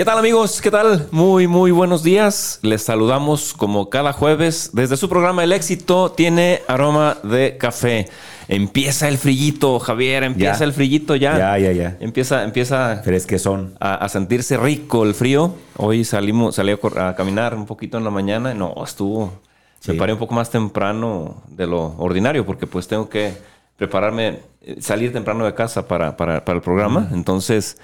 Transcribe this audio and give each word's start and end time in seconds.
¿Qué 0.00 0.06
tal 0.06 0.16
amigos? 0.16 0.62
¿Qué 0.62 0.70
tal? 0.70 1.08
Muy, 1.10 1.46
muy 1.46 1.72
buenos 1.72 2.02
días. 2.02 2.58
Les 2.62 2.80
saludamos 2.80 3.52
como 3.52 3.90
cada 3.90 4.14
jueves 4.14 4.70
desde 4.72 4.96
su 4.96 5.10
programa 5.10 5.44
El 5.44 5.52
éxito 5.52 6.10
tiene 6.12 6.62
aroma 6.68 7.18
de 7.22 7.58
café. 7.58 8.08
Empieza 8.48 9.08
el 9.08 9.18
frillito, 9.18 9.78
Javier, 9.78 10.24
empieza 10.24 10.64
el 10.64 10.72
frillito 10.72 11.16
ya. 11.16 11.36
Ya, 11.36 11.58
ya, 11.58 11.72
ya. 11.72 11.96
Empieza, 12.00 12.44
empieza 12.44 13.02
Fresquezón. 13.04 13.74
a, 13.78 13.96
a 13.96 14.08
sentirse 14.08 14.56
rico 14.56 15.04
el 15.04 15.12
frío. 15.12 15.54
Hoy 15.76 16.02
salimos, 16.06 16.54
salí 16.54 16.72
a, 16.96 17.14
caminar 17.14 17.54
un 17.54 17.66
poquito 17.66 17.98
en 17.98 18.04
la 18.04 18.10
mañana. 18.10 18.54
No, 18.54 18.72
estuvo. 18.82 19.34
Sí. 19.80 19.92
Me 19.92 19.98
paré 19.98 20.14
un 20.14 20.18
poco 20.18 20.32
más 20.32 20.48
temprano 20.48 21.42
de 21.46 21.66
lo 21.66 21.94
ordinario 21.98 22.46
porque 22.46 22.66
pues 22.66 22.88
tengo 22.88 23.10
que 23.10 23.34
prepararme, 23.76 24.38
eh, 24.62 24.76
salir 24.80 25.12
temprano 25.12 25.44
de 25.44 25.52
casa 25.52 25.86
para, 25.86 26.16
para- 26.16 26.42
para 26.42 26.56
el 26.56 26.62
programa. 26.62 27.10
Entonces, 27.12 27.76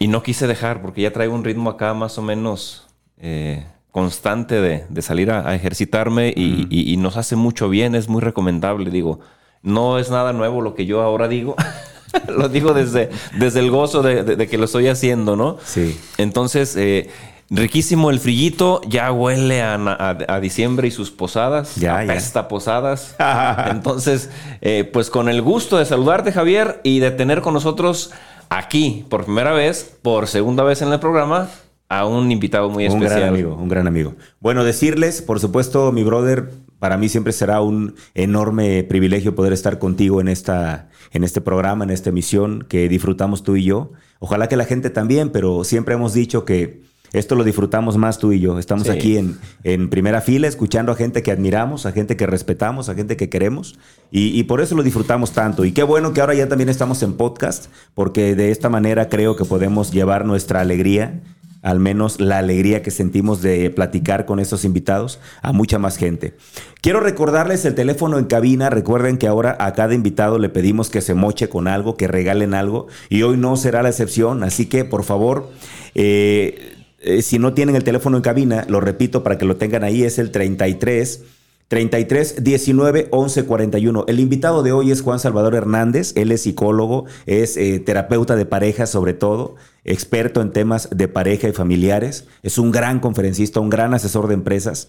y 0.00 0.08
no 0.08 0.24
quise 0.24 0.48
dejar 0.48 0.82
porque 0.82 1.02
ya 1.02 1.12
traigo 1.12 1.34
un 1.34 1.44
ritmo 1.44 1.70
acá 1.70 1.94
más 1.94 2.18
o 2.18 2.22
menos 2.22 2.88
eh, 3.18 3.64
constante 3.92 4.60
de, 4.60 4.84
de 4.88 5.02
salir 5.02 5.30
a, 5.30 5.48
a 5.48 5.54
ejercitarme 5.54 6.32
y, 6.34 6.66
y- 6.70 6.92
y 6.92 6.96
nos 6.96 7.16
hace 7.16 7.36
mucho 7.36 7.68
bien, 7.68 7.94
es 7.94 8.08
muy 8.08 8.20
recomendable. 8.22 8.90
Digo, 8.90 9.20
no 9.62 9.98
es 9.98 10.10
nada 10.10 10.32
nuevo 10.32 10.60
lo 10.62 10.74
que 10.74 10.86
yo 10.86 11.02
ahora 11.02 11.28
digo. 11.28 11.54
lo 12.28 12.48
digo 12.48 12.72
desde, 12.72 13.10
desde 13.38 13.60
el 13.60 13.70
gozo 13.70 14.02
de, 14.02 14.24
de- 14.24 14.36
de 14.36 14.48
que 14.48 14.58
lo 14.58 14.64
estoy 14.64 14.88
haciendo, 14.88 15.36
¿no? 15.36 15.58
Sí. 15.64 16.00
Entonces, 16.18 16.76
eh, 16.76 17.10
riquísimo 17.50 18.10
el 18.10 18.20
frillito, 18.20 18.80
ya 18.88 19.12
huele 19.12 19.60
a, 19.60 19.76
na- 19.76 19.92
a- 19.98 20.16
a 20.34 20.40
diciembre 20.40 20.88
y 20.88 20.92
sus 20.92 21.10
posadas, 21.10 21.74
Ya, 21.76 22.02
ya. 22.04 22.12
apesta 22.12 22.40
a 22.40 22.48
posadas. 22.48 23.16
Entonces, 23.70 24.30
eh, 24.62 24.88
pues 24.90 25.10
con 25.10 25.28
el 25.28 25.42
gusto 25.42 25.76
de 25.78 25.84
saludarte, 25.84 26.32
Javier, 26.32 26.80
y 26.84 27.00
de 27.00 27.10
tener 27.10 27.42
con 27.42 27.54
nosotros 27.54 28.12
aquí, 28.50 29.06
por 29.08 29.24
primera 29.24 29.52
vez, 29.52 29.96
por 30.02 30.26
segunda 30.26 30.62
vez 30.62 30.82
en 30.82 30.92
el 30.92 31.00
programa, 31.00 31.48
a 31.88 32.06
un 32.06 32.30
invitado 32.30 32.68
muy 32.68 32.86
Un 32.86 32.92
especial. 32.92 33.20
gran 33.20 33.28
amigo, 33.30 33.54
un 33.54 33.68
gran 33.68 33.86
amigo. 33.86 34.14
Bueno, 34.38 34.62
decirles, 34.62 35.22
por 35.22 35.40
supuesto, 35.40 35.90
mi 35.92 36.04
brother, 36.04 36.50
para 36.78 36.96
mí 36.96 37.08
siempre 37.08 37.32
será 37.32 37.62
un 37.62 37.94
enorme 38.14 38.84
privilegio 38.84 39.34
poder 39.34 39.52
estar 39.52 39.78
contigo 39.78 40.20
en 40.20 40.28
esta, 40.28 40.88
en 41.12 41.24
este 41.24 41.40
programa, 41.40 41.84
en 41.84 41.90
esta 41.90 42.10
emisión 42.10 42.64
que 42.68 42.88
disfrutamos 42.88 43.42
tú 43.42 43.56
y 43.56 43.64
yo. 43.64 43.92
Ojalá 44.18 44.48
que 44.48 44.56
la 44.56 44.66
gente 44.66 44.90
también, 44.90 45.30
pero 45.30 45.64
siempre 45.64 45.94
hemos 45.94 46.12
dicho 46.12 46.44
que 46.44 46.82
esto 47.12 47.34
lo 47.34 47.44
disfrutamos 47.44 47.96
más 47.96 48.18
tú 48.18 48.32
y 48.32 48.40
yo. 48.40 48.58
Estamos 48.58 48.84
Sí. 48.86 48.90
aquí 48.92 49.16
en, 49.16 49.38
en 49.64 49.90
primera 49.90 50.20
fila, 50.20 50.46
escuchando 50.48 50.92
a 50.92 50.94
gente 50.96 51.22
que 51.22 51.30
admiramos, 51.32 51.86
a 51.86 51.92
gente 51.92 52.16
que 52.16 52.26
respetamos, 52.26 52.88
a 52.88 52.94
gente 52.94 53.16
que 53.16 53.28
queremos. 53.28 53.78
Y, 54.10 54.38
y 54.38 54.44
por 54.44 54.60
eso 54.60 54.74
lo 54.74 54.82
disfrutamos 54.82 55.32
tanto. 55.32 55.64
Y 55.64 55.72
qué 55.72 55.82
bueno 55.82 56.12
que 56.12 56.20
ahora 56.20 56.34
ya 56.34 56.48
también 56.48 56.68
estamos 56.68 57.02
en 57.02 57.14
podcast, 57.14 57.66
porque 57.94 58.34
de 58.34 58.50
esta 58.50 58.68
manera 58.68 59.08
creo 59.08 59.36
que 59.36 59.44
podemos 59.44 59.92
llevar 59.92 60.24
nuestra 60.24 60.60
alegría 60.60 61.20
al 61.62 61.78
menos 61.78 62.20
la 62.22 62.38
alegría 62.38 62.80
que 62.82 62.90
sentimos 62.90 63.42
de 63.42 63.68
platicar 63.68 64.24
con 64.24 64.40
estos 64.40 64.64
invitados 64.64 65.20
a 65.42 65.52
mucha 65.52 65.78
más 65.78 65.98
gente. 65.98 66.32
Quiero 66.80 67.00
recordarles 67.00 67.66
el 67.66 67.74
teléfono 67.74 68.18
en 68.18 68.24
cabina. 68.24 68.70
Recuerden 68.70 69.18
que 69.18 69.26
ahora 69.26 69.58
a 69.60 69.74
cada 69.74 69.92
invitado 69.92 70.38
le 70.38 70.48
pedimos 70.48 70.88
que 70.88 71.02
se 71.02 71.12
moche 71.12 71.50
con 71.50 71.68
algo, 71.68 71.98
que 71.98 72.08
regalen 72.08 72.54
algo. 72.54 72.86
Y 73.10 73.24
hoy 73.24 73.36
no 73.36 73.56
será 73.56 73.82
la 73.82 73.90
excepción. 73.90 74.42
Así 74.42 74.64
que, 74.70 74.86
por 74.86 75.04
favor, 75.04 75.50
eh, 75.94 76.78
eh, 77.00 77.22
si 77.22 77.38
no 77.38 77.54
tienen 77.54 77.76
el 77.76 77.84
teléfono 77.84 78.16
en 78.16 78.22
cabina, 78.22 78.64
lo 78.68 78.80
repito 78.80 79.22
para 79.22 79.38
que 79.38 79.44
lo 79.44 79.56
tengan 79.56 79.84
ahí, 79.84 80.04
es 80.04 80.18
el 80.18 80.30
33 80.30 81.22
33 81.70 82.42
19 82.42 83.06
11 83.12 83.44
41. 83.44 84.04
El 84.08 84.18
invitado 84.18 84.64
de 84.64 84.72
hoy 84.72 84.90
es 84.90 85.02
Juan 85.02 85.20
Salvador 85.20 85.54
Hernández. 85.54 86.12
Él 86.16 86.32
es 86.32 86.42
psicólogo, 86.42 87.04
es 87.26 87.56
eh, 87.56 87.78
terapeuta 87.78 88.34
de 88.34 88.44
pareja, 88.44 88.86
sobre 88.86 89.14
todo, 89.14 89.54
experto 89.84 90.42
en 90.42 90.50
temas 90.50 90.88
de 90.90 91.06
pareja 91.06 91.48
y 91.48 91.52
familiares. 91.52 92.24
Es 92.42 92.58
un 92.58 92.72
gran 92.72 92.98
conferencista, 92.98 93.60
un 93.60 93.70
gran 93.70 93.94
asesor 93.94 94.26
de 94.26 94.34
empresas. 94.34 94.88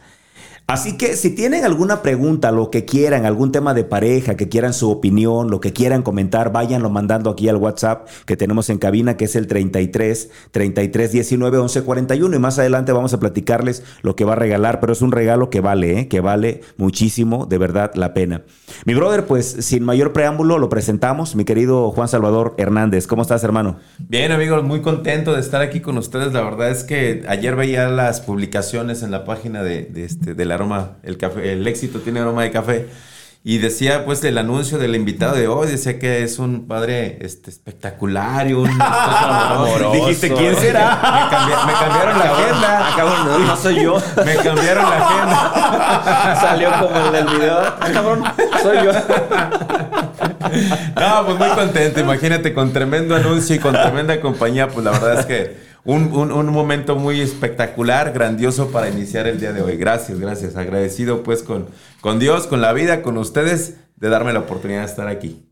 Así 0.68 0.98
que 0.98 1.18
si 1.18 1.32
tienen 1.32 1.66
alguna 1.66 2.02
pregunta, 2.02 2.52
lo 2.52 2.72
que 2.72 2.86
quieran, 2.86 3.26
algún 3.26 3.52
tema 3.52 3.74
de 3.74 3.84
pareja, 3.84 4.36
que 4.36 4.48
quieran 4.48 4.74
su 4.74 4.90
opinión, 4.90 5.50
lo 5.50 5.60
que 5.60 5.74
quieran 5.74 6.02
comentar, 6.02 6.54
váyanlo 6.54 6.90
mandando 6.90 7.30
aquí 7.30 7.50
al 7.50 7.58
WhatsApp 7.58 8.08
que 8.26 8.38
tenemos 8.38 8.70
en 8.70 8.78
cabina, 8.78 9.18
que 9.18 9.26
es 9.26 9.36
el 9.36 9.48
33 9.48 10.30
33 10.52 11.12
19 11.12 11.58
11 11.58 11.82
41. 11.84 12.36
Y 12.36 12.40
más 12.40 12.58
adelante 12.58 12.94
vamos 12.94 13.14
a 13.14 13.20
platicarles 13.20 13.84
lo 14.02 14.16
que 14.16 14.24
va 14.24 14.34
a 14.34 14.38
regalar, 14.38 14.80
pero 14.80 14.94
es 14.94 15.02
un 15.02 15.12
regalo 15.12 15.50
que 15.50 15.60
vale, 15.60 16.00
¿eh? 16.00 16.08
que 16.08 16.22
vale 16.22 16.62
muchísimo, 16.78 17.46
de 17.46 17.58
verdad, 17.58 17.92
la 17.96 18.14
pena. 18.14 18.44
Mi 18.86 18.94
brother, 18.94 19.26
pues 19.26 19.46
sin 19.60 19.84
mayor 19.84 20.14
preámbulo, 20.14 20.58
lo 20.58 20.70
presentamos, 20.70 21.36
mi 21.36 21.44
querido 21.44 21.92
Juan 21.92 22.08
Salvador 22.08 22.56
Hernández. 22.58 23.08
¿Cómo 23.08 23.24
estás, 23.24 23.44
hermano? 23.44 23.78
Bien, 24.00 24.32
amigos, 24.32 24.64
muy 24.64 24.82
contento 24.82 25.34
de 25.34 25.42
estar 25.42 25.62
aquí 25.62 25.82
con 25.82 25.98
ustedes. 25.98 26.32
La 26.32 26.44
verdad 26.44 26.70
es 26.70 26.86
que 26.86 27.26
ayer 27.28 27.58
veía 27.58 27.90
las 27.90 28.22
publicaciones 28.22 29.04
en 29.04 29.12
la 29.12 29.26
página 29.26 29.64
de, 29.64 29.84
de 29.84 30.06
este, 30.06 30.34
del 30.52 30.62
aroma, 30.62 30.98
el 31.04 31.18
café, 31.18 31.52
el 31.54 31.66
éxito 31.68 32.00
tiene 32.00 32.20
aroma 32.20 32.44
de 32.44 32.52
café. 32.52 32.88
Y 33.44 33.58
decía, 33.58 34.06
pues, 34.06 34.24
el 34.24 34.38
anuncio 34.38 34.78
del 34.78 34.96
invitado 34.96 35.34
de 35.36 35.48
hoy, 35.48 35.68
decía 35.68 35.98
que 35.98 36.22
es 36.22 36.38
un 36.38 36.68
padre 36.68 37.18
este, 37.22 37.50
espectacular 37.50 38.48
y 38.48 38.54
un 38.54 38.70
amoroso. 38.80 39.94
Dijiste, 39.94 40.32
¿quién 40.32 40.56
será? 40.56 41.00
Me, 41.02 41.36
cambi- 41.36 41.66
me 41.66 41.74
cambiaron 41.74 42.20
la 42.20 42.26
agenda. 42.26 42.90
Cabrón, 42.96 43.26
no, 43.26 43.40
no 43.40 43.58
soy 43.58 43.82
yo. 43.84 43.98
Me 44.24 44.36
cambiaron 44.36 44.88
la 44.88 44.98
agenda. 45.08 46.38
Salió 46.40 46.70
como 46.80 46.96
el 47.08 47.12
del 47.14 47.26
video. 47.36 47.58
Ah, 47.80 47.90
cabrón, 47.92 48.24
soy 48.62 48.78
yo. 48.86 48.92
No, 51.00 51.26
pues 51.26 51.38
muy 51.38 51.50
contento. 51.50 52.00
Imagínate, 52.00 52.54
con 52.54 52.74
tremendo 52.74 53.16
anuncio 53.16 53.56
y 53.56 53.60
con 53.60 53.74
tremenda 53.74 54.20
compañía, 54.22 54.68
pues 54.68 54.84
la 54.86 54.92
verdad 54.92 55.20
es 55.20 55.26
que 55.26 55.58
un, 55.84 56.14
un- 56.14 56.32
un 56.32 56.48
momento 56.48 56.96
muy 56.96 57.22
espectacular, 57.22 58.14
grandioso 58.14 58.70
para 58.72 58.90
iniciar 58.90 59.28
el 59.28 59.40
día 59.40 59.54
de 59.54 59.62
hoy. 59.62 59.78
Gracias, 59.78 60.20
gracias. 60.20 60.56
Agradecido 60.56 61.24
pues 61.24 61.44
con, 61.44 61.68
con 62.02 62.20
Dios, 62.20 62.48
con 62.48 62.62
la 62.62 62.74
vida, 62.74 63.02
con 63.02 63.18
ustedes, 63.18 63.76
de 63.96 64.10
darme 64.10 64.34
la 64.34 64.40
oportunidad 64.40 64.82
de 64.82 64.86
estar 64.88 65.08
aquí. 65.08 65.46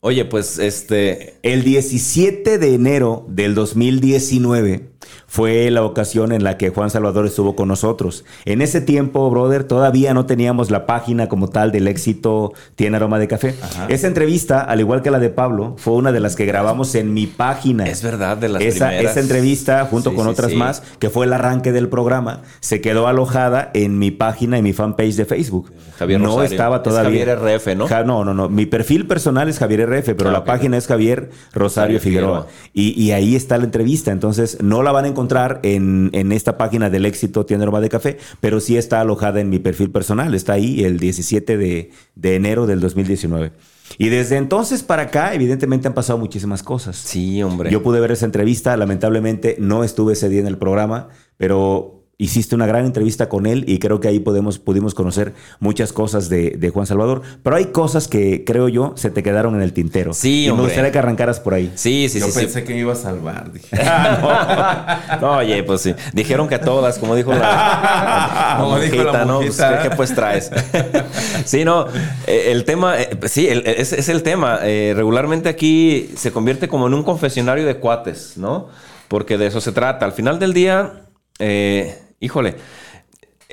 Oye, 0.00 0.24
pues 0.26 0.58
este. 0.58 1.38
El 1.42 1.64
17 1.64 2.58
de 2.58 2.74
enero 2.74 3.24
del 3.28 3.54
2019 3.54 4.90
fue 5.26 5.70
la 5.70 5.82
ocasión 5.84 6.32
en 6.32 6.44
la 6.44 6.56
que 6.56 6.70
Juan 6.70 6.90
Salvador 6.90 7.26
estuvo 7.26 7.56
con 7.56 7.68
nosotros. 7.68 8.24
En 8.44 8.62
ese 8.62 8.80
tiempo, 8.80 9.28
brother, 9.30 9.64
todavía 9.64 10.14
no 10.14 10.26
teníamos 10.26 10.70
la 10.70 10.86
página 10.86 11.28
como 11.28 11.48
tal 11.48 11.72
del 11.72 11.88
éxito 11.88 12.52
Tiene 12.76 12.96
Aroma 12.96 13.18
de 13.18 13.28
Café. 13.28 13.54
Esa 13.88 14.06
entrevista, 14.06 14.60
al 14.60 14.80
igual 14.80 15.02
que 15.02 15.10
la 15.10 15.18
de 15.18 15.30
Pablo, 15.30 15.74
fue 15.78 15.94
una 15.94 16.12
de 16.12 16.20
las 16.20 16.36
que 16.36 16.44
grabamos 16.46 16.94
en 16.94 17.12
mi 17.14 17.26
página. 17.26 17.86
Es 17.86 18.02
verdad, 18.02 18.36
de 18.36 18.48
las 18.48 18.62
esa, 18.62 18.88
primeras. 18.88 19.12
esa 19.12 19.20
entrevista, 19.20 19.84
junto 19.90 20.10
Sí, 20.10 20.16
con 20.16 20.26
sí, 20.26 20.30
otras 20.32 20.50
sí. 20.50 20.56
más, 20.56 20.82
que 20.98 21.10
fue 21.10 21.26
el 21.26 21.32
arranque 21.32 21.72
del 21.72 21.88
programa, 21.88 22.42
se 22.60 22.80
quedó 22.80 23.06
alojada 23.08 23.70
en 23.74 23.98
mi 23.98 24.10
página, 24.10 24.58
en 24.58 24.64
mi 24.64 24.72
fanpage 24.72 25.16
de 25.16 25.24
Facebook. 25.24 25.72
Javier 25.98 26.20
no 26.20 26.26
Rosario. 26.28 26.50
estaba 26.50 26.76
Es 26.76 26.82
todavía. 26.82 27.24
Javier 27.26 27.38
RF, 27.58 27.76
¿no? 27.76 27.86
Ja- 27.88 28.04
no, 28.04 28.24
no, 28.24 28.34
no. 28.34 28.48
Mi 28.48 28.66
perfil 28.66 29.06
personal 29.06 29.48
es 29.48 29.58
Javier 29.58 29.88
RF, 29.88 30.14
pero 30.14 30.30
Ah, 30.30 30.32
la 30.32 30.44
página 30.44 30.76
es 30.76 30.86
Javier 30.86 31.30
Rosario 31.52 31.64
Rosario 31.74 32.00
Figueroa. 32.00 32.46
Y, 32.72 33.00
y 33.00 33.12
ahí 33.12 33.34
está 33.36 33.56
la 33.58 33.64
entrevista. 33.64 34.10
Entonces, 34.12 34.58
no 34.62 34.82
la 34.82 34.92
van 34.94 35.04
a 35.04 35.08
encontrar 35.08 35.60
en, 35.62 36.10
en 36.12 36.32
esta 36.32 36.56
página 36.56 36.88
del 36.88 37.04
éxito 37.04 37.44
Tienda 37.44 37.64
Aroma 37.64 37.80
de 37.80 37.88
Café, 37.88 38.18
pero 38.40 38.60
sí 38.60 38.76
está 38.76 39.00
alojada 39.00 39.40
en 39.40 39.50
mi 39.50 39.58
perfil 39.58 39.90
personal. 39.90 40.34
Está 40.34 40.54
ahí 40.54 40.84
el 40.84 40.98
17 40.98 41.56
de, 41.56 41.90
de 42.14 42.34
enero 42.34 42.66
del 42.66 42.80
2019. 42.80 43.52
Y 43.98 44.08
desde 44.08 44.36
entonces 44.36 44.82
para 44.82 45.02
acá, 45.02 45.34
evidentemente 45.34 45.88
han 45.88 45.94
pasado 45.94 46.18
muchísimas 46.18 46.62
cosas. 46.62 46.96
Sí, 46.96 47.42
hombre. 47.42 47.70
Yo 47.70 47.82
pude 47.82 48.00
ver 48.00 48.12
esa 48.12 48.26
entrevista, 48.26 48.76
lamentablemente 48.76 49.56
no 49.58 49.84
estuve 49.84 50.14
ese 50.14 50.28
día 50.28 50.40
en 50.40 50.46
el 50.46 50.58
programa, 50.58 51.08
pero 51.36 52.03
hiciste 52.16 52.54
una 52.54 52.66
gran 52.66 52.84
entrevista 52.86 53.28
con 53.28 53.46
él 53.46 53.64
y 53.66 53.78
creo 53.78 53.98
que 54.00 54.08
ahí 54.08 54.20
podemos, 54.20 54.58
pudimos 54.58 54.94
conocer 54.94 55.34
muchas 55.60 55.92
cosas 55.92 56.28
de, 56.28 56.50
de 56.50 56.70
Juan 56.70 56.86
Salvador. 56.86 57.22
Pero 57.42 57.56
hay 57.56 57.66
cosas 57.66 58.06
que 58.08 58.44
creo 58.44 58.68
yo 58.68 58.92
se 58.96 59.10
te 59.10 59.22
quedaron 59.22 59.54
en 59.56 59.62
el 59.62 59.72
tintero. 59.72 60.14
Sí, 60.14 60.46
y 60.46 60.52
me 60.52 60.62
gustaría 60.62 60.92
que 60.92 60.98
arrancaras 60.98 61.40
por 61.40 61.54
ahí. 61.54 61.72
Sí, 61.74 62.08
sí, 62.08 62.20
Yo 62.20 62.26
sí. 62.26 62.32
sí. 62.32 62.38
pensé 62.40 62.64
que 62.64 62.74
me 62.74 62.80
iba 62.80 62.92
a 62.92 62.96
salvar. 62.96 63.52
Dije. 63.52 63.68
No, 65.20 65.38
oye, 65.38 65.62
pues 65.62 65.80
sí. 65.80 65.94
Dijeron 66.12 66.48
que 66.48 66.54
a 66.56 66.60
todas, 66.60 66.98
como 66.98 67.14
dijo 67.14 67.32
la, 67.32 67.38
la 67.38 68.56
Como 68.60 68.78
dijo 68.78 69.02
la 69.04 69.24
¿no? 69.24 69.38
Pues. 69.40 69.56
¿qué, 69.56 69.88
qué, 69.88 69.96
pues 69.96 70.14
traes? 70.14 70.50
Sí, 71.44 71.64
no, 71.64 71.86
eh, 72.26 72.48
el 72.52 72.64
tema, 72.64 73.00
eh, 73.00 73.10
sí, 73.26 73.46
el- 73.48 73.66
es, 73.66 73.92
es 73.92 74.08
el 74.08 74.22
tema. 74.22 74.60
Eh, 74.62 74.92
regularmente 74.96 75.48
aquí 75.48 76.10
se 76.16 76.32
convierte 76.32 76.68
como 76.68 76.86
en 76.86 76.94
un 76.94 77.02
confesionario 77.02 77.66
de 77.66 77.76
cuates, 77.76 78.34
¿no? 78.36 78.68
Porque 79.08 79.36
de 79.38 79.46
eso 79.46 79.60
se 79.60 79.72
trata. 79.72 80.04
Al 80.06 80.12
final 80.12 80.38
del 80.38 80.52
día, 80.54 81.04
eh, 81.38 81.98
híjole, 82.20 82.56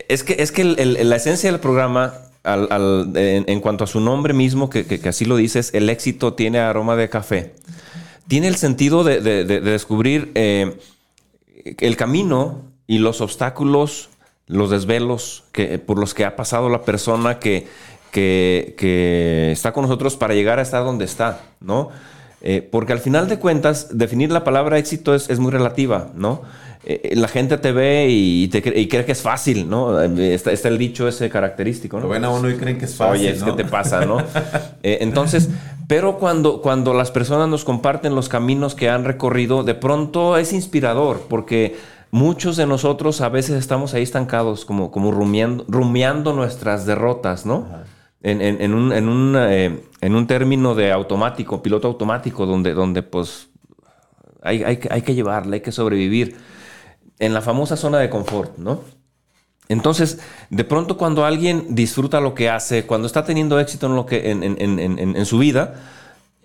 es 0.08 0.24
que, 0.24 0.36
es 0.40 0.52
que 0.52 0.64
la 0.64 1.16
esencia 1.16 1.52
del 1.52 1.60
programa 1.60 2.14
en, 2.44 3.60
cuanto 3.62 3.84
a 3.84 3.88
su 3.88 4.00
nombre 4.00 4.34
mismo, 4.34 4.70
que, 4.70 5.00
así 5.08 5.26
lo 5.26 5.36
dices, 5.36 5.72
el 5.74 5.90
éxito 5.90 6.34
tiene 6.34 6.60
aroma 6.60 6.96
de 6.96 7.10
café. 7.10 7.54
Tiene 8.28 8.48
el 8.48 8.56
sentido 8.56 9.04
de, 9.04 9.22
de- 9.22 9.44
de- 9.46 9.60
de 9.62 9.72
descubrir 9.72 10.32
eh, 10.36 10.78
el 11.80 11.98
camino 11.98 12.62
y 12.88 12.98
los 12.98 13.22
obstáculos, 13.22 14.10
los 14.48 14.70
desvelos 14.72 15.44
que, 15.52 15.78
por 15.80 16.00
los 16.00 16.14
que 16.14 16.26
ha 16.26 16.36
pasado 16.36 16.70
la 16.70 16.82
persona 16.84 17.38
que, 17.40 17.68
está 19.52 19.72
con 19.74 19.84
nosotros 19.84 20.16
para 20.18 20.34
llegar 20.34 20.60
a 20.60 20.62
estar 20.64 20.84
donde 20.84 21.06
está, 21.06 21.42
¿no? 21.60 21.90
Eh, 22.42 22.68
porque 22.72 22.92
al 22.94 23.00
final 23.00 23.28
de 23.28 23.38
cuentas, 23.38 23.90
definir 23.98 24.32
la 24.32 24.44
palabra 24.44 24.78
éxito 24.80 25.14
es 25.14 25.38
muy 25.40 25.52
relativa, 25.52 26.10
¿no? 26.16 26.42
Eh, 26.84 27.14
la 27.16 27.28
gente 27.28 27.58
te 27.60 27.72
ve 27.72 28.08
y, 28.10 28.48
te 28.48 28.58
y 28.80 28.88
cree 28.88 29.06
que 29.06 29.12
es 29.12 29.22
fácil, 29.22 29.70
¿no? 29.70 30.02
Eh, 30.02 30.34
Está, 30.34 30.52
está 30.52 30.68
el 30.68 30.78
dicho 30.80 31.08
ese 31.08 31.30
característico, 31.30 31.98
¿no? 31.98 32.04
Lo 32.04 32.10
ven 32.10 32.26
a 32.26 32.30
uno 32.30 32.50
y 32.50 32.56
creen 32.56 32.80
que 32.80 32.86
es 32.86 32.96
fácil. 32.96 33.20
Oye, 33.22 33.30
es 33.32 33.40
¿no? 33.42 33.46
que 33.56 33.64
te 33.64 33.70
pasa, 33.70 34.06
¿no? 34.06 34.18
Eh, 34.84 34.98
entonces, 35.02 35.50
pero 35.88 36.18
cuando, 36.18 36.60
cuando 36.62 36.96
las 36.96 37.12
personas 37.12 37.48
nos 37.50 37.64
comparten 37.66 38.16
los 38.16 38.30
caminos 38.30 38.74
que 38.74 38.90
han 38.90 39.04
recorrido, 39.06 39.64
de 39.64 39.76
pronto 39.76 40.38
es 40.38 40.54
inspirador, 40.54 41.28
porque 41.30 41.76
muchos 42.10 42.58
de 42.58 42.66
nosotros 42.66 43.22
a 43.22 43.30
veces 43.30 43.58
estamos 43.60 43.94
ahí 43.94 44.02
estancados, 44.02 44.66
como, 44.66 44.90
como 44.90 45.12
rumiando, 45.12 45.66
rumiando 45.68 46.34
nuestras 46.34 46.88
derrotas, 46.88 47.46
¿no? 47.46 47.68
En, 48.24 48.42
en- 48.42 48.60
en 48.62 48.74
un, 48.74 48.92
en, 48.92 49.08
un, 49.08 49.36
eh, 49.38 49.82
en 50.02 50.16
un 50.16 50.26
término 50.26 50.74
de 50.74 50.92
automático, 50.92 51.62
piloto 51.62 51.88
automático, 51.88 52.48
donde, 52.48 52.74
donde 52.74 53.04
pues 53.04 53.50
hay, 54.42 54.64
hay, 54.64 54.78
que- 54.78 54.90
hay 54.92 55.04
que 55.04 55.14
llevarla, 55.14 55.56
hay 55.56 55.62
que 55.62 55.72
sobrevivir. 55.72 56.38
En 57.22 57.34
la 57.34 57.42
famosa 57.42 57.78
zona 57.78 58.00
de 58.00 58.10
confort, 58.10 58.58
¿no? 58.58 58.82
Entonces, 59.70 60.20
de 60.50 60.64
pronto 60.66 60.98
cuando 60.98 61.24
alguien 61.24 61.68
disfruta 61.76 62.20
lo 62.20 62.34
que 62.34 62.50
hace, 62.50 62.86
cuando 62.86 63.08
está 63.08 63.24
teniendo 63.24 63.60
éxito 63.60 63.86
en, 63.88 63.96
lo 63.96 64.06
que, 64.06 64.32
en, 64.32 64.44
en- 64.44 64.58
en- 64.60 64.80
en- 65.00 65.16
en 65.16 65.26
su 65.26 65.38
vida, 65.38 65.76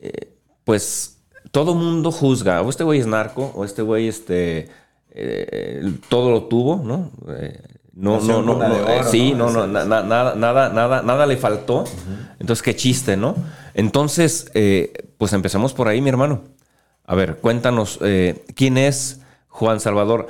eh, 0.00 0.36
pues 0.64 1.18
todo 1.50 1.74
mundo 1.74 2.12
juzga, 2.12 2.60
o 2.62 2.70
este 2.70 2.84
güey 2.84 3.00
es 3.00 3.06
narco, 3.06 3.52
o 3.56 3.64
este 3.64 3.82
güey 3.82 4.06
este, 4.06 4.68
eh, 5.10 5.92
todo 6.08 6.30
lo 6.30 6.44
tuvo, 6.44 6.82
¿no? 6.84 7.10
Eh, 7.36 7.60
no, 7.94 8.20
no, 8.26 8.42
no, 8.42 8.58
oro, 9.00 9.10
sí, 9.10 9.32
¿no? 9.32 9.50
no, 9.50 9.66
no, 9.66 9.72
na- 9.72 9.84
na- 9.84 10.02
nada, 10.02 10.34
nada, 10.34 10.68
nada, 10.68 11.02
nada 11.02 11.26
le 11.26 11.36
faltó. 11.38 11.84
Entonces, 12.38 12.62
qué 12.62 12.76
chiste, 12.76 13.16
¿no? 13.16 13.34
Entonces, 13.74 14.52
pues 15.16 15.32
empezamos 15.32 15.72
por 15.72 15.88
ahí, 15.88 16.00
mi 16.02 16.10
hermano. 16.10 16.42
A 17.06 17.14
ver, 17.14 17.38
cuéntanos, 17.38 17.98
¿quién 18.54 18.76
es 18.76 19.22
Juan 19.48 19.80
Salvador? 19.80 20.26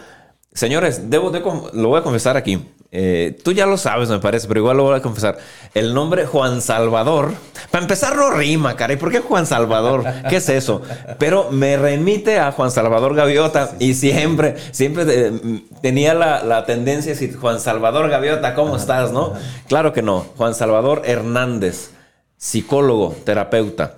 Señores, 0.56 1.10
debo 1.10 1.30
de 1.30 1.40
lo 1.74 1.88
voy 1.88 2.00
a 2.00 2.02
confesar 2.02 2.38
aquí. 2.38 2.66
Eh, 2.90 3.38
tú 3.44 3.52
ya 3.52 3.66
lo 3.66 3.76
sabes, 3.76 4.08
me 4.08 4.20
parece, 4.20 4.48
pero 4.48 4.60
igual 4.60 4.78
lo 4.78 4.84
voy 4.84 4.96
a 4.96 5.02
confesar. 5.02 5.36
El 5.74 5.92
nombre 5.92 6.24
Juan 6.24 6.62
Salvador, 6.62 7.34
para 7.70 7.82
empezar, 7.84 8.16
no 8.16 8.30
rima, 8.30 8.74
caray. 8.74 8.96
¿Por 8.96 9.12
qué 9.12 9.20
Juan 9.20 9.44
Salvador? 9.44 10.02
¿Qué 10.30 10.36
es 10.36 10.48
eso? 10.48 10.80
Pero 11.18 11.50
me 11.50 11.76
remite 11.76 12.38
a 12.38 12.52
Juan 12.52 12.70
Salvador 12.70 13.14
Gaviota 13.14 13.72
y 13.78 13.92
siempre, 13.92 14.56
siempre 14.70 15.04
eh, 15.06 15.62
tenía 15.82 16.14
la, 16.14 16.42
la 16.42 16.64
tendencia 16.64 17.12
a 17.12 17.14
decir, 17.16 17.36
Juan 17.36 17.60
Salvador 17.60 18.08
Gaviota, 18.08 18.54
¿cómo 18.54 18.76
estás? 18.76 19.12
¿No? 19.12 19.34
Claro 19.68 19.92
que 19.92 20.00
no. 20.00 20.24
Juan 20.38 20.54
Salvador 20.54 21.02
Hernández, 21.04 21.90
psicólogo, 22.38 23.14
terapeuta. 23.24 23.96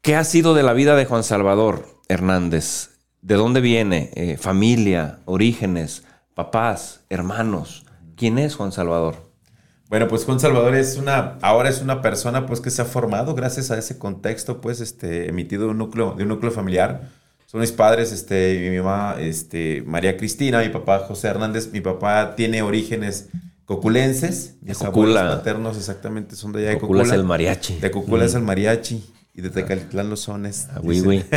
¿Qué 0.00 0.14
ha 0.14 0.22
sido 0.22 0.54
de 0.54 0.62
la 0.62 0.74
vida 0.74 0.94
de 0.94 1.06
Juan 1.06 1.24
Salvador 1.24 1.86
Hernández? 2.08 2.89
¿De 3.22 3.34
dónde 3.34 3.60
viene? 3.60 4.10
Eh, 4.14 4.38
familia, 4.38 5.18
orígenes, 5.26 6.04
papás, 6.34 7.02
hermanos. 7.10 7.84
¿Quién 8.16 8.38
es 8.38 8.54
Juan 8.54 8.72
Salvador? 8.72 9.16
Bueno, 9.90 10.08
pues 10.08 10.24
Juan 10.24 10.40
Salvador 10.40 10.74
es 10.74 10.96
una, 10.96 11.36
ahora 11.42 11.68
es 11.68 11.82
una 11.82 12.00
persona 12.00 12.46
pues 12.46 12.60
que 12.60 12.70
se 12.70 12.80
ha 12.80 12.86
formado 12.86 13.34
gracias 13.34 13.70
a 13.70 13.78
ese 13.78 13.98
contexto 13.98 14.60
pues 14.60 14.80
este 14.80 15.28
emitido 15.28 15.64
de 15.64 15.70
un 15.70 15.78
núcleo, 15.78 16.14
de 16.16 16.22
un 16.22 16.30
núcleo 16.30 16.50
familiar. 16.50 17.08
Son 17.44 17.60
mis 17.60 17.72
padres, 17.72 18.12
este, 18.12 18.70
mi 18.70 18.78
mamá, 18.78 19.16
este, 19.18 19.82
María 19.84 20.16
Cristina, 20.16 20.60
mi 20.60 20.68
papá 20.68 21.00
José 21.00 21.28
Hernández. 21.28 21.70
Mi 21.72 21.80
papá 21.80 22.36
tiene 22.36 22.62
orígenes 22.62 23.28
coculenses. 23.66 24.54
Mis 24.62 24.78
Cocula. 24.78 25.28
paternos 25.28 25.76
exactamente 25.76 26.36
son 26.36 26.52
de 26.52 26.60
allá 26.60 26.68
de 26.70 26.74
Cocula 26.78 27.00
Cocula. 27.00 27.14
es 27.14 27.20
el 27.20 27.26
mariachi. 27.26 27.78
De 27.80 27.90
Cocula 27.90 28.24
es 28.24 28.34
el 28.34 28.42
mariachi 28.42 29.04
y 29.34 29.42
de 29.42 29.50
Tecalitlán 29.50 30.10
los 30.10 30.20
sones. 30.20 30.68
Ah, 30.72 30.80
oui. 30.82 31.24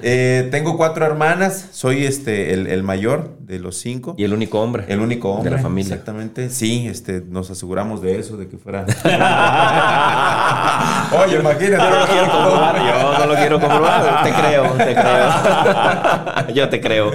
Eh, 0.00 0.46
tengo 0.52 0.76
cuatro 0.76 1.04
hermanas, 1.04 1.70
soy 1.72 2.04
este, 2.04 2.54
el, 2.54 2.68
el 2.68 2.84
mayor 2.84 3.36
de 3.40 3.58
los 3.58 3.78
cinco. 3.78 4.14
Y 4.16 4.22
el 4.22 4.32
único 4.32 4.60
hombre. 4.60 4.84
El 4.86 5.00
único 5.00 5.30
hombre. 5.30 5.50
De 5.50 5.56
la 5.56 5.62
familia. 5.62 5.94
Exactamente. 5.94 6.50
Sí, 6.50 6.86
este, 6.86 7.20
nos 7.28 7.50
aseguramos 7.50 8.00
de 8.00 8.16
eso, 8.18 8.36
de 8.36 8.46
que 8.46 8.58
fuera. 8.58 8.86
Oye, 11.24 11.40
imagínate. 11.40 11.82
Yo 11.82 11.90
no 11.90 11.98
lo 11.98 12.06
quiero 12.06 12.30
comprobar, 12.30 12.76
yo 12.76 13.18
no 13.18 13.26
lo 13.26 13.34
quiero 13.34 13.58
comprobar. 13.60 14.22
Te 14.22 14.32
creo, 14.32 14.70
te 14.74 14.94
creo. 14.94 16.54
yo 16.54 16.68
te 16.68 16.80
creo. 16.80 17.10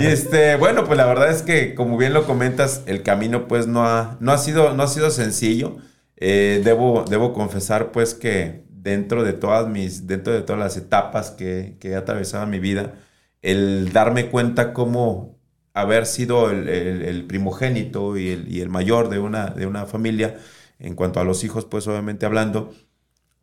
Y 0.00 0.06
este, 0.06 0.56
bueno, 0.56 0.82
pues 0.84 0.96
la 0.96 1.06
verdad 1.06 1.30
es 1.30 1.42
que, 1.42 1.76
como 1.76 1.96
bien 1.96 2.12
lo 2.12 2.26
comentas, 2.26 2.82
el 2.86 3.04
camino, 3.04 3.46
pues, 3.46 3.68
no 3.68 3.86
ha, 3.86 4.16
no 4.18 4.32
ha 4.32 4.38
sido, 4.38 4.74
no 4.74 4.82
ha 4.82 4.88
sido 4.88 5.10
sencillo. 5.10 5.76
Eh, 6.16 6.60
debo, 6.64 7.04
debo 7.08 7.32
confesar, 7.32 7.92
pues, 7.92 8.14
que 8.14 8.65
dentro 8.86 9.24
de 9.24 9.32
todas 9.34 9.68
mis, 9.68 10.06
dentro 10.06 10.32
de 10.32 10.42
todas 10.42 10.60
las 10.60 10.76
etapas 10.76 11.30
que, 11.32 11.76
que 11.80 11.90
he 11.90 11.96
atravesado 11.96 12.44
en 12.44 12.50
mi 12.50 12.60
vida, 12.60 12.94
el 13.42 13.92
darme 13.92 14.30
cuenta 14.30 14.72
cómo 14.72 15.38
haber 15.74 16.06
sido 16.06 16.50
el, 16.50 16.68
el- 16.68 17.26
primogénito 17.26 18.16
y 18.16 18.30
el, 18.30 18.48
y 18.52 18.60
el 18.60 18.68
mayor 18.70 19.08
de 19.10 19.18
una, 19.18 19.48
de 19.50 19.66
una 19.66 19.86
familia, 19.86 20.38
en 20.78 20.94
cuanto 20.94 21.20
a 21.20 21.24
los 21.24 21.44
hijos, 21.44 21.64
pues 21.66 21.86
obviamente 21.88 22.26
hablando, 22.26 22.72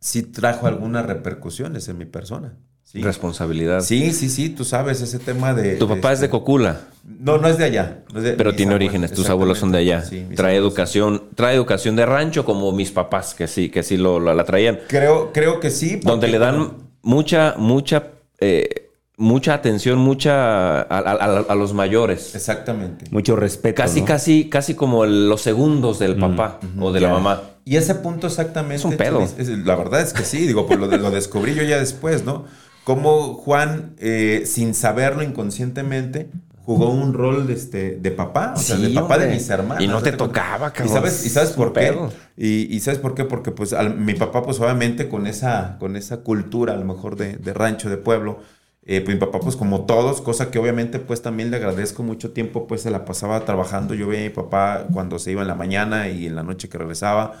sí 0.00 0.22
trajo 0.24 0.66
algunas 0.68 1.06
repercusiones 1.06 1.88
en 1.88 1.98
mi 1.98 2.06
persona. 2.06 2.58
Sí, 2.94 3.02
Responsabilidad. 3.02 3.80
sí, 3.80 4.12
sí, 4.12 4.28
sí, 4.30 4.50
tú 4.50 4.64
sabes 4.64 5.00
ese 5.00 5.18
tema 5.18 5.52
de... 5.52 5.74
Tu 5.74 5.88
papá 5.88 6.12
es 6.12 6.20
de 6.20 6.26
este- 6.26 6.30
Cocula, 6.38 6.82
No, 7.18 7.38
no 7.38 7.48
es 7.48 7.58
de 7.58 7.64
allá. 7.64 7.98
no 8.12 8.20
es 8.20 8.24
de- 8.24 8.32
pero 8.34 8.54
tiene 8.54 8.70
abuelos, 8.74 8.88
orígenes. 8.88 9.12
Tus 9.12 9.28
abuelos 9.28 9.58
son 9.58 9.72
de 9.72 9.78
allá. 9.78 10.02
Sí, 10.02 10.24
trae 10.36 10.52
abuelos. 10.56 10.72
educación, 10.74 11.22
trae 11.34 11.56
educación 11.56 11.96
de 11.96 12.06
rancho 12.06 12.44
como 12.44 12.70
mis 12.70 12.92
papás, 12.92 13.34
que 13.34 13.48
sí, 13.48 13.68
que 13.68 13.82
sí 13.82 13.96
lo, 13.96 14.20
la, 14.20 14.32
la 14.32 14.44
traían. 14.44 14.78
Creo, 14.86 15.32
creo 15.32 15.58
que 15.58 15.70
sí. 15.72 15.96
porque 15.96 16.08
donde 16.08 16.28
le 16.28 16.38
dan 16.38 16.72
mucha, 17.02 17.56
mucha, 17.58 18.04
eh, 18.38 18.90
mucha 19.16 19.54
atención, 19.54 19.98
mucha 19.98 20.82
a, 20.82 20.82
a- 20.82 20.98
a- 21.00 21.44
a 21.48 21.54
los 21.56 21.74
mayores. 21.74 22.36
Exactamente. 22.36 23.06
Mucho 23.10 23.34
respeto. 23.34 23.82
Casi, 23.82 24.02
¿no? 24.02 24.06
casi, 24.06 24.48
casi 24.48 24.74
como 24.74 25.02
el- 25.04 25.28
los 25.28 25.42
segundos 25.42 25.98
del 25.98 26.14
papá 26.16 26.60
o 26.80 26.92
de 26.92 27.00
la 27.00 27.08
mamá. 27.08 27.42
Y 27.64 27.74
ese 27.76 27.96
punto 27.96 28.28
exactamente. 28.28 28.76
Es 28.76 28.84
un 28.84 28.96
pedo. 28.96 29.20
Es- 29.20 29.48
la 29.48 29.74
verdad 29.74 30.00
es 30.00 30.12
que 30.12 30.22
sí, 30.22 30.46
digo, 30.46 30.68
pues 30.68 30.78
lo, 30.78 30.86
lo 30.86 31.10
descubrí 31.10 31.56
yo 31.56 31.64
ya 31.64 31.78
después, 31.80 32.24
¿no? 32.24 32.44
Cómo 32.84 33.34
Juan, 33.34 33.94
eh, 33.98 34.42
sin 34.46 34.74
saberlo 34.74 35.22
inconscientemente, 35.22 36.30
jugó 36.64 36.90
un 36.90 37.14
rol 37.14 37.46
de, 37.46 37.54
este, 37.54 37.96
de 37.96 38.10
papá, 38.10 38.54
o 38.56 38.62
sea, 38.62 38.76
Sí, 38.76 38.82
de 38.82 38.90
papá 38.90 39.18
de 39.18 39.28
mis 39.28 39.48
hermanos. 39.50 39.82
Y 39.84 39.88
no 39.88 40.02
te 40.02 40.12
tocaba, 40.12 40.68
¿Y 40.68 40.72
cabrón. 40.72 40.94
sabes, 40.94 41.26
y 41.26 41.30
sabes 41.30 41.50
Es 41.50 41.56
un 41.56 41.64
por 41.64 41.72
qué? 41.72 41.98
Y, 42.36 42.74
y 42.74 42.80
sabes 42.80 43.00
por 43.00 43.14
qué? 43.14 43.24
Porque 43.24 43.50
pues 43.52 43.72
al- 43.72 43.96
mi 43.96 44.14
papá, 44.14 44.42
pues 44.42 44.60
obviamente 44.60 45.08
con 45.08 45.26
esa, 45.26 45.76
con 45.78 45.96
esa 45.96 46.18
cultura 46.22 46.74
a 46.74 46.76
lo 46.76 46.84
mejor 46.84 47.16
de, 47.16 47.36
de 47.36 47.54
rancho, 47.54 47.88
de 47.90 47.96
pueblo, 47.96 48.40
eh, 48.86 49.00
pues 49.00 49.14
mi 49.16 49.20
papá 49.20 49.40
pues 49.40 49.56
como 49.56 49.86
todos, 49.86 50.20
cosa 50.20 50.50
que 50.50 50.58
obviamente 50.58 50.98
pues 50.98 51.22
también 51.22 51.50
le 51.50 51.56
agradezco 51.56 52.02
mucho 52.02 52.32
tiempo, 52.32 52.66
pues 52.66 52.82
se 52.82 52.90
la 52.90 53.04
pasaba 53.06 53.44
trabajando. 53.44 53.94
Yo 53.94 54.06
veía 54.08 54.22
a 54.22 54.24
mi 54.28 54.30
papá 54.34 54.86
cuando 54.92 55.18
se 55.18 55.32
iba 55.32 55.42
en 55.42 55.48
la 55.48 55.54
mañana 55.54 56.08
y 56.08 56.26
en 56.26 56.34
la 56.36 56.42
noche 56.42 56.68
que 56.68 56.76
regresaba. 56.78 57.34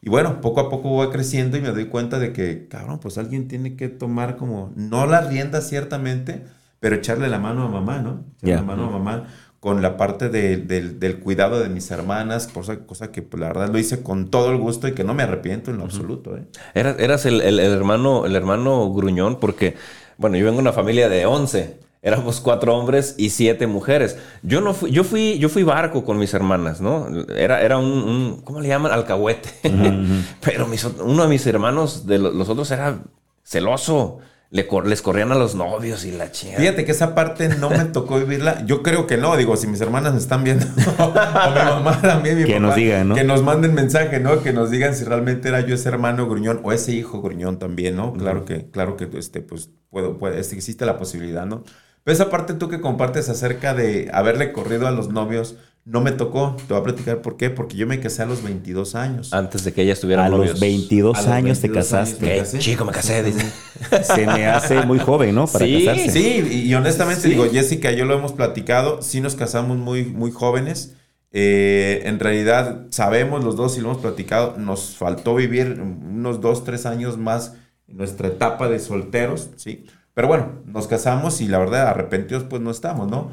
Y 0.00 0.10
bueno, 0.10 0.40
poco 0.40 0.60
a 0.60 0.70
poco 0.70 0.90
voy 0.90 1.08
creciendo 1.08 1.56
y 1.56 1.60
me 1.60 1.70
doy 1.70 1.86
cuenta 1.86 2.18
de 2.18 2.32
que, 2.32 2.68
cabrón, 2.68 3.00
pues 3.00 3.18
alguien 3.18 3.48
tiene 3.48 3.74
que 3.76 3.88
tomar 3.88 4.36
como, 4.36 4.72
no 4.76 5.06
la 5.06 5.22
rienda 5.22 5.60
ciertamente, 5.60 6.44
pero 6.80 6.94
echarle 6.96 7.28
la 7.28 7.38
mano 7.40 7.64
a 7.64 7.68
mamá, 7.68 7.98
¿no? 7.98 8.24
Echarle 8.36 8.54
la 8.56 8.62
mano 8.62 8.84
a 8.86 8.90
mamá 8.90 9.26
con 9.60 9.82
la 9.82 9.96
parte 9.96 10.28
de- 10.28 10.56
del, 10.58 11.00
del 11.00 11.18
cuidado 11.18 11.58
de 11.58 11.68
mis 11.68 11.90
hermanas, 11.90 12.46
cosa, 12.46 12.78
cosa 12.86 13.10
que 13.10 13.22
pues, 13.22 13.40
la 13.40 13.48
verdad 13.48 13.68
lo 13.72 13.78
hice 13.78 14.04
con 14.04 14.30
todo 14.30 14.52
el 14.52 14.58
gusto 14.58 14.86
y 14.86 14.92
que 14.92 15.02
no 15.02 15.14
me 15.14 15.24
arrepiento 15.24 15.72
en 15.72 15.78
lo 15.78 15.84
absoluto. 15.84 16.36
¿eh? 16.36 16.44
Eras, 16.74 16.96
eras 17.00 17.26
el, 17.26 17.40
el- 17.40 17.58
el 17.58 17.72
hermano, 17.72 18.24
el 18.24 18.36
hermano 18.36 18.92
gruñón, 18.92 19.40
porque, 19.40 19.74
bueno, 20.16 20.36
yo 20.36 20.44
vengo 20.44 20.58
de 20.58 20.62
una 20.62 20.72
familia 20.72 21.08
de 21.08 21.26
11. 21.26 21.80
Éramos 22.08 22.40
cuatro 22.40 22.76
hombres 22.76 23.14
y 23.18 23.30
siete 23.30 23.66
mujeres. 23.66 24.16
Yo 24.42 24.60
no 24.60 24.74
fui, 24.74 24.90
yo 24.90 25.04
fui, 25.04 25.38
yo 25.38 25.48
fui 25.48 25.62
barco 25.62 26.04
con 26.04 26.18
mis 26.18 26.34
hermanas, 26.34 26.80
¿no? 26.80 27.06
Era, 27.36 27.62
era 27.62 27.78
un, 27.78 27.86
un- 27.86 28.40
¿cómo 28.42 28.60
le 28.60 28.68
llaman? 28.68 28.90
Alcahuete. 28.92 29.50
Pero 30.42 30.66
mis 30.66 30.84
ot- 30.84 31.00
uno 31.04 31.22
de 31.22 31.28
mis 31.28 31.46
hermanos, 31.46 32.06
de 32.06 32.18
lo- 32.18 32.32
los 32.32 32.48
otros, 32.48 32.70
era 32.70 32.98
celoso. 33.44 34.18
Le 34.50 34.66
cor- 34.66 34.86
les 34.86 35.02
corrían 35.02 35.30
a 35.30 35.34
los 35.34 35.54
novios 35.54 36.06
y 36.06 36.10
la 36.12 36.32
chingada. 36.32 36.60
Fíjate 36.60 36.86
que 36.86 36.92
esa 36.92 37.14
parte 37.14 37.50
no 37.50 37.68
me 37.68 37.84
tocó 37.84 38.18
vivirla. 38.18 38.64
Yo 38.64 38.82
creo 38.82 39.06
que 39.06 39.18
no, 39.18 39.36
digo, 39.36 39.54
si 39.58 39.66
mis 39.66 39.78
hermanas 39.82 40.14
me 40.14 40.18
están 40.18 40.42
viendo, 40.42 40.64
o 40.98 41.08
mi 41.08 41.14
mamá 41.14 42.00
también, 42.00 42.38
mi 42.38 42.44
Que 42.44 42.54
papá, 42.54 42.60
nos 42.66 42.74
digan, 42.74 43.08
¿no? 43.10 43.14
Que 43.14 43.24
nos 43.24 43.42
manden 43.42 43.74
mensaje, 43.74 44.20
¿no? 44.20 44.42
Que 44.42 44.54
nos 44.54 44.70
digan 44.70 44.94
si 44.94 45.04
realmente 45.04 45.48
era 45.48 45.60
yo 45.60 45.74
ese 45.74 45.90
hermano 45.90 46.26
gruñón 46.26 46.60
o 46.64 46.72
ese 46.72 46.92
hijo 46.92 47.20
gruñón 47.20 47.58
también, 47.58 47.96
¿no? 47.96 48.14
Claro 48.14 48.46
que, 48.46 48.70
claro 48.70 48.96
que, 48.96 49.06
este, 49.18 49.42
pues, 49.42 49.68
puedo, 49.90 50.16
puede, 50.16 50.40
este, 50.40 50.54
existe 50.56 50.86
la 50.86 50.96
posibilidad, 50.96 51.44
¿no? 51.44 51.62
Pero 52.08 52.14
esa 52.22 52.30
parte 52.30 52.54
tú 52.54 52.70
que 52.70 52.80
compartes 52.80 53.28
acerca 53.28 53.74
de 53.74 54.08
haberle 54.14 54.50
corrido 54.52 54.86
a 54.86 54.90
los 54.92 55.10
novios, 55.10 55.56
no 55.84 56.00
me 56.00 56.10
tocó. 56.10 56.56
Te 56.66 56.72
voy 56.72 56.80
a 56.80 56.82
platicar 56.84 57.20
por 57.20 57.36
qué. 57.36 57.50
Porque 57.50 57.76
yo 57.76 57.86
me 57.86 58.00
casé 58.00 58.22
a 58.22 58.24
los 58.24 58.42
22 58.42 58.94
años. 58.94 59.34
Antes 59.34 59.62
de 59.62 59.74
que 59.74 59.82
ella 59.82 59.92
estuviera 59.92 60.24
A 60.24 60.30
novios. 60.30 60.52
los 60.52 60.60
22 60.60 61.18
A 61.18 61.20
los 61.20 61.30
años 61.30 61.60
te 61.60 61.68
22 61.68 61.92
años 61.92 62.08
casaste. 62.08 62.24
me 62.24 62.32
Qué 62.32 62.38
casé. 62.38 62.58
chico 62.60 62.84
me 62.86 62.92
casé, 62.92 63.22
dice. 63.22 63.44
Se 64.04 64.26
me 64.26 64.46
hace 64.46 64.86
muy 64.86 64.98
joven, 64.98 65.34
¿no? 65.34 65.46
Para 65.46 65.66
Sí, 65.66 65.84
casarse. 65.84 66.10
Sí, 66.10 66.48
y, 66.50 66.70
y 66.70 66.74
honestamente 66.74 67.20
Sí. 67.20 67.28
digo, 67.28 67.44
Jessica 67.44 67.92
y 67.92 67.96
yo 67.96 68.06
lo 68.06 68.14
hemos 68.14 68.32
platicado, 68.32 69.02
sí 69.02 69.20
nos 69.20 69.34
casamos 69.34 69.76
muy, 69.76 70.06
muy 70.06 70.30
jóvenes. 70.30 70.94
Eh, 71.30 72.04
en 72.06 72.18
realidad 72.20 72.86
sabemos 72.88 73.44
los 73.44 73.54
dos 73.54 73.76
y 73.76 73.82
lo 73.82 73.90
hemos 73.90 74.00
platicado, 74.00 74.54
nos 74.56 74.96
faltó 74.96 75.34
vivir 75.34 75.78
unos 75.78 76.40
dos, 76.40 76.64
tres 76.64 76.86
años 76.86 77.18
más 77.18 77.52
en 77.86 77.98
nuestra 77.98 78.28
etapa 78.28 78.66
de 78.70 78.78
solteros, 78.78 79.50
¿sí? 79.56 79.84
Pero 80.18 80.26
bueno, 80.26 80.48
nos 80.66 80.88
casamos 80.88 81.40
y 81.40 81.46
la 81.46 81.58
verdad 81.60 81.86
arrepentidos 81.86 82.42
pues 82.42 82.60
no 82.60 82.72
estamos, 82.72 83.08
¿no? 83.08 83.30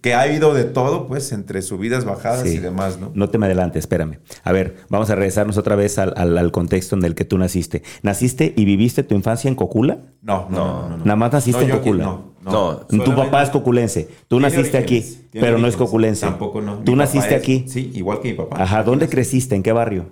Que 0.00 0.14
ha 0.14 0.20
habido 0.20 0.54
de 0.54 0.62
todo 0.62 1.08
pues 1.08 1.32
entre 1.32 1.62
subidas, 1.62 2.04
bajadas 2.04 2.42
Sí. 2.48 2.54
y 2.54 2.58
demás, 2.58 3.00
¿no? 3.00 3.10
No 3.12 3.28
te 3.28 3.38
me 3.38 3.46
adelantes, 3.46 3.80
espérame. 3.80 4.20
A 4.44 4.52
ver, 4.52 4.76
vamos 4.88 5.10
a 5.10 5.16
regresarnos 5.16 5.56
otra 5.58 5.74
vez 5.74 5.98
al, 5.98 6.14
al- 6.16 6.38
al 6.38 6.52
contexto 6.52 6.94
en 6.94 7.02
el 7.04 7.16
que 7.16 7.24
tú 7.24 7.38
naciste. 7.38 7.82
¿Naciste 8.04 8.54
y 8.56 8.64
viviste 8.66 9.02
tu 9.02 9.16
infancia 9.16 9.48
en 9.48 9.56
Cocula? 9.56 9.98
No, 10.22 10.46
no, 10.48 10.56
no. 10.58 10.88
no, 10.90 10.96
no. 10.98 11.04
Nada 11.04 11.16
más 11.16 11.32
naciste 11.32 11.58
No, 11.58 11.64
en 11.64 11.68
yo 11.70 11.74
aquí 11.80 11.84
Cocula. 11.90 12.04
no, 12.04 12.28
No, 12.44 12.76
Tu 12.86 12.96
Solamente- 12.98 13.24
papá 13.24 13.42
es 13.42 13.50
coculense. 13.50 14.08
Tú 14.28 14.38
naciste 14.38 14.78
aquí, 14.78 14.98
orígenes, 14.98 15.26
pero 15.32 15.58
no 15.58 15.66
es 15.66 15.76
coculense. 15.76 16.24
Tampoco 16.24 16.60
no. 16.60 16.76
Tú 16.84 16.92
Mi 16.92 16.98
naciste 16.98 17.34
es- 17.34 17.42
aquí. 17.42 17.64
Sí, 17.66 17.90
igual 17.94 18.20
que 18.20 18.28
mi 18.30 18.34
papá. 18.38 18.62
Ajá, 18.62 18.84
¿dónde 18.84 19.08
creciste? 19.08 19.56
¿En 19.56 19.64
qué 19.64 19.72
barrio? 19.72 20.06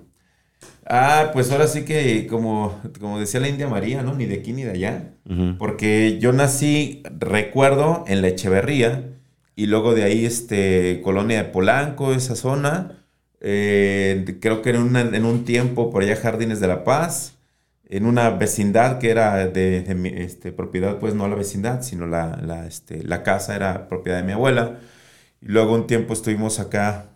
Ah, 0.88 1.30
pues 1.32 1.50
ahora 1.50 1.66
sí 1.66 1.84
que 1.84 2.26
como, 2.28 2.80
como 3.00 3.18
decía 3.18 3.40
la 3.40 3.48
India 3.48 3.66
María, 3.68 4.02
¿no? 4.02 4.14
Ni 4.14 4.26
de 4.26 4.36
aquí 4.36 4.52
ni 4.52 4.62
de 4.62 4.70
allá. 4.72 5.14
Porque 5.58 6.18
yo 6.20 6.32
nací, 6.32 7.02
recuerdo, 7.18 8.04
en 8.06 8.22
la 8.22 8.28
Echeverría 8.28 9.18
y 9.56 9.66
luego 9.66 9.94
de 9.94 10.04
ahí, 10.04 10.24
este, 10.26 11.00
Colonia 11.02 11.38
de 11.42 11.48
Polanco, 11.50 12.12
esa 12.14 12.36
zona. 12.36 13.04
Eh, 13.40 14.38
creo 14.40 14.62
que 14.62 14.70
en, 14.70 14.76
una- 14.82 15.00
en 15.00 15.24
un 15.24 15.44
tiempo 15.44 15.90
por 15.90 16.02
allá 16.02 16.16
Jardines 16.16 16.60
de 16.60 16.68
la 16.68 16.84
Paz, 16.84 17.38
en 17.88 18.06
una 18.06 18.30
vecindad 18.30 18.98
que 18.98 19.10
era 19.10 19.46
de, 19.48 19.82
de 19.82 19.94
mi 19.94 20.08
este, 20.10 20.52
propiedad, 20.52 20.98
pues 20.98 21.14
no 21.14 21.26
la 21.28 21.34
vecindad, 21.36 21.82
sino 21.82 22.06
la, 22.06 22.36
la, 22.44 22.66
este, 22.66 23.02
la 23.04 23.22
casa 23.22 23.56
era 23.56 23.88
propiedad 23.88 24.18
de 24.18 24.24
mi 24.24 24.32
abuela. 24.32 24.78
Y 25.40 25.46
luego 25.48 25.74
un 25.74 25.86
tiempo 25.86 26.12
estuvimos 26.14 26.60
acá 26.60 27.15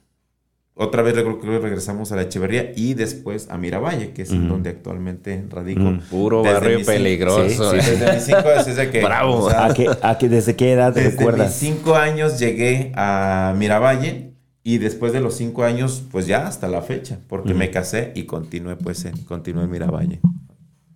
otra 0.74 1.02
vez 1.02 1.12
creo 1.14 1.38
que 1.40 1.58
regresamos 1.58 2.10
a 2.12 2.16
la 2.16 2.22
Echeverría 2.22 2.72
y 2.74 2.94
después 2.94 3.48
a 3.50 3.58
Miravalle, 3.58 4.12
que 4.12 4.22
es 4.22 4.30
donde 4.30 4.70
actualmente 4.70 5.44
radico. 5.50 5.98
Puro 6.10 6.42
Desde 6.42 6.54
barrio 6.54 6.78
mis 6.78 6.86
peligroso. 6.86 7.70
Sí, 7.72 7.76
eh. 7.78 7.82
sí. 7.82 7.90
Desde 7.90 8.12
mis 8.14 8.22
cinco 8.24 8.48
años, 8.48 8.66
desde 8.66 8.90
que... 8.90 9.02
Bravo. 9.02 9.34
o 9.44 9.50
sea, 9.50 9.66
¿A 10.02 10.14
¿Desde 10.18 10.56
qué 10.56 10.72
edad 10.72 10.94
desde 10.94 11.10
mis 11.10 11.18
recuerdas? 11.18 11.54
cinco 11.54 11.96
años 11.96 12.38
llegué 12.38 12.92
a 12.94 13.54
Miravalle 13.58 14.32
y 14.62 14.78
después 14.78 15.12
de 15.12 15.20
los 15.20 15.34
cinco 15.34 15.64
años, 15.64 16.02
pues 16.10 16.26
ya 16.26 16.46
hasta 16.46 16.68
la 16.68 16.82
fecha, 16.82 17.18
porque 17.28 17.52
me 17.54 17.70
casé 17.70 18.12
y 18.14 18.24
continué 18.24 18.76
pues 18.76 19.04
en, 19.04 19.16
continué 19.24 19.64
en 19.64 19.70
Miravalle. 19.70 20.20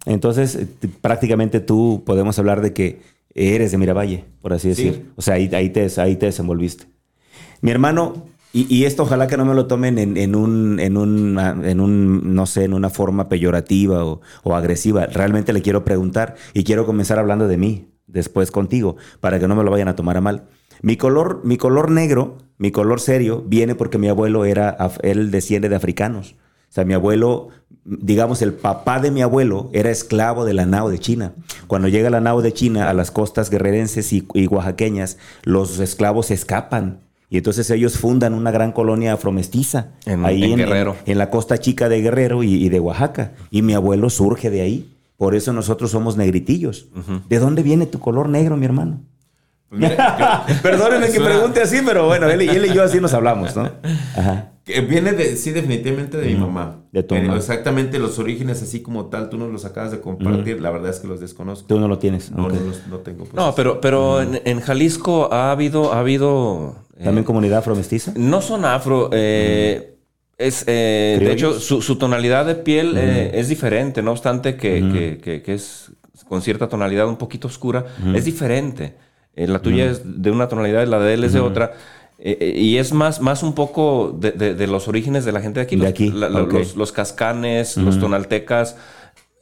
Entonces, 0.06 0.54
eh, 0.56 0.66
prácticamente 1.00 1.60
tú 1.60 2.02
podemos 2.04 2.38
hablar 2.38 2.60
de 2.60 2.72
que 2.72 3.00
eres 3.34 3.72
de 3.72 3.78
Miravalle, 3.78 4.24
por 4.42 4.52
así 4.52 4.74
Sí. 4.74 4.84
decir. 4.84 5.06
O 5.16 5.22
sea, 5.22 5.34
ahí, 5.34 5.50
ahí, 5.54 5.70
te, 5.70 5.88
ahí 5.98 6.16
te 6.16 6.26
desenvolviste. 6.26 6.84
Mi 7.62 7.70
hermano, 7.70 8.26
y, 8.56 8.84
esto 8.84 9.02
ojalá 9.02 9.26
que 9.26 9.36
no 9.36 9.44
me 9.44 9.52
lo 9.52 9.66
tomen 9.66 9.98
en, 9.98 10.36
un, 10.36 10.78
en, 10.78 10.96
un, 10.96 11.38
en 11.38 11.80
un, 11.80 12.34
no 12.36 12.46
sé, 12.46 12.62
en 12.62 12.72
una 12.72 12.88
forma 12.88 13.28
peyorativa 13.28 14.04
o, 14.04 14.20
agresiva. 14.54 15.06
Realmente 15.06 15.52
le 15.52 15.60
quiero 15.60 15.84
preguntar 15.84 16.36
y 16.52 16.62
quiero 16.62 16.86
comenzar 16.86 17.18
hablando 17.18 17.48
de 17.48 17.56
mí, 17.56 17.88
después 18.06 18.52
contigo, 18.52 18.96
para 19.18 19.40
que 19.40 19.48
no 19.48 19.56
me 19.56 19.64
lo 19.64 19.72
vayan 19.72 19.88
a 19.88 19.96
tomar 19.96 20.16
a 20.16 20.20
mal. 20.20 20.44
Mi 20.82 20.96
color, 20.96 21.40
mi 21.42 21.56
color 21.56 21.90
negro, 21.90 22.38
mi 22.56 22.70
color 22.70 23.00
serio, 23.00 23.42
viene 23.44 23.74
porque 23.74 23.98
mi 23.98 24.08
abuelo 24.08 24.44
era, 24.44 24.76
él 25.02 25.32
desciende 25.32 25.68
de 25.68 25.74
africanos. 25.74 26.36
O 26.68 26.72
sea, 26.74 26.84
mi 26.84 26.94
abuelo, 26.94 27.48
digamos, 27.84 28.40
el 28.40 28.52
papá 28.52 29.00
de 29.00 29.10
mi 29.10 29.22
abuelo 29.22 29.68
era 29.72 29.90
esclavo 29.90 30.44
de 30.44 30.54
la 30.54 30.64
nao 30.64 30.90
de 30.90 31.00
China. 31.00 31.32
Cuando 31.66 31.88
llega 31.88 32.08
la 32.08 32.20
nao 32.20 32.40
de 32.40 32.52
China 32.52 32.88
a 32.88 32.94
las 32.94 33.10
costas 33.10 33.50
guerrerenses 33.50 34.12
y, 34.12 34.28
y 34.32 34.46
oaxaqueñas, 34.46 35.18
los 35.42 35.80
esclavos 35.80 36.30
escapan. 36.30 37.00
Y 37.34 37.38
entonces 37.38 37.68
ellos 37.70 37.98
fundan 37.98 38.32
una 38.32 38.52
gran 38.52 38.70
colonia 38.70 39.12
afromestiza. 39.12 39.88
En- 40.06 40.24
ahí 40.24 40.44
en 40.44 40.56
Guerrero. 40.56 40.94
En, 41.04 41.18
la 41.18 41.30
costa 41.30 41.58
chica 41.58 41.88
de 41.88 42.00
Guerrero 42.00 42.44
y, 42.44 42.54
y 42.64 42.68
de 42.68 42.78
Oaxaca. 42.78 43.32
Y 43.50 43.62
mi 43.62 43.74
abuelo 43.74 44.08
surge 44.08 44.50
de 44.50 44.60
ahí. 44.60 44.94
Por 45.16 45.34
eso 45.34 45.52
nosotros 45.52 45.90
somos 45.90 46.16
negritillos. 46.16 46.86
¿De 47.28 47.40
dónde 47.40 47.64
viene 47.64 47.86
tu 47.86 47.98
color 47.98 48.28
negro, 48.28 48.56
mi 48.56 48.66
hermano? 48.66 49.00
Es 51.06 51.12
que 51.12 51.18
pregunte 51.24 51.60
así, 51.60 51.80
pero 51.84 52.06
bueno, 52.06 52.28
él, 52.28 52.42
y- 52.42 52.48
él 52.50 52.66
y 52.66 52.72
yo 52.72 52.84
así 52.84 53.00
nos 53.00 53.12
hablamos, 53.14 53.56
¿no? 53.56 53.68
Ajá. 54.16 54.52
Que 54.64 54.80
viene 54.80 55.12
de, 55.12 55.36
sí, 55.36 55.50
definitivamente 55.50 56.16
de 56.16 56.26
mi 56.26 56.36
mamá. 56.36 56.80
de 56.90 57.02
tu 57.02 57.14
Eh, 57.14 57.20
mamá. 57.22 57.36
Exactamente 57.36 57.98
los 57.98 58.18
orígenes, 58.18 58.62
así 58.62 58.80
como 58.80 59.06
tal, 59.06 59.28
tú 59.28 59.36
nos 59.36 59.50
los 59.52 59.64
acabas 59.66 59.90
de 59.90 60.00
compartir. 60.00 60.60
La 60.60 60.70
verdad 60.70 60.90
es 60.90 61.00
que 61.00 61.06
los 61.06 61.20
desconozco. 61.20 61.66
Tú 61.66 61.78
no 61.78 61.86
lo 61.86 61.98
tienes. 61.98 62.30
No, 62.30 62.48
no, 62.48 62.54
los- 62.54 62.86
no 62.88 62.98
tengo. 63.00 63.24
pues. 63.24 63.34
No, 63.34 63.54
pero, 63.54 63.80
pero 63.80 64.22
en, 64.22 64.40
en 64.44 64.60
Jalisco 64.60 65.28
ha 65.32 65.50
habido, 65.50 65.92
ha 65.92 65.98
habido. 66.00 66.76
eh, 66.98 67.04
¿También 67.04 67.24
comunidad 67.24 67.58
afromestiza? 67.58 68.12
no 68.16 68.40
son 68.40 68.64
afro. 68.64 69.10
eh, 69.12 69.90
es, 70.38 70.64
eh, 70.66 71.18
de 71.20 71.30
hecho, 71.32 71.60
su, 71.60 71.80
su 71.82 71.96
tonalidad 71.96 72.46
de 72.46 72.54
piel 72.56 72.94
eh, 72.96 73.32
es 73.34 73.48
diferente, 73.48 74.02
no 74.02 74.10
obstante 74.12 74.56
que, 74.56 74.80
que- 74.92 75.18
que- 75.22 75.42
que 75.42 75.54
es 75.54 75.92
con 76.26 76.40
cierta 76.42 76.68
tonalidad 76.68 77.06
un 77.06 77.16
poquito 77.18 77.48
oscura, 77.48 77.84
es 78.14 78.24
diferente. 78.24 78.94
Eh, 79.36 79.46
la 79.48 79.58
tuya 79.58 79.86
es 79.90 80.02
de 80.22 80.30
una 80.30 80.48
tonalidad, 80.48 80.86
la 80.86 81.00
de 81.00 81.14
él 81.14 81.24
es 81.24 81.32
de 81.34 81.40
otra. 81.40 81.72
Eh, 82.26 82.38
eh, 82.40 82.58
y 82.58 82.78
es 82.78 82.94
más, 82.94 83.20
más 83.20 83.42
un 83.42 83.54
poco 83.54 84.16
de, 84.18 84.32
de- 84.32 84.54
de 84.54 84.66
los 84.66 84.88
orígenes 84.88 85.26
de 85.26 85.32
la 85.32 85.42
gente 85.42 85.60
de 85.60 85.64
aquí. 85.64 85.76
De 85.76 85.82
Los- 85.82 85.90
aquí, 85.90 86.10
la- 86.10 86.30
los, 86.60 86.74
los 86.74 86.90
cascanes, 86.90 87.76
los 87.76 88.00
tonaltecas, 88.00 88.76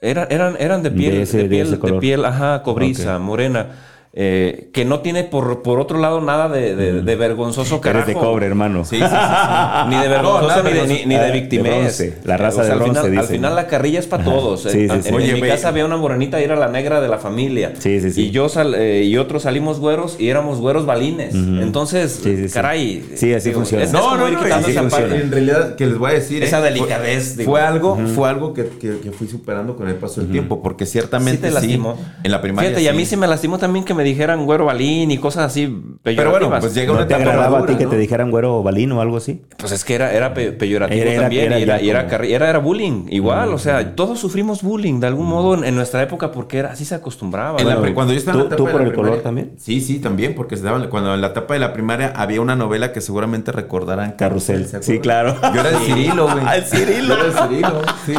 eran, 0.00 0.26
eran, 0.30 0.56
eran 0.58 0.82
de 0.82 0.90
piel, 0.90 1.12
de, 1.12 1.22
ese- 1.22 1.36
de 1.38 1.44
piel, 1.48 1.70
de 1.70 2.00
piel, 2.00 2.24
ajá, 2.24 2.62
cobriza, 2.64 3.18
morena. 3.20 3.68
Eh, 4.14 4.68
que 4.74 4.84
no 4.84 5.00
tiene 5.00 5.24
por, 5.24 5.62
por 5.62 5.80
otro 5.80 5.98
lado 5.98 6.20
nada 6.20 6.48
de, 6.50 6.76
de- 6.76 7.00
de 7.00 7.16
vergonzoso 7.16 7.80
carajo. 7.80 8.04
Eres 8.10 8.14
de 8.14 8.20
cobre, 8.20 8.44
hermano. 8.46 8.84
Sí, 8.84 8.96
sí, 8.98 9.02
sí, 9.02 9.08
sí. 9.10 9.88
Ni 9.88 9.96
de 9.96 10.08
vergonzoso, 10.08 10.48
nada 10.48 10.62
ni, 10.62 10.68
de, 10.68 10.74
vergonzoso. 10.74 11.00
ni, 11.00 11.06
ni 11.06 11.14
de 11.14 11.20
Ah, 11.20 11.24
de 11.24 11.32
victimez. 11.32 12.14
La 12.24 12.36
raza 12.36 12.60
O 12.60 12.64
sea, 12.64 12.64
de 12.66 12.72
al 12.72 12.78
bronce, 12.80 13.00
final, 13.02 13.18
Al 13.18 13.26
final 13.26 13.54
la 13.54 13.66
carrilla 13.68 13.98
es 13.98 14.06
para 14.06 14.24
todos. 14.24 14.62
Sí, 14.64 14.68
En- 14.68 14.74
sí, 14.74 14.94
en, 14.96 15.02
sí. 15.02 15.08
en 15.08 15.14
Oye, 15.14 15.34
mi 15.34 15.40
casa 15.40 15.68
había 15.68 15.86
una 15.86 15.96
morenita 15.96 16.40
y 16.40 16.44
era 16.44 16.56
la 16.56 16.68
negra 16.68 17.00
de 17.00 17.08
la 17.08 17.16
familia. 17.18 17.72
Sí, 17.78 18.00
sí, 18.02 18.12
sí. 18.12 18.26
Y 18.26 18.30
yo 18.32 18.48
sal- 18.50 18.74
eh, 18.76 19.02
y 19.04 19.16
otros 19.16 19.44
salimos 19.44 19.80
güeros 19.80 20.16
y 20.18 20.28
éramos 20.28 20.60
güeros 20.60 20.84
balines. 20.84 21.34
Entonces, 21.34 22.20
Sí, 22.22 22.36
sí, 22.36 22.48
sí. 22.48 22.54
caray. 22.54 23.04
Sí, 23.14 23.32
así 23.32 23.52
funciona. 23.52 23.84
Es, 23.84 23.92
No, 23.92 24.10
No, 24.12 24.16
no, 24.18 24.28
ir 24.28 24.34
no, 24.34 24.44
esa 24.68 24.88
parte. 24.88 25.16
En 25.22 25.30
realidad, 25.30 25.74
que 25.76 25.86
les 25.86 25.96
voy 25.96 26.10
a 26.10 26.14
decir. 26.14 26.42
Esa 26.42 26.58
eh, 26.60 26.62
delicadez, 26.64 27.34
Fue, 27.34 27.38
digo. 27.38 27.50
fue 27.52 27.60
algo, 27.62 27.98
fue 28.14 28.28
algo 28.28 28.52
que, 28.52 28.66
que- 28.80 28.98
que 28.98 29.10
fui 29.10 29.26
superando 29.26 29.74
con 29.76 29.88
el 29.88 29.94
paso 29.94 30.20
del 30.20 30.30
tiempo, 30.30 30.62
porque 30.62 30.84
Sí 30.84 30.92
ciertamente 30.92 31.48
te 31.48 31.50
lastimó. 31.50 31.96
en 32.22 32.30
la 32.30 32.40
primaria. 32.42 32.70
Fíjate, 32.70 32.82
y 32.84 32.88
a 32.88 32.92
mí 32.92 33.04
sí. 33.04 33.10
sí 33.12 33.16
me 33.16 33.26
lastimó 33.26 33.56
también 33.58 33.84
que 33.84 33.94
me 33.94 34.01
dijeran 34.02 34.44
güero 34.44 34.64
balín 34.64 35.10
y 35.10 35.18
cosas 35.18 35.46
así 35.46 35.66
Pero 35.66 36.16
bueno, 36.30 36.32
peyorativas. 36.48 36.60
pues 36.60 36.74
llega 36.74 36.86
¿No 36.88 36.98
una 36.98 37.06
te 37.06 37.14
etapa 37.14 37.30
agradaba 37.30 37.58
a 37.58 37.60
ti 37.60 37.72
madura, 37.72 37.78
que 37.78 37.84
¿no? 37.84 37.90
te 37.90 37.96
dijeran 37.98 38.30
güero 38.30 38.62
balín 38.62 38.92
o 38.92 39.00
algo 39.00 39.16
así? 39.16 39.42
Pues 39.58 39.72
es 39.72 39.84
que 39.84 39.94
era, 39.94 40.12
era 40.12 40.34
pe- 40.34 40.52
peyorativo 40.52 41.00
Era- 41.02 41.10
era- 41.12 41.20
también 41.22 41.44
era 41.46 41.58
y, 41.58 41.62
era, 41.62 41.76
ya 41.78 41.82
y 41.84 41.90
era, 41.90 42.04
como- 42.08 42.12
carri- 42.16 42.30
era, 42.32 42.48
era 42.50 42.58
bullying 42.58 43.06
igual, 43.10 43.52
o 43.54 43.58
sea, 43.58 43.94
todos 43.94 44.18
sufrimos 44.18 44.62
bullying 44.62 45.00
de 45.00 45.06
algún 45.06 45.26
modo 45.26 45.54
en, 45.54 45.64
en 45.64 45.74
nuestra 45.74 46.02
época 46.02 46.30
porque 46.32 46.58
era, 46.58 46.72
así 46.72 46.84
se 46.84 46.94
acostumbraba. 46.94 47.58
En 47.60 47.94
cuando 47.94 48.12
yo 48.12 48.18
estaba 48.18 48.38
en 48.38 48.44
¿tú- 48.44 48.48
la 48.50 48.54
etapa 48.54 48.56
tú 48.56 48.64
de 48.66 48.72
por 48.72 48.80
la 48.82 48.86
el 48.88 48.94
color 48.94 49.20
también? 49.22 49.52
Sí, 49.58 49.80
sí, 49.80 49.98
también, 49.98 50.34
porque 50.34 50.56
se 50.56 50.62
daban, 50.62 50.88
cuando 50.88 51.14
en 51.14 51.20
la 51.20 51.28
etapa 51.28 51.54
de 51.54 51.60
la 51.60 51.72
primaria 51.72 52.12
había 52.16 52.40
una 52.40 52.56
novela 52.56 52.92
que 52.92 53.00
seguramente 53.00 53.52
recordarán. 53.52 54.12
Carrusel. 54.12 54.66
¿se 54.66 54.82
Sí, 54.82 54.98
claro. 54.98 55.36
Yo 55.54 55.60
era 55.60 55.70
el 55.70 55.76
Cirilo, 55.76 56.24
güey. 56.30 56.44
El 56.56 56.64
Cirilo. 56.64 57.08
Yo 57.08 57.14
era 57.14 57.24
el 57.26 57.32
Cirilo, 57.48 57.82
sí. 58.06 58.14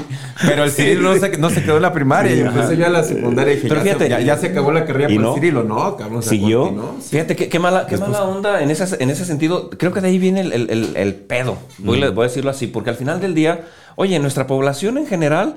Pero 0.46 0.64
el 0.64 0.72
Cirilo 0.72 1.14
no 1.14 1.20
se, 1.20 1.38
no 1.38 1.50
se 1.50 1.64
quedó 1.64 1.76
en 1.78 1.82
la 1.82 1.94
primaria. 1.94 2.32
Sí, 2.32 2.38
y 2.40 2.42
ajá. 2.42 2.50
empecé 2.52 2.78
yo 2.78 2.86
a 2.86 2.90
la 2.90 3.04
secundaria 3.04 3.54
y 3.54 3.56
dije, 3.58 3.68
Pero 3.70 3.84
ya, 3.84 3.94
fíjate- 3.94 4.10
ya, 4.10 4.20
ya 4.20 4.38
se 4.38 4.48
acabó 4.48 4.72
la 4.72 4.86
carrera 4.86 5.12
¿Y 5.12 5.18
por 5.18 5.28
el 5.28 5.34
Cirilo. 5.36 5.64
No, 5.64 5.73
cabrón, 5.98 6.24
se 6.24 6.30
¿Siguió? 6.30 6.62
continuó, 6.64 6.96
sí. 7.02 7.10
Fíjate, 7.12 7.36
qué, 7.36 7.50
qué 7.50 7.60
mala, 7.60 7.86
qué 7.88 7.98
mala 7.98 8.24
onda 8.24 8.62
en, 8.62 8.72
esas, 8.72 8.98
en 9.00 9.10
ese 9.10 9.26
sentido. 9.26 9.70
Creo 9.72 9.92
que 9.94 10.02
de 10.02 10.08
ahí 10.08 10.18
viene 10.20 10.42
el, 10.42 10.54
el- 10.54 10.70
el- 10.70 10.96
el 10.96 11.16
pedo. 11.16 11.58
Voy, 11.80 12.02
a- 12.04 12.10
voy 12.12 12.26
a 12.26 12.28
decirlo 12.28 12.52
así, 12.52 12.68
porque 12.68 12.90
al 12.90 12.96
final 12.96 13.20
del 13.22 13.34
día, 13.36 13.62
oye, 13.96 14.18
nuestra 14.20 14.48
población 14.48 14.98
en 14.98 15.08
general 15.08 15.56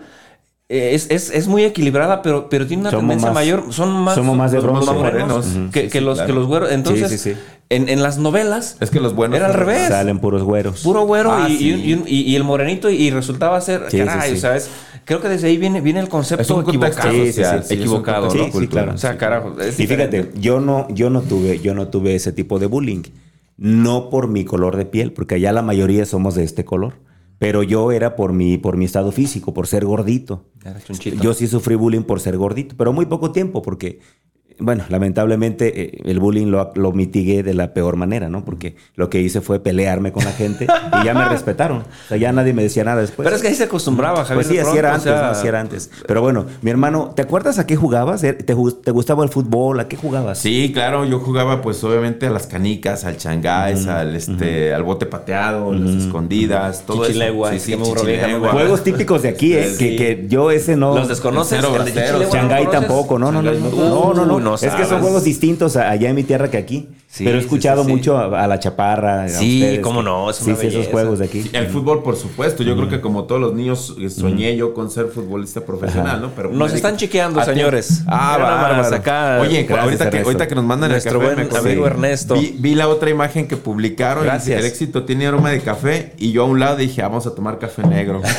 eh, 0.69 0.91
es, 0.95 1.07
es- 1.11 1.31
es 1.31 1.47
muy 1.47 1.63
equilibrada, 1.65 2.23
pero, 2.23 2.49
pero 2.49 2.67
tiene 2.67 2.81
una 2.83 2.91
Somos 2.91 3.03
tendencia 3.03 3.29
más- 3.29 3.35
mayor. 3.35 3.73
Son 3.73 3.89
más, 3.93 4.17
somos 4.17 4.37
más 4.37 4.51
de 4.51 4.59
bronce. 4.59 4.91
morenos 4.93 5.47
Ujú. 5.47 5.71
que, 5.71 6.01
los, 6.01 6.17
claro. 6.19 6.27
que 6.27 6.33
los 6.33 6.47
güeros. 6.49 6.73
Entonces, 6.73 7.09
Sí, 7.11 7.19
sí, 7.19 7.35
sí. 7.35 7.41
En, 7.69 7.89
en 7.89 8.01
las 8.03 8.19
novelas, 8.19 8.77
Es 8.81 8.91
que 8.91 8.99
los 9.01 9.15
buenos. 9.15 9.37
Era 9.39 9.47
al 9.47 9.55
revés. 9.55 9.89
Salen 9.89 10.19
puros 10.21 10.43
güeros. 10.43 10.83
puro 10.83 11.03
güero 11.03 11.33
Ah, 11.33 11.49
y, 11.49 11.57
sí. 11.57 11.65
y- 11.71 11.93
y- 11.93 12.03
y- 12.07 12.21
y 12.33 12.37
el 12.37 12.43
morenito 12.45 12.91
y, 12.91 13.11
resultaba 13.11 13.61
ser 13.61 13.87
caray, 13.91 14.31
sí. 14.31 14.37
o 14.37 14.41
sea, 14.41 14.57
es- 14.57 14.69
creo 15.07 15.23
que 15.23 15.29
desde 15.29 15.47
ahí 15.47 15.57
viene, 15.57 15.81
viene 15.81 16.01
el 16.01 16.09
concepto 16.11 16.43
Es 16.43 16.51
un 16.51 16.63
equivocado. 16.63 18.31
Sí, 18.31 18.39
sí, 18.53 18.69
claro. 18.69 18.93
O 18.93 18.99
sea, 18.99 19.17
carajo. 19.17 19.59
es 19.59 19.81
Y 19.81 19.87
fíjate, 19.87 20.33
yo 20.39 20.61
no, 20.61 20.87
yo 20.91 21.09
no 21.09 21.23
tuve, 21.23 21.61
yo 21.61 21.75
no 21.75 21.89
tuve 21.89 22.15
ese 22.15 22.33
tipo 22.33 22.59
de 22.59 22.67
bullying. 22.67 23.03
No 23.57 24.11
por 24.11 24.29
mi 24.29 24.45
color 24.45 24.77
de 24.77 24.85
piel, 24.85 25.15
porque 25.15 25.37
allá 25.37 25.53
la 25.53 25.63
mayoría 25.63 26.05
somos 26.05 26.35
de 26.35 26.45
este 26.45 26.67
color. 26.67 26.95
Pero 27.39 27.63
yo 27.63 27.93
era 27.93 28.17
por 28.17 28.33
mi, 28.33 28.59
por 28.59 28.77
mi 28.77 28.85
estado 28.85 29.13
físico, 29.13 29.55
por 29.55 29.67
ser 29.67 29.85
gordito. 29.85 30.45
Yo 31.23 31.35
sí 31.35 31.47
sufrí 31.47 31.75
bullying 31.75 32.03
por 32.03 32.21
ser 32.21 32.37
gordito, 32.37 32.75
pero 32.77 32.93
muy 32.93 33.07
poco 33.07 33.31
tiempo, 33.31 33.63
porque 33.63 34.01
bueno, 34.59 34.85
lamentablemente 34.89 35.83
eh, 35.83 36.03
el 36.05 36.19
bullying 36.19 36.47
lo, 36.47 36.73
lo 36.75 36.93
mitigué 36.93 37.43
de 37.43 37.55
la 37.55 37.75
peor 37.75 37.97
manera, 37.97 38.29
¿no? 38.29 38.45
Porque 38.45 38.77
lo 38.95 39.11
que 39.11 39.21
hice 39.21 39.41
fue 39.41 39.61
pelearme 39.61 40.13
con 40.13 40.25
la 40.25 40.33
gente 40.33 40.67
y 41.01 41.05
ya 41.05 41.15
me 41.15 41.25
respetaron. 41.27 41.79
O 41.79 42.09
sea, 42.09 42.17
ya 42.17 42.33
nadie 42.33 42.53
me 42.53 42.63
decía 42.63 42.85
nada 42.85 43.01
después. 43.01 43.25
Pero 43.25 43.37
es 43.37 43.43
que 43.43 43.49
ahí 43.49 43.55
se 43.55 43.65
acostumbraba, 43.65 44.25
Javier. 44.25 44.35
Pues 44.35 44.47
sí, 44.47 44.59
así 44.59 44.79
era 44.79 44.95
antes, 44.95 45.07
o 45.13 45.15
sea, 45.15 45.23
¿no? 45.23 45.29
así 45.31 45.47
era 45.47 45.61
antes. 45.61 45.91
Pero 46.07 46.23
bueno, 46.23 46.47
mi 46.63 46.71
hermano, 46.71 47.13
¿te 47.15 47.23
acuerdas 47.23 47.59
a 47.59 47.67
qué 47.67 47.77
jugabas? 47.77 48.23
¿Te, 48.23 48.33
te 48.33 48.55
gustaba 48.55 49.25
el 49.25 49.31
fútbol? 49.31 49.81
¿A 49.81 49.89
qué 49.89 49.97
jugabas? 49.97 50.39
Sí, 50.39 50.71
claro, 50.73 51.05
yo 51.05 51.19
jugaba 51.21 51.61
pues 51.63 51.83
obviamente 51.85 52.27
a 52.27 52.31
las 52.31 52.47
canicas, 52.47 53.05
al 53.05 53.17
changáis, 53.17 53.87
al 53.87 54.15
este, 54.17 54.73
al 54.75 54.83
bote 54.83 55.07
pateado, 55.07 55.73
las 55.73 56.05
escondidas, 56.05 56.85
todo 56.87 57.07
Chichilegua, 57.07 57.55
eso. 57.55 57.75
aburro 57.75 58.05
bien, 58.05 58.21
chichilegua. 58.21 58.53
Juegos 58.53 58.85
típicos 58.85 59.23
de 59.23 59.29
aquí, 59.29 59.55
¿eh? 59.55 59.71
Sí. 59.71 59.97
Que, 59.97 59.97
que 59.97 60.25
yo 60.29 60.51
ese 60.51 60.77
no... 60.77 60.95
¿Los 60.95 61.09
desconoces? 61.09 61.59
Cero 61.61 61.77
El 61.77 61.95
de 61.95 62.67
tampoco, 62.71 63.19
no, 63.19 63.31
no, 63.33 63.43
no, 63.43 63.53
no, 63.53 64.15
no, 64.15 64.41
no, 64.41 64.46
no, 64.51 64.55
Es 64.55 64.75
que 64.75 64.85
son 64.85 65.01
juegos 65.01 65.25
distintos 65.25 65.77
a- 65.77 65.91
allá 65.91 66.09
en 66.11 66.15
mi 66.17 66.23
tierra 66.25 66.51
que 66.51 66.57
aquí. 66.59 66.89
Sí, 67.09 67.25
Pero 67.25 67.39
he 67.39 67.41
escuchado 67.41 67.83
sí, 67.83 67.87
sí. 67.89 67.95
mucho 67.97 68.19
a, 68.19 68.45
a 68.45 68.47
la 68.47 68.59
chaparra. 68.59 69.23
a 69.25 69.29
Sí, 69.29 69.61
ustedes, 69.63 69.81
cómo 69.81 70.03
no, 70.03 70.29
es 70.31 70.37
Sí, 70.37 70.51
una 70.51 70.57
sí, 70.61 70.67
esos 70.67 70.89
juegos 70.89 71.19
de 71.19 71.25
aquí. 71.27 71.49
El 71.53 71.69
fútbol, 71.69 72.03
por 72.03 72.17
supuesto. 72.17 72.63
Yo 72.63 72.77
creo 72.77 72.89
que 72.89 73.01
como 73.01 73.25
todos 73.25 73.41
los 73.41 73.55
niños 73.55 73.95
eh, 74.01 74.11
soñé 74.11 74.55
yo 74.57 74.75
con 74.75 74.91
ser 74.91 75.07
futbolista 75.07 75.61
profesional, 75.65 76.21
¿no? 76.21 76.31
Pero 76.37 76.51
Nos 76.51 76.73
están 76.75 76.97
chequeando, 76.97 77.41
a 77.41 77.45
ti- 77.45 77.53
señores. 77.53 78.03
Ah, 78.07 78.35
Mira 78.37 78.49
nada 78.51 78.63
más, 78.63 78.71
bárbaro. 78.91 78.97
acá. 78.97 79.39
Oye, 79.41 79.63
Gracias, 79.63 79.85
ahorita, 79.85 80.11
que, 80.11 80.19
ahorita 80.21 80.49
que 80.49 80.55
nos 80.57 80.65
mandan 80.65 80.91
Nuestro 80.91 81.21
el 81.23 81.29
café, 81.29 81.45
buen 81.47 81.57
amigo 81.67 81.87
Ernesto. 81.87 82.35
Vi, 82.35 82.57
vi 82.59 82.75
la 82.75 82.89
otra 82.89 83.09
imagen 83.09 83.49
que 83.49 83.57
publicaron. 83.57 84.25
y 84.25 84.27
Gracias. 84.27 84.59
El 84.61 84.67
éxito 84.67 85.05
tiene 85.05 85.27
aroma 85.27 85.51
de 85.51 85.61
café. 85.61 86.13
Y 86.19 86.33
yo 86.33 86.43
a 86.43 86.47
un 86.47 86.61
lado 86.61 86.77
dije, 86.77 87.01
vamos 87.03 87.27
a 87.27 87.35
tomar 87.35 87.59
café 87.59 87.83
negro. 87.87 88.21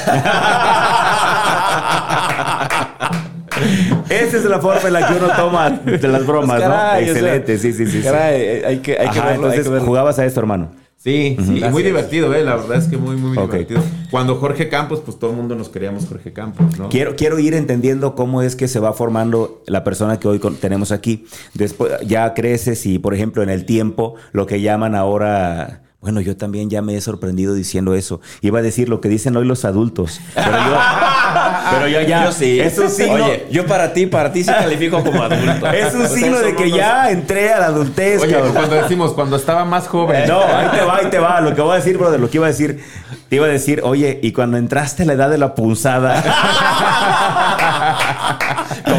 Esa 4.10 4.38
es 4.38 4.46
la 4.46 4.60
forma 4.60 4.82
en 4.88 4.94
la 4.94 5.08
que 5.08 5.14
uno 5.16 5.28
toma 5.36 5.70
de 5.70 6.08
las 6.08 6.26
bromas, 6.26 6.58
Pues, 6.58 6.62
caray, 6.70 7.06
¿no? 7.06 7.12
o 7.12 7.14
sea, 7.16 7.22
Excelente, 7.24 7.58
sí, 7.58 7.74
sí, 7.74 7.86
sí. 7.88 8.02
Caray, 8.02 8.42
eh, 8.42 8.64
hay 8.66 8.78
que, 8.80 8.98
hay 9.00 9.10
que 9.10 9.20
entonces 9.20 9.64
que 9.64 9.70
verlo. 9.70 9.86
jugabas 9.88 10.20
a 10.20 10.26
esto, 10.26 10.40
hermano. 10.40 10.72
Sí, 11.00 11.36
sí, 11.40 11.46
Gracias. 11.52 11.72
muy 11.72 11.84
divertido, 11.84 12.34
¿eh? 12.34 12.44
La 12.44 12.56
verdad 12.56 12.78
es 12.80 12.86
que 12.88 12.98
muy, 12.98 13.16
muy 13.16 13.38
divertido. 13.38 13.82
Cuando 14.10 14.36
Jorge 14.38 14.68
Campos, 14.68 15.02
pues 15.06 15.18
todo 15.20 15.30
el 15.32 15.38
mundo 15.38 15.56
nos 15.56 15.70
queríamos 15.70 16.06
Jorge 16.08 16.34
Campos, 16.34 16.78
¿no? 16.78 16.90
Quiero, 16.90 17.16
quiero 17.16 17.38
ir 17.40 17.54
entendiendo 17.54 18.16
cómo 18.16 18.42
es 18.42 18.56
que 18.56 18.68
se 18.68 18.80
va 18.80 18.92
formando 18.94 19.62
la 19.68 19.84
persona 19.84 20.20
que 20.20 20.28
hoy 20.28 20.40
con- 20.40 20.56
tenemos 20.56 20.92
aquí. 20.92 21.26
Después 21.54 21.94
ya 22.06 22.34
creces 22.34 22.86
y, 22.88 22.98
por 23.00 23.14
ejemplo, 23.14 23.44
en 23.44 23.50
el 23.50 23.64
tiempo, 23.66 24.16
lo 24.34 24.48
que 24.48 24.60
llaman 24.60 24.96
ahora. 24.96 25.84
Bueno, 26.02 26.20
yo 26.22 26.36
también 26.38 26.70
ya 26.70 26.82
me 26.82 26.96
he 26.96 27.02
sorprendido 27.02 27.54
diciendo 27.54 27.94
eso. 27.96 28.20
Iba 28.42 28.60
a 28.60 28.62
decir 28.62 28.88
lo 28.90 29.00
que 29.02 29.08
dicen 29.10 29.36
hoy 29.36 29.46
los 29.46 29.66
adultos. 29.66 30.20
Pero 30.36 30.52
yo, 30.52 30.78
pero 31.72 31.88
yo 31.88 32.02
ya. 32.02 32.26
Yo 32.26 32.32
sí. 32.32 32.60
Es 32.60 32.78
un 32.78 32.90
signo. 32.90 33.26
Oye, 33.26 33.48
yo 33.52 33.66
para 33.66 33.94
ti, 33.94 34.06
para 34.06 34.32
ti 34.32 34.44
sí 34.44 34.52
califico 34.52 35.04
como 35.04 35.24
adulto. 35.24 35.68
es 35.72 35.94
un 35.94 36.02
O 36.04 36.08
sea, 36.08 36.18
signo 36.18 36.40
de 36.40 36.56
que 36.56 36.72
ya 36.72 37.10
entré 37.10 37.54
a 37.54 37.60
la 37.60 37.66
adultez, 37.68 38.22
Oye, 38.22 38.34
cabrón. 38.34 38.54
cuando 38.54 38.76
decimos, 38.76 39.14
cuando 39.14 39.36
estaba 39.36 39.66
más 39.66 39.88
joven. 39.88 40.28
No, 40.28 40.42
ahí 40.42 40.68
te 40.72 40.82
va, 40.86 40.98
ahí 40.98 41.06
te 41.08 41.20
va. 41.20 41.42
Lo 41.42 41.56
que 41.56 41.62
voy 41.62 41.74
a 41.74 41.76
decir, 41.76 41.98
brother, 41.98 42.20
lo 42.20 42.30
que 42.30 42.38
iba 42.38 42.48
a 42.48 42.50
decir, 42.50 42.84
te 43.30 43.36
iba 43.36 43.46
a 43.46 43.50
decir, 43.50 43.82
oye, 43.84 44.20
y 44.22 44.32
cuando 44.32 44.58
entraste 44.58 45.04
a 45.04 45.06
la 45.06 45.14
edad 45.14 45.30
de 45.30 45.38
la 45.38 45.56
punzada. 45.56 46.24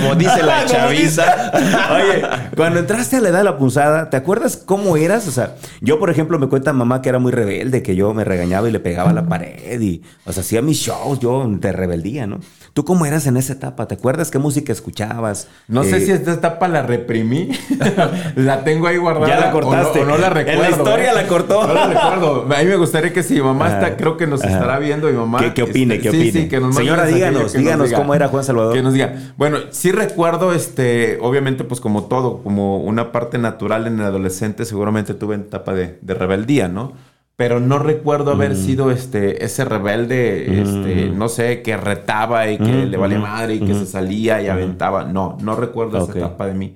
Como 0.00 0.14
dice 0.14 0.42
la 0.42 0.64
chaviza. 0.66 1.52
Oye, 1.94 2.22
cuando 2.56 2.80
entraste 2.80 3.16
a 3.16 3.20
la 3.20 3.28
edad 3.30 3.38
de 3.38 3.44
la 3.44 3.58
punzada, 3.58 4.10
¿te 4.10 4.16
acuerdas 4.16 4.56
cómo 4.64 4.96
eras? 4.96 5.26
O 5.28 5.30
sea, 5.30 5.56
yo, 5.80 5.98
por 5.98 6.10
ejemplo, 6.10 6.38
me 6.38 6.48
cuenta 6.48 6.72
mamá 6.72 7.02
que 7.02 7.08
era 7.08 7.18
muy 7.18 7.32
rebelde, 7.32 7.82
que 7.82 7.96
yo 7.96 8.12
me 8.14 8.24
regañaba 8.24 8.68
y 8.68 8.72
le 8.72 8.80
pegaba 8.80 9.10
a 9.10 9.12
la 9.14 9.26
pared 9.28 9.80
y, 9.80 10.02
o 10.24 10.32
sea, 10.32 10.42
hacía 10.42 10.62
mis 10.62 10.78
shows, 10.78 11.18
yo 11.20 11.44
de 11.48 11.72
rebeldía, 11.72 12.26
¿no? 12.26 12.40
¿Tú 12.74 12.84
cómo 12.84 13.06
eras 13.06 13.26
en 13.26 13.36
esa 13.36 13.54
etapa? 13.54 13.88
¿Te 13.88 13.94
acuerdas 13.94 14.30
qué 14.30 14.38
música 14.38 14.72
escuchabas? 14.72 15.48
No 15.66 15.82
sé 15.82 15.96
Eh, 15.96 16.00
si 16.06 16.12
esta 16.12 16.32
etapa 16.34 16.68
la 16.68 16.82
reprimí. 16.82 17.50
la 18.36 18.62
tengo 18.64 18.86
ahí 18.86 18.96
guardada. 18.98 19.26
Ya 19.28 19.40
la 19.40 19.46
o 19.54 19.60
no- 19.60 19.66
cortaste. 19.66 20.00
O 20.00 20.04
no, 20.04 20.10
la 20.18 20.28
En 20.28 20.34
la 20.34 20.40
recuerdo. 20.44 20.70
historia 20.70 21.10
¿eh? 21.10 21.14
la 21.14 21.26
cortó. 21.26 21.66
No 21.66 21.74
la 21.74 21.86
recuerdo. 21.88 22.46
A 22.54 22.58
mí 22.60 22.64
me 22.66 22.76
gustaría 22.76 23.12
que 23.12 23.22
si 23.22 23.34
mi 23.34 23.40
mamá 23.40 23.68
está, 23.68 23.96
creo 23.96 24.16
que 24.16 24.26
nos 24.26 24.42
Ajá. 24.44 24.52
estará 24.54 24.78
viendo. 24.78 25.08
Mi 25.08 25.14
mamá. 25.14 25.38
¿Qué- 25.40 25.54
qué 25.54 25.62
opine, 25.64 25.96
este, 25.96 26.10
qué 26.10 26.10
sí, 26.16 26.16
opine? 26.28 26.42
sí, 26.44 26.48
que 26.48 26.56
nos 26.60 26.68
mande 26.74 26.82
Señora, 26.82 27.06
díganos, 27.06 27.52
díganos 27.52 27.86
diga. 27.88 27.98
cómo 27.98 28.14
era 28.14 28.28
Juan 28.28 28.44
Salvador. 28.44 28.74
Que 28.74 28.82
nos 28.82 28.92
diga. 28.92 29.14
Bueno, 29.36 29.58
sí 29.70 29.87
recuerdo, 29.92 30.52
este, 30.52 31.18
obviamente, 31.20 31.64
pues 31.64 31.80
como 31.80 32.04
todo, 32.04 32.42
como 32.42 32.78
una 32.78 33.12
parte 33.12 33.38
natural 33.38 33.86
en 33.86 34.00
el 34.00 34.06
adolescente, 34.06 34.64
seguramente 34.64 35.14
tuve 35.14 35.36
etapa 35.36 35.74
de, 35.74 35.98
de 36.02 36.14
rebeldía, 36.14 36.68
¿no? 36.68 36.92
Pero 37.36 37.60
no 37.60 37.78
recuerdo 37.78 38.32
haber 38.32 38.52
Mm. 38.52 38.56
sido 38.56 38.90
este, 38.90 39.44
ese 39.44 39.64
rebelde, 39.64 40.60
este, 40.60 41.08
no 41.10 41.28
sé, 41.28 41.62
que 41.62 41.76
retaba 41.76 42.50
y 42.50 42.58
que 42.58 42.64
Mm, 42.86 42.90
le 42.90 42.96
valía 42.96 43.18
mm, 43.18 43.22
madre 43.22 43.54
y 43.54 43.60
que 43.60 43.74
mm. 43.74 43.78
se 43.78 43.86
salía 43.86 44.42
y 44.42 44.48
aventaba. 44.48 45.04
No, 45.04 45.36
no 45.40 45.54
recuerdo 45.54 46.02
Ok. 46.02 46.10
esa 46.10 46.18
etapa 46.18 46.46
de 46.46 46.54
mí. 46.54 46.74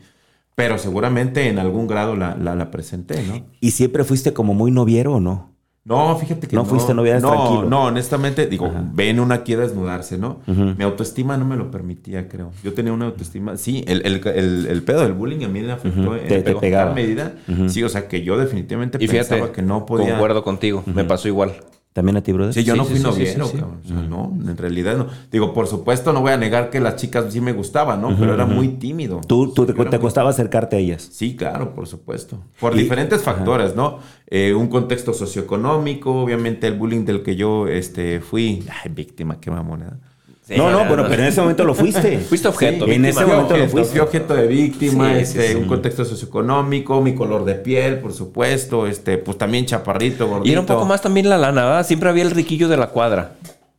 Pero 0.54 0.78
seguramente 0.78 1.48
en 1.48 1.58
algún 1.58 1.88
grado 1.88 2.14
la, 2.14 2.36
la, 2.36 2.54
la 2.54 2.70
presenté, 2.70 3.22
¿no? 3.24 3.46
¿Y 3.60 3.72
siempre 3.72 4.04
fuiste 4.04 4.32
como 4.32 4.54
muy 4.54 4.70
noviero 4.70 5.14
o 5.14 5.20
no? 5.20 5.51
No, 5.84 6.16
fíjate 6.16 6.46
que 6.46 6.54
No 6.54 6.62
no. 6.62 6.68
fuiste 6.68 6.94
novia, 6.94 7.18
no, 7.18 7.28
tranquilo. 7.32 7.64
No, 7.68 7.84
honestamente, 7.86 8.46
digo, 8.46 8.66
Ajá. 8.66 8.84
ven 8.94 9.18
una 9.18 9.34
aquí 9.36 9.54
a 9.54 9.58
desnudarse, 9.58 10.16
¿no? 10.16 10.38
Mi 10.46 10.84
autoestima 10.84 11.36
no 11.36 11.44
me 11.44 11.56
lo 11.56 11.72
permitía, 11.72 12.28
creo. 12.28 12.52
Yo 12.62 12.72
tenía 12.72 12.92
una 12.92 13.06
autoestima. 13.06 13.56
Sí, 13.56 13.84
el, 13.88 14.00
el, 14.06 14.20
el, 14.28 14.66
el 14.66 14.82
pedo 14.84 15.00
del 15.02 15.12
bullying 15.12 15.44
a 15.44 15.48
mí 15.48 15.60
me 15.60 15.72
afectó 15.72 16.12
Te- 16.12 16.42
te 16.42 16.42
tal 16.42 16.60
pegaba. 16.60 16.94
medida. 16.94 17.34
Sí, 17.66 17.82
o 17.82 17.88
sea, 17.88 18.06
que 18.06 18.22
yo 18.22 18.38
definitivamente 18.38 18.98
Y 19.00 19.08
fíjate, 19.08 19.30
pensaba 19.30 19.52
que 19.52 19.62
no 19.62 19.84
podía. 19.84 20.10
concuerdo 20.10 20.44
contigo. 20.44 20.84
Me 20.86 21.02
pasó 21.04 21.26
igual. 21.26 21.52
¿También 21.92 22.16
a 22.16 22.22
ti, 22.22 22.32
brother? 22.32 22.54
Sí, 22.54 22.64
yo 22.64 22.72
Sí, 22.72 22.78
no 22.78 22.84
sí, 22.84 22.90
fui 22.90 22.98
sí, 23.00 23.04
noviero, 23.04 23.44
sí, 23.44 23.52
sí. 23.52 23.58
cabrón. 23.58 23.80
O 23.84 23.88
sea, 23.88 23.96
no, 23.98 24.32
en 24.50 24.56
realidad 24.56 24.96
no. 24.96 25.08
Digo, 25.30 25.52
por 25.52 25.66
supuesto, 25.66 26.12
no 26.14 26.22
voy 26.22 26.32
a 26.32 26.38
negar 26.38 26.70
que 26.70 26.80
las 26.80 26.96
chicas 26.96 27.26
sí 27.30 27.40
me 27.42 27.52
gustaban, 27.52 28.00
¿no? 28.00 28.16
Pero 28.18 28.32
era 28.32 28.46
muy 28.46 28.68
tímido. 28.68 29.20
¿Tú, 29.26 29.52
tú 29.52 29.66
te, 29.66 29.74
muy- 29.74 29.98
costaba 29.98 30.30
acercarte 30.30 30.76
a 30.76 30.78
ellas? 30.78 31.06
Sí, 31.12 31.36
claro, 31.36 31.74
por 31.74 31.86
supuesto. 31.86 32.38
Por 32.58 32.74
Y- 32.74 32.78
diferentes 32.82 33.22
factores, 33.22 33.76
¿no? 33.76 33.98
Eh, 34.26 34.54
un 34.54 34.68
contexto 34.68 35.12
socioeconómico, 35.12 36.22
obviamente 36.22 36.66
el 36.66 36.78
bullying 36.78 37.04
del 37.04 37.22
que 37.22 37.36
yo 37.36 37.68
este, 37.68 38.20
fui 38.20 38.64
ay, 38.84 38.90
víctima, 38.90 39.38
qué 39.38 39.50
mamona. 39.50 40.00
Sí, 40.44 40.54
no, 40.56 40.70
no, 40.70 40.80
pero, 40.88 41.06
pero 41.08 41.22
en 41.22 41.28
ese 41.28 41.40
momento 41.40 41.64
lo 41.64 41.72
fuiste. 41.74 42.18
Fuiste 42.28 42.48
objeto. 42.48 42.84
Sí, 42.86 42.92
en 42.92 43.04
ese 43.04 43.24
momento 43.24 43.56
lo 43.56 43.68
fuiste. 43.68 43.92
fui 43.92 44.00
objeto 44.00 44.34
de 44.34 44.48
víctima, 44.48 45.10
Sí, 45.14 45.20
este, 45.20 45.48
sí. 45.50 45.54
un 45.54 45.68
contexto 45.68 46.04
socioeconómico, 46.04 47.00
mi 47.00 47.14
color 47.14 47.44
de 47.44 47.54
piel, 47.54 48.00
por 48.00 48.12
supuesto, 48.12 48.88
este, 48.88 49.18
pues 49.18 49.38
también 49.38 49.66
chaparrito, 49.66 50.26
gordito. 50.26 50.48
Y 50.48 50.52
era 50.52 50.60
un 50.60 50.66
poco 50.66 50.84
más 50.84 51.00
también 51.00 51.28
la 51.28 51.38
lana, 51.38 51.64
¿verdad? 51.64 51.86
Siempre 51.86 52.08
había 52.08 52.24
el 52.24 52.32
riquillo 52.32 52.68
de 52.68 52.76
la 52.76 52.88
cuadra. 52.88 53.34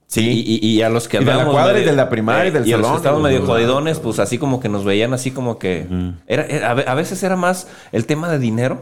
Sí. 0.07 0.21
Y, 0.45 0.59
y- 0.65 0.69
y 0.77 0.81
a 0.83 0.89
los 0.89 1.07
que 1.09 1.17
Y 1.17 1.25
de 1.25 1.33
la 1.33 1.45
cuadra 1.45 1.71
y 1.71 1.75
medio- 1.81 1.89
de 1.91 1.97
la 1.97 2.07
primaria 2.09 2.45
y 2.47 2.51
del 2.51 2.67
y 2.67 2.71
a 2.71 2.77
los 2.77 2.83
que 2.85 2.87
salón, 2.87 2.97
estábamos 2.97 3.29
y 3.29 3.33
medio 3.33 3.45
jodidones, 3.45 3.99
pues 3.99 4.19
así 4.19 4.37
como 4.37 4.59
que 4.61 4.69
nos 4.69 4.85
veían 4.85 5.13
así 5.13 5.31
como 5.31 5.57
que... 5.59 5.87
era, 6.27 6.71
a 6.71 6.93
veces 6.93 7.21
era 7.23 7.35
más 7.35 7.67
el 7.91 8.05
tema 8.05 8.29
de 8.31 8.39
dinero, 8.39 8.79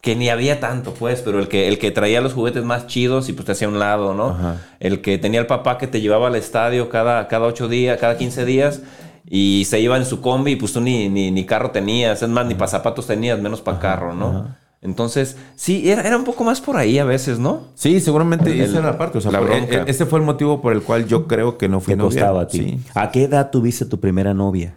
que 0.00 0.16
ni 0.16 0.28
había 0.30 0.60
tanto, 0.60 0.94
pues, 0.94 1.20
pero 1.22 1.38
el 1.38 1.48
que, 1.48 1.68
el 1.68 1.78
que 1.78 1.90
traía 1.90 2.20
los 2.20 2.32
juguetes 2.32 2.64
más 2.64 2.86
chidos 2.86 3.28
y 3.28 3.32
pues 3.34 3.44
te 3.46 3.52
hacía 3.52 3.68
a 3.68 3.70
un 3.70 3.78
lado, 3.78 4.14
¿no? 4.14 4.30
Ajá. 4.30 4.56
El 4.80 5.02
que 5.02 5.18
tenía 5.18 5.40
el 5.40 5.46
papá 5.46 5.76
que 5.78 5.86
te 5.86 6.00
llevaba 6.00 6.28
al 6.28 6.36
estadio 6.36 6.88
cada, 6.88 7.28
cada 7.28 7.46
ocho 7.46 7.68
días, 7.68 7.98
cada 8.00 8.16
15 8.16 8.44
días... 8.44 8.82
Y 9.32 9.64
se 9.66 9.78
iba 9.78 9.96
en 9.96 10.06
su 10.06 10.20
combi 10.22 10.52
y 10.52 10.56
pues 10.56 10.72
tú 10.72 10.80
ni, 10.80 11.08
ni, 11.08 11.30
ni 11.30 11.44
carro 11.44 11.70
tenías, 11.70 12.20
es 12.20 12.28
más, 12.28 12.46
ni 12.46 12.54
para 12.54 12.68
zapatos 12.68 13.06
tenías, 13.06 13.38
menos 13.38 13.60
para 13.60 13.78
carro, 13.78 14.12
¿no? 14.14 14.56
Entonces, 14.82 15.36
sí, 15.54 15.88
era, 15.88 16.02
era 16.02 16.16
un 16.16 16.24
poco 16.24 16.42
más 16.42 16.60
por 16.60 16.76
ahí 16.78 16.98
a 16.98 17.04
veces, 17.04 17.38
¿no? 17.38 17.68
Sí, 17.74 18.00
seguramente 18.00 18.50
El- 18.50 18.62
esa 18.62 18.78
era 18.78 18.86
la 18.92 18.98
parte. 18.98 19.18
O 19.18 19.20
sea, 19.20 19.30
la 19.30 19.38
bronca. 19.40 19.82
e- 19.82 19.84
ese 19.86 20.06
fue 20.06 20.18
el 20.18 20.24
motivo 20.24 20.60
por 20.62 20.72
el 20.72 20.82
cual 20.82 21.06
yo 21.06 21.28
creo 21.28 21.58
que 21.58 21.68
no 21.68 21.80
fui 21.80 21.92
Te 21.92 21.98
novia. 21.98 22.08
costaba 22.22 22.40
a 22.42 22.46
ti. 22.48 22.58
Sí. 22.58 22.80
¿A 22.94 23.10
qué 23.12 23.24
edad 23.24 23.50
tuviste 23.50 23.84
tu 23.84 24.00
primera 24.00 24.32
novia? 24.34 24.74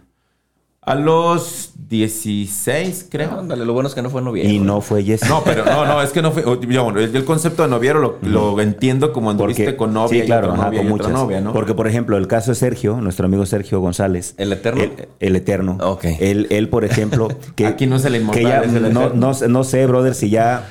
A 0.86 0.94
los 0.94 1.72
16, 1.88 3.08
creo. 3.10 3.38
Ándale, 3.38 3.64
lo 3.64 3.72
bueno 3.72 3.88
es 3.88 3.94
que 3.94 4.02
no 4.02 4.10
fue 4.10 4.20
novia. 4.20 4.44
Y 4.44 4.58
no 4.58 4.82
fue 4.82 5.02
Jessica. 5.02 5.30
No, 5.30 5.42
pero 5.42 5.64
no, 5.64 5.86
no, 5.86 6.02
es 6.02 6.10
que 6.10 6.20
no 6.20 6.30
fue. 6.30 6.42
yo, 6.42 6.84
bueno, 6.84 7.00
el, 7.00 7.24
concepto 7.24 7.62
de 7.62 7.68
noviero 7.68 8.00
lo, 8.00 8.18
lo 8.20 8.60
entiendo 8.60 9.12
como 9.12 9.30
anduviste 9.30 9.76
con 9.76 9.94
novia 9.94 10.20
sí, 10.20 10.26
claro, 10.26 10.48
y 10.48 10.50
otra 10.50 10.60
ajá, 10.60 10.70
novia 10.70 10.82
con 10.82 10.90
y 10.90 10.94
otra 10.94 11.08
novia, 11.10 11.40
¿no? 11.40 11.52
Porque, 11.54 11.72
por 11.72 11.88
ejemplo, 11.88 12.18
el 12.18 12.26
caso 12.26 12.50
de 12.50 12.56
Sergio, 12.56 13.00
nuestro 13.00 13.26
amigo 13.26 13.46
Sergio 13.46 13.80
González. 13.80 14.34
¿El 14.36 14.52
Eterno? 14.52 14.82
El, 14.82 15.08
el 15.20 15.36
Eterno. 15.36 15.78
Ok. 15.80 16.04
Él, 16.20 16.48
él, 16.50 16.68
por 16.68 16.84
ejemplo, 16.84 17.28
que, 17.56 17.66
Aquí 17.66 17.86
no 17.86 17.96
es 17.96 18.04
el 18.04 18.16
inmortal, 18.16 18.42
que 18.42 18.48
ya, 18.48 18.60
es 18.60 18.74
el 18.74 18.92
no, 18.92 19.10
no, 19.10 19.32
no 19.32 19.64
sé, 19.64 19.86
brother, 19.86 20.14
si 20.14 20.28
ya, 20.28 20.68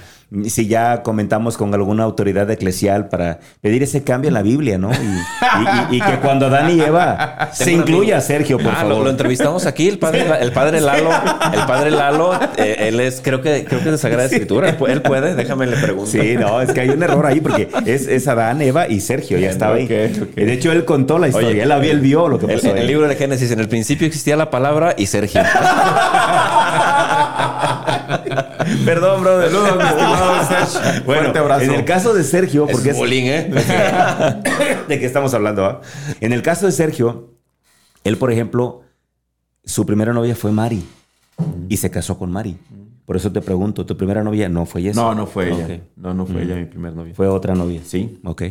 si 0.50 0.68
ya 0.68 1.04
comentamos 1.04 1.58
con 1.58 1.74
alguna 1.74 2.04
autoridad 2.04 2.50
eclesial 2.50 3.08
para 3.10 3.40
pedir 3.62 3.84
ese 3.84 4.04
cambio 4.04 4.30
en 4.30 4.34
la 4.34 4.42
Biblia, 4.42 4.78
¿no? 4.78 4.92
Y, 4.92 4.96
y- 4.96 5.96
y- 5.96 5.98
y 5.98 6.02
que 6.02 6.18
cuando 6.20 6.48
Adán 6.48 6.70
y 6.76 6.82
Eva 6.82 7.50
se 7.54 7.72
incluya 7.72 8.18
a 8.18 8.22
Sergio, 8.22 8.58
por 8.58 8.70
Ah, 8.74 8.84
lo, 8.84 8.90
favor. 8.90 9.04
lo 9.06 9.10
entrevistamos 9.12 9.66
aquí, 9.66 9.88
el 9.88 10.00
padre, 10.00 10.26
el 10.42 10.52
padre 10.52 10.82
Lalo. 10.82 11.10
El 11.54 11.62
padre 11.68 11.92
Lalo, 11.92 12.34
eh, 12.58 12.76
él 12.88 13.00
es, 13.00 13.22
creo 13.24 13.42
que, 13.42 13.66
creo 13.66 13.80
que 13.82 13.86
es 13.86 13.92
de 13.92 13.98
Sagrada 13.98 14.26
Escritura. 14.26 14.70
Él 14.70 14.78
pu- 14.80 14.90
Él 14.90 15.02
puede, 15.02 15.36
déjame 15.36 15.68
le 15.68 15.78
pregunto. 15.78 16.10
Sí, 16.12 16.36
no, 16.40 16.62
es 16.62 16.72
que 16.72 16.82
hay 16.82 16.90
un 16.90 17.04
error 17.04 17.26
ahí 17.26 17.40
porque 17.42 17.70
es, 17.86 18.08
es 18.08 18.28
Adán, 18.28 18.62
Eva 18.62 18.88
y 18.88 19.00
Sergio, 19.02 19.38
ya 19.38 19.50
estaba 19.50 19.76
ahí. 19.76 19.88
De 19.88 20.54
hecho, 20.54 20.72
él 20.72 20.86
contó 20.86 21.20
la 21.20 21.28
historia, 21.28 21.50
Oye, 21.50 21.62
él, 21.64 21.72
había- 21.72 21.92
él 21.92 22.00
vio 22.00 22.28
lo 22.28 22.40
que 22.40 22.46
El, 22.48 22.54
pasó. 22.60 22.72
el 22.72 22.78
ahí. 22.82 22.88
libro 22.88 23.08
de 23.08 23.16
Génesis, 23.16 23.52
en 23.52 23.60
el 23.60 23.68
principio 23.70 24.08
existía 24.08 24.36
la 24.36 24.50
palabra 24.50 24.96
y 24.98 25.06
Sergio. 25.06 25.42
Perdón, 28.86 29.22
brother. 29.22 29.52
Saludos, 29.52 29.78
mi 29.78 29.84
estimado 29.84 30.44
Sergio. 30.48 31.04
Bueno, 31.06 31.22
Fuerte 31.22 31.40
abrazo. 31.40 31.64
en 31.66 31.72
el 31.74 31.86
caso 31.86 32.14
de 32.14 32.24
Sergio, 32.24 32.68
porque 32.68 32.92
es 32.92 32.98
bullying, 32.98 33.26
¿eh? 33.26 33.52
¿De 34.88 35.00
qué 35.00 35.06
estamos 35.06 35.34
hablando? 35.34 35.66
ah? 35.66 35.82
En 36.22 36.34
el 36.34 36.42
caso 36.42 36.66
de 36.66 36.72
Sergio, 36.72 37.30
él, 38.04 38.18
por 38.18 38.32
ejemplo, 38.32 38.82
su 39.64 39.86
primera 39.86 40.14
novia 40.14 40.36
fue 40.36 40.52
Mari. 40.52 40.84
y 41.70 41.78
se 41.78 41.90
casó 41.92 42.18
con 42.18 42.32
Mari. 42.32 42.58
Por 43.06 43.18
eso 43.18 43.32
te 43.32 43.42
pregunto, 43.42 43.86
¿tu 43.86 43.98
primera 43.98 44.24
novia 44.24 44.48
no 44.48 44.66
fue 44.66 44.82
Jessie? 44.82 45.02
No, 45.02 45.14
no 45.14 45.28
fue 45.28 45.52
ella. 45.52 45.82
No, 45.98 46.14
no 46.14 46.26
fue 46.26 46.44
ella 46.44 46.56
mi 46.56 46.66
primer 46.66 46.94
novia. 46.94 47.14
Fue 47.14 47.28
otra 47.28 47.54
novia. 47.54 47.82
Sí. 47.86 48.20
Ok. 48.24 48.44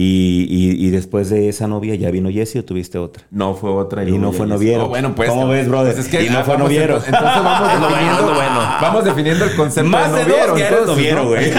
Y, 0.00 0.46
y- 0.48 0.86
y 0.86 0.90
después 0.90 1.28
de 1.28 1.48
esa 1.48 1.66
novia 1.66 1.96
ya 1.96 2.08
vino 2.12 2.30
Jessie 2.30 2.60
o 2.60 2.64
tuviste 2.64 2.98
otra? 2.98 3.24
No 3.32 3.54
fue 3.56 3.70
otra. 3.70 4.04
Y 4.04 4.10
luego 4.10 4.22
no 4.26 4.32
fue 4.32 4.46
noviero. 4.46 4.84
Oh, 4.84 4.88
bueno, 4.88 5.12
pues. 5.16 5.28
¿Cómo 5.28 5.48
ves, 5.48 5.68
brother? 5.68 5.92
pues 5.92 6.06
es 6.06 6.10
que, 6.12 6.24
Y 6.24 6.28
no 6.30 6.38
ah, 6.38 6.44
fue 6.44 6.54
vamos, 6.54 6.68
noviero. 6.68 6.98
Entonces, 6.98 7.12
entonces 7.14 7.42
vamos 7.42 7.68
definiendo, 7.90 8.34
bueno. 8.34 8.60
Vamos 8.80 9.04
definiendo 9.04 9.44
el 9.44 9.56
concepto 9.56 9.90
Más 9.90 10.12
de 10.12 10.18
de 10.20 10.24
noviero. 10.26 10.50
dos 10.52 10.58
ya 10.60 10.66
eres 10.68 10.78
entonces, 10.78 10.96
noviero, 10.96 11.22
¿no? 11.24 11.28
güey. 11.30 11.50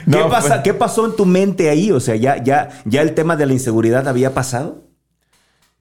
No, 0.06 0.18
¿Qué, 0.18 0.24
pasa, 0.30 0.54
fue- 0.54 0.62
¿Qué 0.62 0.74
pasó 0.74 1.06
en 1.06 1.16
tu 1.16 1.26
mente 1.26 1.68
ahí? 1.68 1.90
O 1.92 2.00
sea, 2.00 2.16
¿ya, 2.16 2.42
ya, 2.42 2.68
¿ya 2.84 3.02
el 3.02 3.14
tema 3.14 3.36
de 3.36 3.46
la 3.46 3.52
inseguridad 3.52 4.08
había 4.08 4.34
pasado? 4.34 4.84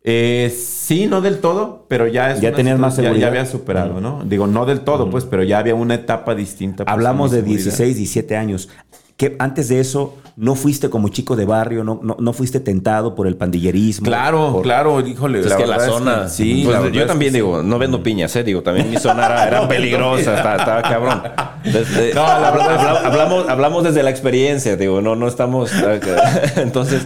Eh, 0.04 0.50
sí, 0.56 1.08
no 1.08 1.20
del 1.22 1.40
todo, 1.40 1.86
pero 1.90 2.08
ya 2.08 2.32
es 2.32 2.40
Ya 2.42 2.54
tenías 2.54 2.80
más 2.80 2.94
situ- 2.96 3.04
ya- 3.04 3.10
Ya, 3.10 3.10
seguridad. 3.10 3.30
había 3.30 3.46
superado, 3.46 4.00
¿no? 4.02 4.24
Digo, 4.26 4.48
no 4.48 4.66
del 4.66 4.82
todo, 4.82 5.10
pues, 5.10 5.26
pero 5.26 5.44
ya 5.44 5.60
había 5.60 5.76
una 5.76 5.96
etapa 5.96 6.36
distinta. 6.36 6.86
pues, 6.86 6.94
Hablamos 6.94 7.32
de 7.32 7.38
seguridad. 7.40 7.64
16, 7.64 7.98
17 7.98 8.38
años. 8.38 8.70
¿Qué, 9.18 9.36
antes 9.38 9.68
de 9.68 9.82
eso, 9.82 10.16
¿no 10.38 10.56
fuiste 10.56 10.90
como 10.90 11.10
chico 11.10 11.36
de 11.36 11.44
barrio? 11.44 11.84
¿No, 11.84 12.00
no, 12.02 12.16
no 12.18 12.32
fuiste 12.32 12.62
tentado 12.62 13.14
por 13.16 13.28
el 13.28 13.36
pandillerismo? 13.36 14.06
Claro, 14.06 14.54
Por- 14.54 14.62
claro, 14.62 15.06
híjole. 15.06 15.42
Es 15.42 15.48
que 15.54 15.68
la 15.68 15.78
verdad 15.78 15.88
es 15.88 15.94
zona. 15.94 16.22
que 16.24 16.30
sí, 16.30 16.62
pues 16.64 16.78
la 16.78 16.84
yo 16.84 16.88
es 16.88 17.02
que 17.02 17.06
también 17.06 17.32
sí. 17.34 17.38
digo, 17.40 17.62
no 17.62 17.78
vendo 17.78 18.02
piñas, 18.02 18.34
¿eh? 18.38 18.46
Digo, 18.46 18.64
también 18.64 18.90
mi 18.90 18.96
zona 18.96 19.26
era, 19.26 19.44
era 19.48 19.68
peligrosa, 19.68 20.36
estaba, 20.38 20.56
estaba 20.56 20.82
cabrón. 20.84 21.22
Desde- 21.66 22.14
No, 22.14 22.22
la 22.24 22.48
hablamos, 23.04 23.50
hablamos 23.50 23.84
desde 23.84 24.02
la 24.02 24.10
experiencia, 24.12 24.78
digo, 24.78 25.02
no, 25.02 25.18
no 25.18 25.28
estamos. 25.28 25.70
Entonces. 26.56 27.06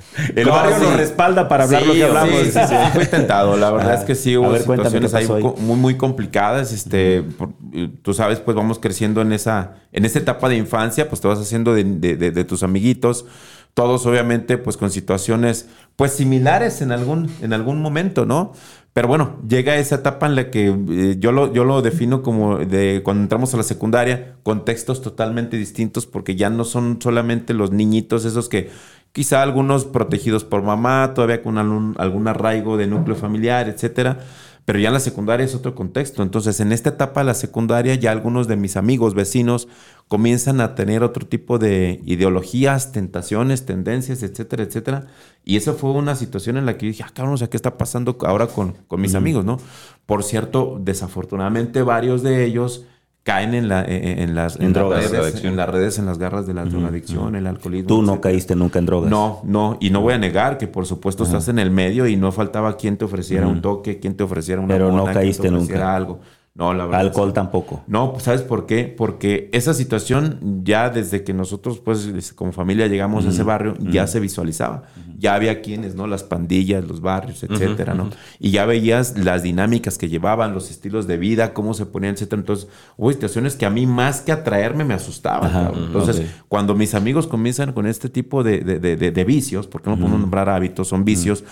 El 0.36 0.46
No, 0.46 0.52
barrio 0.52 0.76
sí. 0.76 0.82
nos 0.82 0.96
respalda 0.96 1.48
para 1.48 1.64
hablar 1.64 1.82
Sí, 1.82 1.88
lo 1.88 1.94
que 1.94 2.04
hablamos. 2.04 2.40
Sí, 2.40 2.58
fui 2.94 3.06
tentado. 3.06 3.56
La 3.56 3.70
verdad 3.70 3.92
Ah, 3.92 3.94
es 3.94 4.04
que 4.04 4.14
sí 4.14 4.36
hubo 4.36 4.50
ver, 4.50 4.62
situaciones 4.62 5.14
ahí 5.14 5.26
muy, 5.26 5.76
muy 5.76 5.96
complicadas. 5.96 6.72
Este, 6.72 7.22
por- 7.22 7.50
eh, 7.72 7.90
tú 8.02 8.14
sabes, 8.14 8.40
pues 8.40 8.56
vamos 8.56 8.78
creciendo 8.78 9.20
en 9.22 9.32
esa, 9.32 9.74
en 9.92 10.04
esa 10.04 10.18
etapa 10.18 10.48
de 10.48 10.56
infancia, 10.56 11.08
pues 11.08 11.20
te 11.20 11.28
vas 11.28 11.38
haciendo 11.38 11.74
de, 11.74 11.84
de- 11.84 12.16
de- 12.16 12.30
de 12.30 12.44
tus 12.44 12.62
amiguitos. 12.62 13.26
Todos, 13.74 14.04
obviamente, 14.04 14.58
pues 14.58 14.76
con 14.76 14.90
situaciones, 14.90 15.66
pues 15.96 16.12
similares 16.12 16.82
en 16.82 16.92
algún, 16.92 17.30
en 17.40 17.54
algún 17.54 17.80
momento, 17.80 18.26
¿no? 18.26 18.52
Pero 18.92 19.08
bueno, 19.08 19.38
llega 19.48 19.76
esa 19.76 19.94
etapa 19.94 20.26
en 20.26 20.34
la 20.34 20.50
que 20.50 20.66
eh, 20.66 21.16
yo, 21.18 21.32
lo, 21.32 21.50
yo 21.54 21.64
lo 21.64 21.80
defino 21.80 22.20
como 22.22 22.58
de 22.58 23.00
cuando 23.02 23.22
entramos 23.22 23.54
a 23.54 23.56
la 23.56 23.62
secundaria, 23.62 24.34
contextos 24.42 25.00
totalmente 25.00 25.56
distintos, 25.56 26.04
porque 26.04 26.36
ya 26.36 26.50
no 26.50 26.64
son 26.64 26.98
solamente 27.00 27.54
los 27.54 27.70
niñitos, 27.70 28.26
esos 28.26 28.50
que 28.50 28.68
quizá 29.12 29.42
algunos 29.42 29.84
protegidos 29.84 30.44
por 30.44 30.62
mamá, 30.62 31.12
todavía 31.14 31.42
con 31.42 31.58
algún, 31.58 31.94
algún 31.98 32.28
arraigo 32.28 32.76
de 32.76 32.86
núcleo 32.86 33.16
familiar, 33.16 33.68
etcétera. 33.68 34.20
Pero 34.64 34.78
ya 34.78 34.88
en 34.88 34.94
la 34.94 35.00
secundaria 35.00 35.44
es 35.44 35.54
otro 35.54 35.74
contexto. 35.74 36.22
Entonces, 36.22 36.60
en 36.60 36.70
esta 36.72 36.90
etapa 36.90 37.20
de 37.20 37.26
la 37.26 37.34
secundaria, 37.34 37.96
ya 37.96 38.12
algunos 38.12 38.46
de 38.46 38.56
mis 38.56 38.76
amigos, 38.76 39.14
vecinos, 39.14 39.66
comienzan 40.06 40.60
a 40.60 40.76
tener 40.76 41.02
otro 41.02 41.26
tipo 41.26 41.58
de 41.58 42.00
ideologías, 42.04 42.92
tentaciones, 42.92 43.66
tendencias, 43.66 44.22
etcétera, 44.22 44.62
etcétera. 44.62 45.06
Y 45.44 45.56
esa 45.56 45.72
fue 45.72 45.90
una 45.90 46.14
situación 46.14 46.58
en 46.58 46.66
la 46.66 46.78
que 46.78 46.86
dije, 46.86 47.02
ah, 47.04 47.10
cabrón, 47.12 47.34
o 47.34 47.38
sea, 47.38 47.50
¿qué 47.50 47.56
está 47.56 47.76
pasando 47.76 48.16
ahora 48.20 48.46
con, 48.46 48.74
con 48.86 49.00
mis 49.00 49.16
amigos, 49.16 49.44
no? 49.44 49.58
Por 50.06 50.22
cierto, 50.22 50.78
desafortunadamente, 50.80 51.82
varios 51.82 52.22
de 52.22 52.44
ellos 52.44 52.86
caen 53.24 53.54
en, 53.54 53.68
la, 53.68 53.84
en, 53.84 54.18
en 54.18 54.34
las, 54.34 54.56
En 54.56 54.62
en 54.62 54.72
las 54.72 54.82
drogas, 54.82 55.10
redes, 55.10 55.44
en 55.44 55.56
las 55.56 55.68
redes, 55.68 55.98
en 55.98 56.06
las 56.06 56.18
garras 56.18 56.46
de 56.46 56.54
la 56.54 56.64
drogadicción, 56.64 57.36
el 57.36 57.46
alcoholismo. 57.46 57.86
Tú 57.86 58.02
no 58.02 58.12
etcétera. 58.14 58.32
caíste 58.32 58.56
nunca 58.56 58.78
en 58.80 58.86
drogas. 58.86 59.10
No, 59.10 59.40
no, 59.44 59.76
y 59.80 59.90
no 59.90 60.00
voy 60.00 60.14
a 60.14 60.18
negar 60.18 60.58
que 60.58 60.66
por 60.66 60.86
supuesto 60.86 61.22
estás 61.24 61.46
en 61.48 61.58
el 61.58 61.70
medio 61.70 62.06
y 62.08 62.16
no 62.16 62.32
faltaba 62.32 62.76
quien 62.76 62.96
te 62.96 63.04
ofreciera 63.04 63.46
un 63.46 63.62
toque, 63.62 64.00
quien 64.00 64.16
te 64.16 64.24
ofreciera 64.24 64.60
una 64.60 64.74
Pero 64.74 64.86
no 64.90 64.98
mona, 64.98 65.02
quien 65.04 65.14
te 65.14 65.20
caíste 65.20 65.48
ofreciera 65.48 65.80
nunca. 65.84 65.96
algo. 65.96 66.20
No, 66.54 66.74
la 66.74 66.84
verdad. 66.84 67.00
Alcohol 67.00 67.28
es 67.28 67.34
tampoco. 67.34 67.82
No, 67.86 68.12
pues, 68.12 68.24
¿sabes 68.24 68.42
por 68.42 68.66
qué? 68.66 68.84
Porque 68.84 69.48
esa 69.54 69.72
situación 69.72 70.60
ya 70.64 70.90
desde 70.90 71.24
que 71.24 71.32
nosotros, 71.32 71.78
pues, 71.78 72.04
es- 72.04 72.34
como 72.34 72.52
familia 72.52 72.88
llegamos 72.88 73.24
a 73.24 73.30
ese 73.30 73.42
barrio, 73.42 73.74
ya 73.80 74.06
se 74.06 74.20
visualizaba. 74.20 74.82
Ya 75.18 75.34
había 75.34 75.62
quienes, 75.62 75.94
¿no? 75.94 76.06
Las 76.06 76.24
pandillas, 76.24 76.84
los 76.84 77.00
barrios, 77.00 77.42
etcétera, 77.42 77.94
¿no? 77.94 78.10
Y 78.38 78.50
ya 78.50 78.66
veías 78.66 79.16
las 79.16 79.42
dinámicas 79.42 79.96
que 79.96 80.10
llevaban, 80.10 80.52
los 80.52 80.70
estilos 80.70 81.06
de 81.06 81.16
vida, 81.16 81.54
cómo 81.54 81.72
se 81.72 81.86
ponían, 81.86 82.14
etcétera. 82.14 82.40
Entonces, 82.40 82.68
hubo 82.98 83.10
situaciones 83.10 83.56
que 83.56 83.64
a 83.64 83.70
mí 83.70 83.86
más 83.86 84.20
que 84.20 84.32
atraerme 84.32 84.84
me 84.84 84.92
asustaban. 84.92 85.48
Ajá. 85.48 85.72
Entonces, 85.74 86.22
cuando 86.48 86.74
mis 86.74 86.94
amigos 86.94 87.26
comienzan 87.28 87.72
con 87.72 87.86
este 87.86 88.10
tipo 88.10 88.42
de, 88.44 88.58
de- 88.60 88.78
de- 88.78 88.96
de- 88.96 89.10
de 89.10 89.24
vicios, 89.24 89.66
porque 89.68 89.88
no 89.88 89.96
podemos 89.96 90.20
nombrar 90.20 90.50
hábitos, 90.50 90.88
son 90.88 91.04
vicios, 91.06 91.44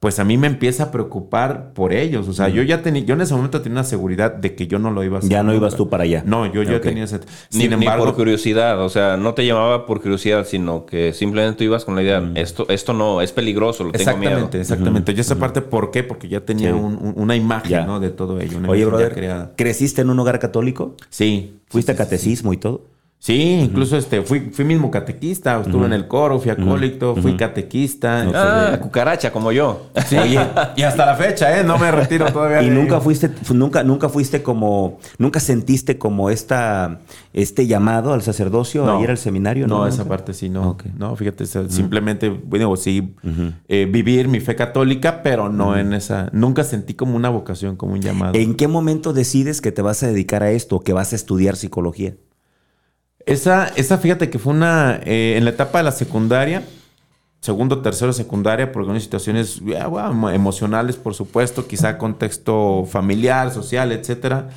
pues 0.00 0.18
a 0.18 0.24
mí 0.24 0.36
me 0.36 0.46
empieza 0.46 0.84
a 0.84 0.90
preocupar 0.90 1.72
por 1.72 1.92
ellos. 1.92 2.28
O 2.28 2.32
sea, 2.32 2.48
yo 2.48 2.62
ya 2.62 2.82
tenía, 2.82 3.02
yo 3.02 3.14
en 3.14 3.22
ese 3.22 3.34
momento 3.34 3.60
tenía 3.62 3.76
una 3.80 3.84
seguridad 3.84 4.32
de 4.34 4.54
que 4.54 4.66
yo 4.66 4.78
no 4.78 4.90
lo 4.90 5.02
iba 5.02 5.16
a 5.16 5.18
hacer. 5.20 5.30
Ya 5.30 5.42
no 5.42 5.52
nunca. 5.52 5.56
ibas 5.58 5.76
tú 5.76 5.88
para 5.88 6.04
allá. 6.04 6.22
No, 6.26 6.46
yo 6.52 6.62
ya 6.62 6.80
tenía 6.80 7.04
ese. 7.04 7.20
Sin 7.48 7.68
ni 7.70 7.74
embargo, 7.74 8.04
por 8.04 8.14
curiosidad, 8.14 8.80
o 8.82 8.88
sea, 8.88 9.16
no 9.16 9.34
te 9.34 9.46
llamaba 9.46 9.86
por 9.86 10.02
curiosidad, 10.02 10.46
sino 10.46 10.84
que 10.86 11.12
simplemente 11.12 11.58
tú 11.58 11.64
ibas 11.64 11.84
con 11.84 11.94
la 11.96 12.02
idea, 12.02 12.22
esto, 12.34 12.66
esto 12.68 12.92
no, 12.92 13.22
es 13.22 13.32
peligroso, 13.32 13.84
lo 13.84 13.92
tengo 13.92 14.04
miedo. 14.18 14.32
Exactamente, 14.32 14.60
exactamente. 14.60 15.14
Yo 15.14 15.20
esa 15.22 15.36
parte, 15.36 15.62
¿por 15.62 15.90
qué? 15.90 16.02
Porque 16.02 16.28
ya 16.28 16.40
tenía 16.40 16.70
Sí. 16.70 16.74
un- 16.78 16.96
un- 16.96 17.14
una 17.16 17.34
imagen, 17.34 17.70
Ya. 17.70 17.86
¿no? 17.86 17.98
De 17.98 18.10
todo 18.10 18.40
ello. 18.40 18.58
una 18.58 18.68
Oye, 18.68 18.84
brother, 18.84 19.14
creada. 19.14 19.52
¿creciste 19.56 20.02
en 20.02 20.10
un 20.10 20.18
hogar 20.18 20.38
católico? 20.38 20.94
Sí. 21.10 21.58
¿Fuiste 21.68 21.92
sí, 21.92 21.96
a 21.96 22.04
catecismo 22.04 22.52
y 22.52 22.58
todo? 22.58 22.84
Sí, 23.26 23.58
incluso 23.64 23.96
este, 23.96 24.22
fui, 24.22 24.50
fui 24.52 24.64
mismo 24.64 24.88
catequista, 24.88 25.60
estuve 25.60 25.86
en 25.86 25.92
el 25.92 26.06
coro, 26.06 26.38
fui 26.38 26.52
acólito, 26.52 27.16
fui 27.16 27.36
catequista. 27.36 28.22
Ah, 28.32 28.68
este, 28.70 28.80
cucaracha, 28.82 29.32
como 29.32 29.50
yo. 29.50 29.88
Sí, 30.06 30.16
y 30.76 30.82
hasta 30.84 31.04
la 31.04 31.16
fecha, 31.16 31.58
¿eh? 31.58 31.64
No 31.64 31.76
me 31.76 31.90
retiro 31.90 32.26
todavía. 32.32 32.62
Y 32.62 32.68
de- 32.68 32.74
nunca 32.76 33.00
fuiste, 33.00 33.28
fu- 33.28 33.54
nunca, 33.54 33.82
nunca 33.82 34.08
fuiste 34.08 34.44
como, 34.44 34.98
nunca 35.18 35.40
sentiste 35.40 35.98
como 35.98 36.30
esta, 36.30 37.00
este 37.32 37.66
llamado 37.66 38.12
al 38.12 38.22
sacerdocio, 38.22 38.88
a 38.88 39.02
ir 39.02 39.10
al 39.10 39.18
seminario, 39.18 39.66
No, 39.66 39.78
¿no? 39.78 39.86
esa 39.88 40.04
Nunca? 40.04 40.08
parte 40.10 40.32
sí, 40.32 40.48
no. 40.48 40.76
No, 40.96 41.16
fíjate, 41.16 41.46
simplemente, 41.68 42.28
bueno, 42.28 42.76
sí, 42.76 43.12
eh, 43.66 43.88
vivir 43.90 44.28
mi 44.28 44.38
fe 44.38 44.54
católica, 44.54 45.24
pero 45.24 45.48
no 45.48 45.76
en 45.76 45.94
esa. 45.94 46.28
Nunca 46.32 46.62
sentí 46.62 46.94
como 46.94 47.16
una 47.16 47.30
vocación, 47.30 47.74
como 47.74 47.94
un 47.94 48.02
llamado. 48.02 48.34
¿En 48.36 48.54
qué 48.54 48.68
momento 48.68 49.12
decides 49.12 49.60
que 49.60 49.72
te 49.72 49.82
vas 49.82 50.04
a 50.04 50.06
dedicar 50.06 50.44
a 50.44 50.52
esto 50.52 50.76
o 50.76 50.80
que 50.80 50.92
vas 50.92 51.12
a 51.12 51.16
estudiar 51.16 51.56
psicología? 51.56 52.14
Esa, 53.26 53.68
esa, 53.76 53.98
fíjate 53.98 54.30
que 54.30 54.38
fue 54.38 54.52
una. 54.52 55.00
eh, 55.04 55.34
en 55.36 55.44
la 55.44 55.50
etapa 55.50 55.78
de 55.78 55.84
la 55.84 55.92
secundaria, 55.92 56.62
segundo, 57.40 57.82
tercero, 57.82 58.12
secundaria, 58.12 58.70
por 58.72 58.82
algunas 58.82 59.02
situaciones 59.02 59.60
bueno, 59.60 60.10
emo- 60.12 60.32
emocionales, 60.32 60.96
por 60.96 61.14
supuesto, 61.14 61.66
quizá 61.66 61.98
contexto 61.98 62.86
familiar, 62.88 63.52
social, 63.52 63.90
etcétera. 63.92 64.50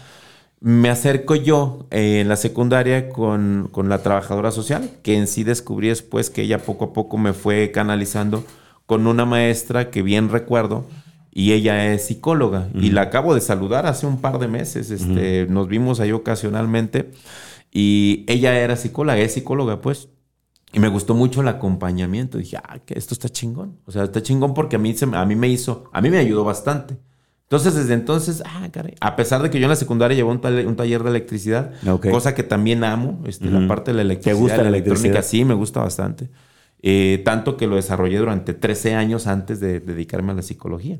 Me 0.61 0.89
acerco 0.89 1.35
yo 1.35 1.87
eh, 1.89 2.19
en 2.19 2.27
la 2.27 2.35
secundaria 2.35 3.09
con, 3.09 3.69
con 3.71 3.89
la 3.89 4.03
trabajadora 4.03 4.51
social, 4.51 4.89
que 5.03 5.17
en 5.17 5.25
sí 5.27 5.43
descubrí 5.43 5.87
después 5.87 6.29
que 6.29 6.41
ella 6.43 6.59
poco 6.59 6.85
a 6.85 6.93
poco 6.93 7.17
me 7.17 7.33
fue 7.33 7.71
canalizando 7.71 8.43
con 8.85 9.07
una 9.07 9.25
maestra 9.25 9.89
que 9.89 10.01
bien 10.01 10.29
recuerdo, 10.29 10.85
y 11.31 11.53
ella 11.53 11.93
es 11.93 12.07
psicóloga, 12.07 12.67
y 12.73 12.89
la 12.89 13.03
acabo 13.03 13.33
de 13.35 13.41
saludar 13.41 13.85
hace 13.85 14.05
un 14.05 14.19
par 14.19 14.39
de 14.39 14.47
meses, 14.47 14.89
este, 14.91 15.45
nos 15.47 15.67
vimos 15.69 15.99
ahí 15.99 16.11
ocasionalmente, 16.11 17.11
y 17.71 18.25
ella 18.27 18.57
era 18.59 18.75
psicóloga, 18.75 19.17
es 19.19 19.33
psicóloga 19.33 19.81
pues, 19.81 20.09
y 20.73 20.79
me 20.79 20.87
gustó 20.87 21.15
mucho 21.15 21.41
el 21.41 21.47
acompañamiento, 21.47 22.37
dije, 22.37 22.57
ah, 22.57 22.79
que 22.79 22.97
esto 22.97 23.13
está 23.13 23.29
chingón, 23.29 23.77
o 23.85 23.91
sea, 23.91 24.03
está 24.03 24.21
chingón 24.21 24.53
porque 24.53 24.75
a 24.75 24.79
mí, 24.79 24.93
se, 24.95 25.05
a 25.11 25.25
mí 25.25 25.35
me 25.35 25.47
hizo, 25.49 25.85
a 25.93 26.01
mí 26.01 26.09
me 26.09 26.17
ayudó 26.17 26.43
bastante. 26.43 26.97
Entonces, 27.43 27.73
desde 27.73 27.95
entonces, 27.95 28.43
ah, 28.45 28.67
caray. 28.71 28.93
A 29.01 29.15
pesar 29.15 29.41
de 29.41 29.49
que 29.49 29.59
yo 29.59 29.65
en 29.65 29.71
la 29.71 29.75
secundaria 29.75 30.15
llevé 30.15 30.29
un, 30.29 30.39
tale- 30.39 30.67
un 30.67 30.75
taller 30.75 31.01
de 31.01 31.09
electricidad, 31.09 31.73
Ok. 31.87 32.09
cosa 32.11 32.35
que 32.35 32.43
también 32.43 32.83
amo, 32.83 33.23
este, 33.25 33.49
la 33.49 33.57
Ujú. 33.57 33.67
parte 33.67 33.89
de 33.89 33.95
la 33.95 34.01
electricidad. 34.03 34.39
gusta 34.39 34.57
la 34.61 34.67
electrónica? 34.69 35.07
electricidad? 35.07 35.23
Sí, 35.27 35.45
me 35.45 35.55
gusta 35.55 35.79
bastante. 35.81 36.29
Eh, 36.83 37.23
tanto 37.25 37.57
que 37.57 37.65
lo 37.65 37.75
desarrollé 37.75 38.19
durante 38.19 38.53
13 38.53 38.93
años 38.93 39.25
antes 39.25 39.59
de 39.59 39.79
dedicarme 39.79 40.31
a 40.31 40.35
la 40.35 40.41
psicología. 40.43 40.99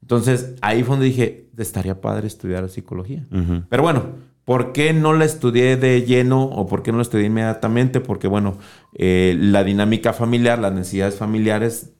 Entonces, 0.00 0.54
ahí 0.62 0.82
fue 0.82 0.94
donde 0.94 1.06
dije, 1.06 1.50
estaría 1.58 2.00
padre 2.00 2.26
estudiar 2.26 2.66
psicología. 2.70 3.26
Pero 3.68 3.82
bueno, 3.82 4.04
¿por 4.52 4.72
qué 4.72 4.92
no 4.92 5.14
la 5.14 5.24
estudié 5.24 5.78
de 5.78 6.02
lleno 6.02 6.44
o 6.44 6.66
por 6.66 6.82
qué 6.82 6.92
no 6.92 6.98
la 6.98 7.04
estudié 7.04 7.24
inmediatamente? 7.24 8.00
Porque, 8.00 8.28
bueno, 8.28 8.58
eh, 8.92 9.34
la 9.40 9.64
dinámica 9.64 10.12
familiar, 10.12 10.58
las 10.58 10.74
necesidades 10.74 11.14
familiares, 11.14 11.94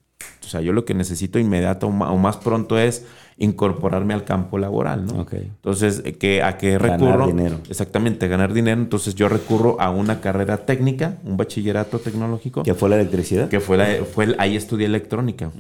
o 0.44 0.48
sea, 0.48 0.60
yo 0.60 0.72
lo 0.72 0.84
que 0.84 0.94
necesito 0.94 1.38
inmediato 1.38 1.86
o 1.86 1.90
más 2.18 2.36
pronto 2.38 2.78
es 2.78 3.04
incorporarme 3.38 4.12
al 4.14 4.24
campo 4.24 4.58
laboral, 4.58 5.06
¿no? 5.06 5.22
Ok. 5.22 5.32
Entonces, 5.34 6.02
eh, 6.04 6.12
¿qué- 6.12 6.42
¿a 6.42 6.58
qué 6.58 6.78
Ganar 6.78 7.00
recurro? 7.00 7.26
dinero. 7.26 7.58
Exactamente, 7.68 8.28
ganar 8.28 8.52
dinero. 8.52 8.80
Entonces, 8.80 9.14
yo 9.14 9.28
recurro 9.28 9.80
a 9.80 9.90
una 9.90 10.20
carrera 10.20 10.58
técnica, 10.58 11.16
un 11.24 11.36
bachillerato 11.38 11.98
tecnológico. 11.98 12.62
¿Qué 12.62 12.74
fue 12.74 12.90
la 12.90 12.96
electricidad? 12.96 13.48
Que 13.48 13.58
fue, 13.60 13.78
la, 13.78 13.86
fue 14.04 14.34
ahí 14.38 14.54
estudié 14.54 14.86
electrónica. 14.86 15.50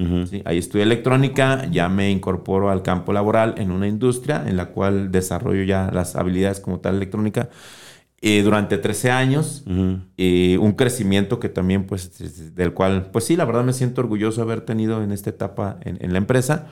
Ahí 0.44 0.58
estudié 0.58 0.84
electrónica, 0.84 1.66
ya 1.70 1.88
me 1.88 2.10
incorporo 2.10 2.70
al 2.70 2.82
campo 2.82 3.12
laboral 3.12 3.54
en 3.56 3.70
una 3.70 3.88
industria 3.88 4.44
en 4.46 4.56
la 4.56 4.66
cual 4.66 5.10
desarrollo 5.10 5.64
ya 5.64 5.90
las 5.92 6.14
habilidades 6.14 6.60
como 6.60 6.78
tal 6.78 6.96
electrónica. 6.96 7.48
Eh, 8.24 8.42
durante 8.44 8.78
13 8.78 9.10
años, 9.10 9.64
Ujú. 9.66 9.98
eh, 10.16 10.56
un 10.58 10.72
crecimiento 10.74 11.40
que 11.40 11.48
también, 11.48 11.86
pues, 11.88 12.20
es- 12.20 12.54
del 12.54 12.72
cual, 12.72 13.10
pues 13.12 13.24
sí, 13.24 13.34
la 13.34 13.44
verdad 13.44 13.64
me 13.64 13.72
siento 13.72 14.00
orgulloso 14.00 14.36
de 14.40 14.42
haber 14.44 14.60
tenido 14.60 15.02
en 15.02 15.10
esta 15.10 15.30
etapa 15.30 15.78
en, 15.82 15.98
en 16.00 16.12
la 16.12 16.18
empresa. 16.18 16.66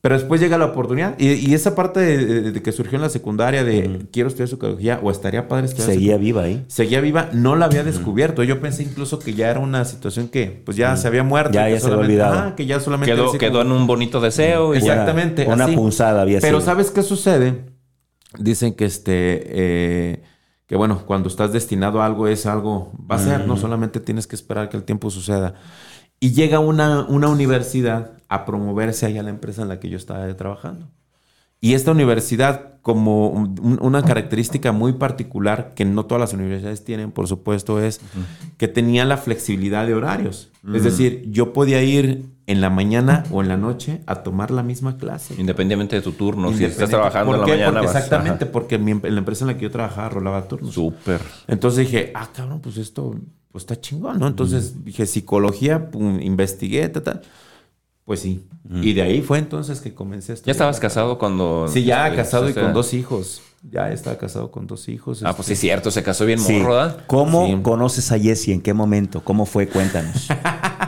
Pero 0.00 0.16
después 0.16 0.40
llega 0.40 0.58
la 0.58 0.66
oportunidad. 0.66 1.16
Y, 1.18 1.28
y 1.48 1.54
esa 1.54 1.74
parte 1.76 2.00
de, 2.00 2.50
de 2.52 2.62
que 2.62 2.72
surgió 2.72 2.96
en 2.96 3.02
la 3.02 3.08
secundaria 3.08 3.62
de 3.64 4.06
quiero 4.12 4.28
estudiar 4.28 4.48
psicología 4.48 4.98
o 5.02 5.10
estaría 5.12 5.46
padre 5.48 5.66
estudiar 5.66 5.90
Seguía 5.90 6.16
viva 6.16 6.42
ahí. 6.42 6.64
seguía 6.68 7.00
viva, 7.00 7.28
no 7.32 7.54
la 7.56 7.66
había 7.66 7.84
descubierto. 7.84 8.42
Yo 8.44 8.60
pensé 8.60 8.82
incluso 8.84 9.18
que 9.20 9.34
ya 9.34 9.48
era 9.50 9.60
una 9.60 9.84
situación 9.84 10.26
que 10.28 10.60
pues 10.64 10.76
ya 10.76 10.96
se 10.96 11.06
había 11.08 11.22
muerto. 11.24 11.52
Ya- 11.52 11.66
que 11.66 11.72
ya 11.74 11.80
se 11.80 11.86
había 11.86 11.98
olvidado. 11.98 12.34
ah, 12.38 12.54
que 12.56 12.66
ya 12.66 12.80
solamente 12.80 13.12
Quedó, 13.14 13.32
quedó 13.32 13.58
como- 13.60 13.74
en 13.74 13.80
un 13.80 13.86
bonito 13.88 14.20
deseo. 14.20 14.74
Y 14.74 14.78
Una- 14.78 14.86
Exactamente. 14.86 15.46
Una 15.48 15.64
así. 15.66 15.74
punzada 15.76 16.22
había 16.22 16.40
Pero 16.40 16.58
sido. 16.60 16.66
¿sabes 16.72 16.90
qué 16.92 17.02
sucede? 17.04 17.64
Dicen 18.38 18.74
que 18.74 18.86
este 18.86 19.12
eh, 19.44 20.22
que 20.72 20.76
bueno, 20.78 21.02
cuando 21.04 21.28
estás 21.28 21.52
destinado 21.52 22.00
a 22.00 22.06
algo 22.06 22.28
es 22.28 22.46
algo 22.46 22.92
va 22.98 23.16
a 23.16 23.18
ser, 23.18 23.46
no 23.46 23.58
solamente 23.58 24.00
tienes 24.00 24.26
que 24.26 24.34
esperar 24.36 24.70
que 24.70 24.78
el 24.78 24.84
tiempo 24.84 25.10
suceda. 25.10 25.52
Y 26.18 26.32
llega 26.32 26.60
una, 26.60 27.02
una 27.02 27.28
universidad 27.28 28.12
a 28.30 28.46
promoverse 28.46 29.04
ahí 29.04 29.18
a 29.18 29.22
la 29.22 29.28
empresa 29.28 29.60
en 29.60 29.68
la 29.68 29.78
que 29.78 29.90
yo 29.90 29.98
estaba 29.98 30.34
trabajando. 30.34 30.88
Y 31.60 31.74
esta 31.74 31.90
universidad, 31.90 32.80
como 32.80 33.28
un- 33.28 33.78
una 33.82 34.02
característica 34.02 34.72
muy 34.72 34.94
particular 34.94 35.74
que 35.74 35.84
no 35.84 36.06
todas 36.06 36.22
las 36.22 36.32
universidades 36.32 36.82
tienen, 36.84 37.12
por 37.12 37.28
supuesto, 37.28 37.78
es 37.78 38.00
que 38.56 38.66
tenía 38.66 39.04
la 39.04 39.18
flexibilidad 39.18 39.86
de 39.86 39.92
horarios. 39.94 40.48
Es 40.74 40.84
decir, 40.84 41.26
yo 41.30 41.52
podía 41.52 41.82
ir 41.82 42.30
en 42.46 42.60
la 42.60 42.70
mañana 42.70 43.24
o 43.30 43.40
en 43.42 43.48
la 43.48 43.56
noche 43.56 44.00
a 44.06 44.22
tomar 44.22 44.50
la 44.50 44.62
misma 44.62 44.96
clase. 44.96 45.34
Independientemente 45.38 45.96
de 45.96 46.02
tu 46.02 46.12
turno. 46.12 46.52
Si 46.52 46.64
estás 46.64 46.90
trabajando 46.90 47.26
¿Por 47.26 47.34
en 47.36 47.40
la 47.40 47.46
qué? 47.46 47.52
mañana. 47.52 47.72
Porque 47.72 47.86
vas- 47.86 47.96
exactamente, 47.96 48.44
Ajá. 48.44 48.52
porque 48.52 48.78
mi 48.78 48.90
em- 48.92 49.00
en 49.04 49.14
la 49.14 49.18
empresa 49.20 49.44
en 49.44 49.48
la 49.48 49.54
que 49.56 49.62
yo 49.62 49.70
trabajaba 49.70 50.08
rolaba 50.08 50.48
turnos. 50.48 50.74
Súper. 50.74 51.20
Entonces 51.48 51.86
dije, 51.86 52.10
ah, 52.14 52.28
cabrón, 52.34 52.60
pues 52.60 52.76
esto 52.78 53.14
pues 53.52 53.62
está 53.64 53.78
chingón, 53.80 54.18
¿no? 54.18 54.26
Entonces 54.26 54.82
dije, 54.84 55.04
psicología, 55.06 55.90
pum, 55.90 56.18
investigué, 56.20 56.88
tal, 56.88 57.02
tal. 57.02 57.22
Pues 58.04 58.20
sí. 58.20 58.46
Y 58.80 58.94
de 58.94 59.02
ahí 59.02 59.20
fue 59.22 59.38
entonces 59.38 59.80
que 59.80 59.94
comencé 59.94 60.32
a 60.32 60.36
¿Ya 60.36 60.52
estabas 60.52 60.80
casado 60.80 61.18
cuando...? 61.18 61.68
Sí, 61.68 61.84
ya 61.84 62.14
casado 62.16 62.48
y 62.48 62.54
con 62.54 62.72
dos 62.72 62.94
hijos. 62.94 63.42
Ya 63.70 63.92
estaba 63.92 64.16
casado 64.18 64.50
con 64.50 64.66
dos 64.66 64.88
hijos. 64.88 65.22
Ah, 65.24 65.34
pues 65.36 65.46
sí, 65.46 65.52
este. 65.52 65.52
es 65.52 65.60
cierto. 65.60 65.90
Se 65.92 66.02
casó 66.02 66.24
bien 66.26 66.38
Sí. 66.40 66.54
morro, 66.54 66.74
¿verdad? 66.74 67.04
¿Cómo 67.06 67.46
Sí. 67.46 67.56
conoces 67.62 68.10
a 68.10 68.18
Jesse? 68.18 68.48
¿En 68.48 68.60
qué 68.60 68.72
momento? 68.74 69.22
¿Cómo 69.22 69.46
fue? 69.46 69.68
Cuéntanos. 69.68 70.28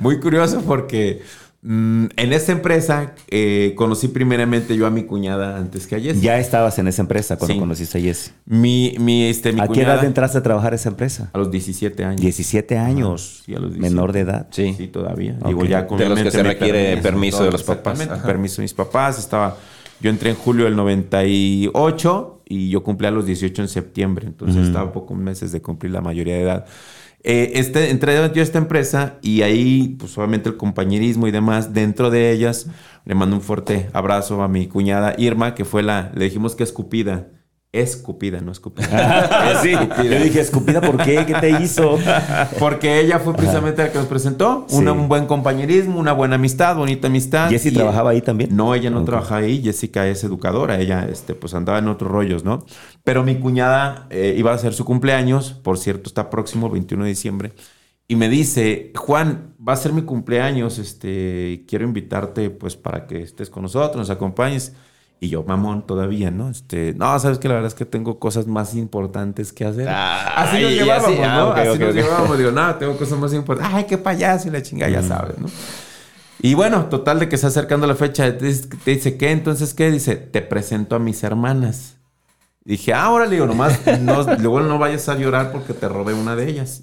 Muy 0.00 0.20
curioso 0.20 0.62
porque 0.66 1.22
mm, 1.62 2.06
en 2.16 2.32
esta 2.32 2.52
empresa 2.52 3.14
eh, 3.28 3.72
conocí 3.76 4.08
primeramente 4.08 4.76
yo 4.76 4.86
a 4.86 4.90
mi 4.90 5.04
cuñada 5.04 5.56
antes 5.56 5.86
que 5.86 5.96
a 5.96 6.00
Jessy. 6.00 6.20
ya 6.20 6.38
estabas 6.38 6.78
en 6.78 6.88
esa 6.88 7.02
empresa 7.02 7.36
cuando 7.38 7.54
Sí. 7.54 7.60
conociste 7.60 7.98
a 7.98 8.00
Jesse. 8.00 8.32
Mi, 8.44 8.94
mi, 9.00 9.24
este, 9.24 9.52
mi 9.52 9.60
¿A 9.60 9.64
qué 9.64 9.68
cuñada... 9.68 9.94
edad 9.94 10.04
entraste 10.04 10.38
a 10.38 10.42
trabajar 10.42 10.72
a 10.72 10.76
esa 10.76 10.88
empresa? 10.90 11.30
A 11.32 11.38
los 11.38 11.50
17 11.50 12.04
años. 12.04 12.20
17 12.20 12.78
años. 12.78 13.42
Sí, 13.44 13.54
a 13.54 13.58
los 13.58 13.70
17. 13.72 13.80
menor 13.94 14.12
de 14.12 14.20
edad. 14.20 14.46
Sí. 14.50 14.74
Sí, 14.76 14.88
todavía. 14.88 15.36
Ok. 15.40 15.46
Digo, 15.48 15.64
ya 15.64 15.82
De 15.82 16.08
los 16.08 16.20
que 16.20 16.30
se 16.30 16.42
requiere 16.42 16.96
permiso, 16.98 17.02
permiso 17.38 17.44
de 17.44 17.52
los 17.52 17.62
papás. 17.62 17.98
Permiso 18.24 18.56
de 18.56 18.62
mis 18.62 18.74
papás. 18.74 19.18
Estaba, 19.18 19.56
yo 20.00 20.10
entré 20.10 20.30
en 20.30 20.36
julio 20.36 20.66
del 20.66 20.76
98 20.76 22.42
y 22.48 22.68
yo 22.70 22.82
cumplí 22.82 23.06
a 23.06 23.10
los 23.10 23.26
18 23.26 23.62
en 23.62 23.68
septiembre. 23.68 24.26
Entonces 24.26 24.66
estaba 24.66 24.90
a 24.90 24.92
pocos 24.92 25.16
meses 25.16 25.52
de 25.52 25.60
cumplir 25.60 25.92
la 25.92 26.00
mayoría 26.00 26.34
de 26.36 26.42
edad. 26.42 26.66
Eh, 27.28 27.58
este, 27.58 27.90
entré 27.90 28.14
yo 28.14 28.22
a 28.22 28.44
esta 28.44 28.58
empresa 28.58 29.18
y 29.20 29.42
ahí, 29.42 29.96
pues 29.98 30.16
obviamente 30.16 30.48
el 30.48 30.56
compañerismo 30.56 31.26
y 31.26 31.32
demás, 31.32 31.74
dentro 31.74 32.08
de 32.08 32.30
ellas, 32.30 32.68
le 33.04 33.16
mando 33.16 33.34
un 33.34 33.42
fuerte 33.42 33.90
abrazo 33.94 34.42
a 34.42 34.48
mi 34.48 34.68
cuñada 34.68 35.12
Irma, 35.18 35.56
que 35.56 35.64
fue 35.64 35.82
la, 35.82 36.12
le 36.14 36.26
dijimos 36.26 36.54
que 36.54 36.62
escupida. 36.62 37.26
Escupida, 37.80 38.40
no 38.40 38.52
escupida. 38.52 38.86
Ah, 39.30 39.60
sí. 39.62 39.72
Yo 39.72 40.18
dije, 40.22 40.40
escupida, 40.40 40.80
¿por 40.80 40.96
qué? 41.02 41.24
¿Qué 41.26 41.34
te 41.34 41.50
hizo? 41.62 41.98
Porque 42.58 43.00
ella 43.00 43.18
fue 43.18 43.34
precisamente 43.34 43.82
la 43.82 43.92
que 43.92 43.98
nos 43.98 44.06
presentó. 44.06 44.66
Una- 44.70 44.92
Sí. 44.92 44.98
un 44.98 45.08
buen 45.08 45.26
compañerismo, 45.26 45.98
una 45.98 46.12
buena 46.12 46.36
amistad, 46.36 46.76
bonita 46.76 47.08
amistad. 47.08 47.48
¿Jesse 47.50 47.66
Y- 47.66 47.72
trabajaba 47.72 48.10
ahí 48.10 48.20
también? 48.22 48.54
No, 48.56 48.74
ella 48.74 48.90
no 48.90 49.00
Ok. 49.00 49.06
trabajaba 49.06 49.40
ahí. 49.42 49.60
Jessica 49.62 50.06
es 50.06 50.24
educadora. 50.24 50.78
Ella, 50.80 51.06
este, 51.10 51.34
pues 51.34 51.54
andaba 51.54 51.78
en 51.78 51.88
otros 51.88 52.10
rollos, 52.10 52.44
¿no? 52.44 52.64
Pero 53.04 53.22
mi 53.24 53.36
cuñada 53.36 54.06
eh, 54.10 54.34
iba 54.36 54.52
a 54.52 54.54
hacer 54.54 54.72
su 54.72 54.84
cumpleaños. 54.84 55.52
Por 55.52 55.78
cierto, 55.78 56.08
está 56.08 56.30
próximo, 56.30 56.70
21 56.70 57.04
de 57.04 57.10
diciembre. 57.10 57.52
Y 58.08 58.14
me 58.16 58.28
dice, 58.28 58.92
Juan, 58.94 59.54
va 59.66 59.72
a 59.72 59.76
ser 59.76 59.92
mi 59.92 60.02
cumpleaños. 60.02 60.78
Este, 60.78 61.64
quiero 61.68 61.84
invitarte, 61.84 62.50
pues, 62.50 62.76
para 62.76 63.06
que 63.06 63.20
estés 63.22 63.50
con 63.50 63.64
nosotros, 63.64 63.96
nos 63.96 64.10
acompañes. 64.10 64.72
Y 65.18 65.28
yo, 65.28 65.42
mamón, 65.44 65.86
todavía, 65.86 66.30
¿no? 66.30 66.50
Este, 66.50 66.94
no, 66.94 67.18
sabes 67.18 67.38
que 67.38 67.48
la 67.48 67.54
verdad 67.54 67.68
es 67.68 67.74
que 67.74 67.86
tengo 67.86 68.18
cosas 68.18 68.46
más 68.46 68.74
importantes 68.74 69.52
que 69.52 69.64
hacer. 69.64 69.88
Ah, 69.88 70.42
así 70.42 70.60
nos 70.60 70.72
llevábamos, 70.72 71.08
así, 71.10 71.22
ah, 71.22 71.36
¿no? 71.36 71.48
ok, 71.50 71.56
así 71.56 71.68
ok, 71.70 71.78
nos 71.78 71.88
ok. 71.88 71.94
llevábamos. 71.94 72.38
Digo, 72.38 72.50
no, 72.50 72.74
tengo 72.74 72.96
cosas 72.98 73.18
más 73.18 73.32
importantes. 73.32 73.74
Ay, 73.74 73.84
qué 73.84 73.96
payaso 73.96 74.48
y 74.48 74.50
la 74.50 74.62
chinga, 74.62 74.88
ya 74.88 75.02
sabes, 75.02 75.38
¿no? 75.38 75.48
Y 76.42 76.52
bueno, 76.52 76.86
total 76.86 77.18
de 77.18 77.28
que 77.28 77.38
se 77.38 77.46
está 77.46 77.60
acercando 77.60 77.86
la 77.86 77.94
fecha. 77.94 78.36
Te 78.36 78.46
dice, 78.46 79.16
¿qué? 79.16 79.30
Entonces, 79.30 79.72
¿qué? 79.72 79.90
Dice, 79.90 80.16
te 80.16 80.42
presento 80.42 80.96
a 80.96 80.98
mis 80.98 81.22
hermanas. 81.24 81.96
Dije, 82.66 82.92
ah, 82.92 83.04
ahora 83.04 83.26
le 83.26 83.36
digo, 83.36 83.46
nomás, 83.46 83.80
no, 84.02 84.22
luego 84.38 84.60
no 84.60 84.78
vayas 84.78 85.08
a 85.08 85.16
llorar 85.16 85.52
porque 85.52 85.72
te 85.72 85.88
robé 85.88 86.14
una 86.14 86.34
de 86.34 86.48
ellas. 86.48 86.82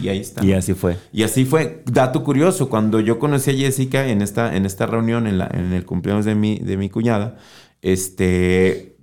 Y 0.00 0.08
ahí 0.08 0.20
está. 0.20 0.44
Y 0.44 0.52
así 0.52 0.74
fue. 0.74 0.98
Y 1.10 1.22
así 1.22 1.46
fue. 1.46 1.82
Dato 1.86 2.22
curioso, 2.22 2.68
cuando 2.68 3.00
yo 3.00 3.18
conocí 3.18 3.50
a 3.50 3.54
Jessica 3.54 4.06
en 4.06 4.22
esta, 4.22 4.54
en 4.54 4.66
esta 4.66 4.86
reunión, 4.86 5.26
en, 5.26 5.38
la, 5.38 5.48
en 5.52 5.72
el 5.72 5.84
cumpleaños 5.84 6.26
de 6.26 6.34
mi, 6.34 6.58
de 6.58 6.76
mi 6.76 6.90
cuñada, 6.90 7.38
este, 7.82 8.96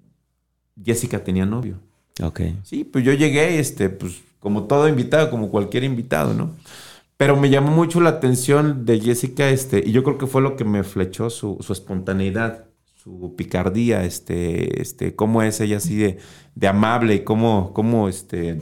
Jessica 0.83 1.23
tenía 1.23 1.45
novio. 1.45 1.79
Ok. 2.23 2.41
Sí, 2.63 2.83
pues 2.83 3.05
yo 3.05 3.13
llegué, 3.13 3.59
este, 3.59 3.89
pues 3.89 4.21
como 4.39 4.63
todo 4.63 4.87
invitado, 4.87 5.29
como 5.29 5.49
cualquier 5.49 5.83
invitado, 5.83 6.33
¿no? 6.33 6.55
Pero 7.17 7.35
me 7.35 7.49
llamó 7.49 7.71
mucho 7.71 7.99
la 7.99 8.11
atención 8.11 8.85
de 8.85 8.99
Jessica, 8.99 9.49
este, 9.49 9.83
y 9.85 9.91
yo 9.91 10.03
creo 10.03 10.17
que 10.17 10.27
fue 10.27 10.41
lo 10.41 10.55
que 10.55 10.63
me 10.63 10.83
flechó 10.83 11.29
su, 11.29 11.57
su 11.59 11.73
espontaneidad, 11.73 12.65
su 12.95 13.35
picardía, 13.35 14.05
este, 14.05 14.81
este, 14.81 15.15
cómo 15.15 15.43
es 15.43 15.59
ella 15.59 15.77
así 15.77 15.97
de, 15.97 16.17
de 16.55 16.67
amable 16.67 17.15
y 17.15 17.23
cómo, 17.25 17.73
cómo, 17.73 18.07
este, 18.07 18.61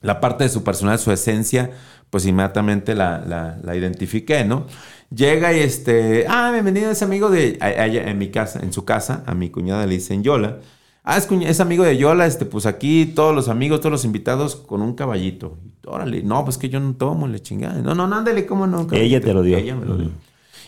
la 0.00 0.20
parte 0.20 0.44
de 0.44 0.50
su 0.50 0.64
personal, 0.64 0.98
su 0.98 1.12
esencia, 1.12 1.72
pues 2.10 2.26
inmediatamente 2.26 2.94
la, 2.94 3.22
la, 3.26 3.58
la 3.62 3.76
identifiqué, 3.76 4.44
¿no? 4.44 4.66
Llega 5.14 5.52
y 5.52 5.60
este, 5.60 6.26
ah, 6.28 6.50
bienvenido, 6.52 6.90
es 6.90 7.02
amigo 7.02 7.30
de, 7.30 7.56
a- 7.60 7.66
a 7.66 7.86
en 7.86 8.18
mi 8.18 8.28
casa, 8.30 8.60
en 8.62 8.72
su 8.72 8.84
casa, 8.84 9.22
a 9.26 9.34
mi 9.34 9.50
cuñada 9.50 9.86
le 9.86 9.94
dicen 9.94 10.22
Yola. 10.22 10.58
Ah, 11.02 11.16
es, 11.16 11.26
es 11.46 11.60
amigo 11.60 11.82
de 11.82 11.96
Yola, 11.96 12.26
este, 12.26 12.44
pues 12.44 12.66
aquí 12.66 13.06
todos 13.06 13.34
los 13.34 13.48
amigos, 13.48 13.80
todos 13.80 13.90
los 13.92 14.04
invitados 14.04 14.54
con 14.54 14.82
un 14.82 14.94
caballito. 14.94 15.56
Y, 15.64 15.70
Órale, 15.88 16.22
no, 16.22 16.44
pues 16.44 16.58
que 16.58 16.68
yo 16.68 16.78
no 16.78 16.94
tomo, 16.94 17.26
le 17.26 17.40
chingada. 17.40 17.80
No, 17.80 17.94
no, 17.94 18.06
no, 18.06 18.16
ándale, 18.16 18.44
¿cómo 18.46 18.66
no? 18.66 18.86
Ella 18.92 19.20
te 19.20 19.32
lo 19.32 19.42
dio. 19.42 19.56
Ella 19.56 19.74
me 19.74 19.86
lo 19.86 19.96
dio. 19.96 20.10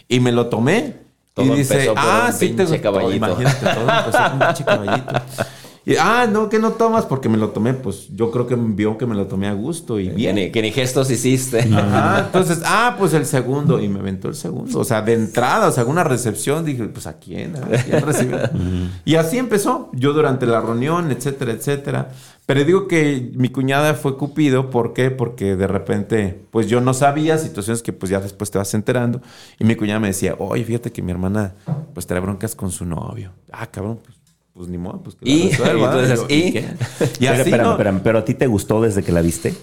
Y 0.09 0.20
me 0.20 0.33
lo 0.33 0.46
tomé. 0.46 0.96
Todo 1.35 1.55
y 1.55 1.59
dice, 1.59 1.92
ah, 1.96 2.31
sí 2.33 2.50
te 2.50 2.64
gustó. 2.64 2.83
caballito. 2.83 3.14
Imagínate, 3.26 3.64
todo 3.66 3.81
empezó 3.88 4.18
con 4.24 4.33
un 4.33 4.38
pinche 4.40 4.64
caballito. 4.64 5.12
Y, 5.85 5.97
ah, 5.97 6.29
no, 6.31 6.49
que 6.49 6.59
no 6.59 6.73
tomas 6.73 7.07
porque 7.07 7.29
me 7.29 7.37
lo 7.37 7.51
tomé. 7.51 7.75
Pues 7.75 8.09
yo 8.14 8.31
creo 8.31 8.47
que 8.47 8.55
vio 8.55 8.97
que 8.99 9.07
me 9.07 9.14
lo 9.14 9.27
tomé 9.27 9.49
a 9.49 9.53
gusto 9.53 9.99
y 9.99 10.09
Que 10.09 10.14
bien. 10.14 10.37
ni, 10.37 10.51
que 10.51 10.62
ni 10.62 10.71
gestos 10.71 11.11
hiciste. 11.11 11.61
Ajá, 11.61 12.21
entonces, 12.27 12.62
ah, 12.64 12.97
pues 12.99 13.14
el 13.14 13.27
segundo. 13.27 13.81
Y 13.81 13.88
me 13.88 13.99
aventó 14.01 14.29
el 14.29 14.35
segundo. 14.35 14.79
O 14.79 14.85
sea, 14.85 15.03
de 15.03 15.14
entrada, 15.14 15.68
o 15.68 15.73
sea, 15.73 15.85
una 15.85 16.05
recepción. 16.05 16.64
Dije, 16.64 16.85
pues 16.85 17.07
a 17.07 17.18
quién, 17.18 17.57
a 17.57 17.61
quién 17.61 18.03
recibió. 18.03 18.38
y 19.05 19.16
así 19.16 19.38
empezó. 19.38 19.90
Yo 19.92 20.12
durante 20.12 20.47
la 20.47 20.61
reunión, 20.61 21.11
etcétera, 21.11 21.53
etcétera. 21.53 22.11
Pero 22.47 22.64
digo 22.64 22.88
que 22.88 23.31
mi 23.35 23.49
cuñada 23.51 23.95
fue 23.95 24.16
Cupido. 24.16 24.71
¿Por 24.71 24.92
qué? 24.92 25.11
Porque 25.11 25.57
de 25.57 25.66
repente, 25.66 26.42
pues 26.51 26.66
yo 26.68 26.81
no 26.81 26.92
sabía 26.95 27.38
situaciones 27.38 27.83
que 27.83 27.92
pues 27.92 28.11
ya 28.11 28.21
después 28.21 28.51
te 28.51 28.59
vas 28.59 28.75
enterando. 28.75 29.21
Y 29.59 29.64
mi 29.64 29.75
cuñada 29.77 30.01
me 30.01 30.09
decía, 30.09 30.35
oye, 30.38 30.64
fíjate 30.64 30.92
que 30.92 31.03
mi 31.03 31.12
hermana 31.12 31.55
pues 31.95 32.07
trae 32.07 32.21
broncas 32.21 32.55
con 32.55 32.71
su 32.71 32.85
novio. 32.85 33.31
Ah, 33.53 33.66
cabrón, 33.68 34.01
pues, 34.05 34.16
pues 34.54 34.68
ni 34.68 34.78
modo, 34.78 35.02
pues 35.02 35.16
que 35.16 35.28
Y- 35.28 35.48
resuelva, 35.50 35.94
y 36.28 36.52
Pero, 36.52 37.32
así, 37.32 37.40
espérame, 37.40 37.94
¿no? 37.96 38.02
pero 38.02 38.18
a 38.18 38.24
ti 38.24 38.34
te 38.34 38.46
gustó 38.46 38.80
desde 38.82 39.02
que 39.02 39.12
la 39.12 39.22
viste. 39.22 39.54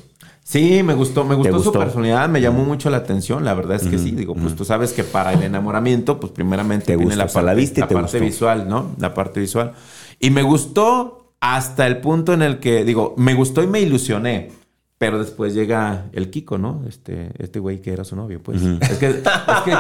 Sí, 0.43 0.82
me 0.82 0.95
gustó, 0.95 1.23
me 1.25 1.36
gustó, 1.36 1.60
su 1.62 1.71
personalidad, 1.71 2.28
me 2.28 2.41
llamó 2.41 2.63
mucho 2.65 2.89
la 2.89 2.97
atención, 2.97 3.45
la 3.45 3.54
verdad 3.54 3.78
es 3.78 3.88
que 3.88 3.99
sí, 3.99 4.10
digo, 4.12 4.34
pues 4.34 4.56
tú 4.56 4.65
sabes 4.65 4.93
que 4.93 5.04
para 5.04 5.32
el 5.34 5.43
enamoramiento, 5.43 6.19
pues 6.19 6.32
primeramente 6.32 6.86
Te 6.88 6.95
viene 6.95 7.06
gustó, 7.13 7.19
la 7.19 7.28
parte, 7.28 7.45
la 7.45 7.54
viste 7.54 7.80
y 7.80 7.82
la 7.82 7.88
te 7.88 7.93
parte 7.93 8.17
gustó. 8.17 8.25
visual, 8.25 8.67
¿no? 8.67 8.88
La 8.97 9.13
parte 9.13 9.39
visual. 9.41 9.73
Y 10.19 10.32
me 10.32 10.41
gustó 10.41 11.34
hasta 11.39 11.86
el 11.86 11.97
punto 12.02 12.34
en 12.34 12.41
el 12.41 12.58
que, 12.60 12.84
digo, 12.84 13.13
me 13.15 13.36
gustó 13.36 13.62
y 13.62 13.67
me 13.67 13.80
ilusioné. 13.82 14.52
Pero 15.00 15.18
después 15.18 15.54
llega 15.54 16.08
el 16.12 16.30
Kiko, 16.30 16.58
¿no? 16.58 16.84
Este, 16.88 17.32
este 17.40 17.60
güey 17.60 17.82
que 17.82 17.94
era 17.94 18.04
su 18.04 18.18
novio, 18.18 18.42
pues. 18.44 18.62
Es 18.62 18.98
que, 18.98 19.08
es 19.08 19.16
que 19.64 19.74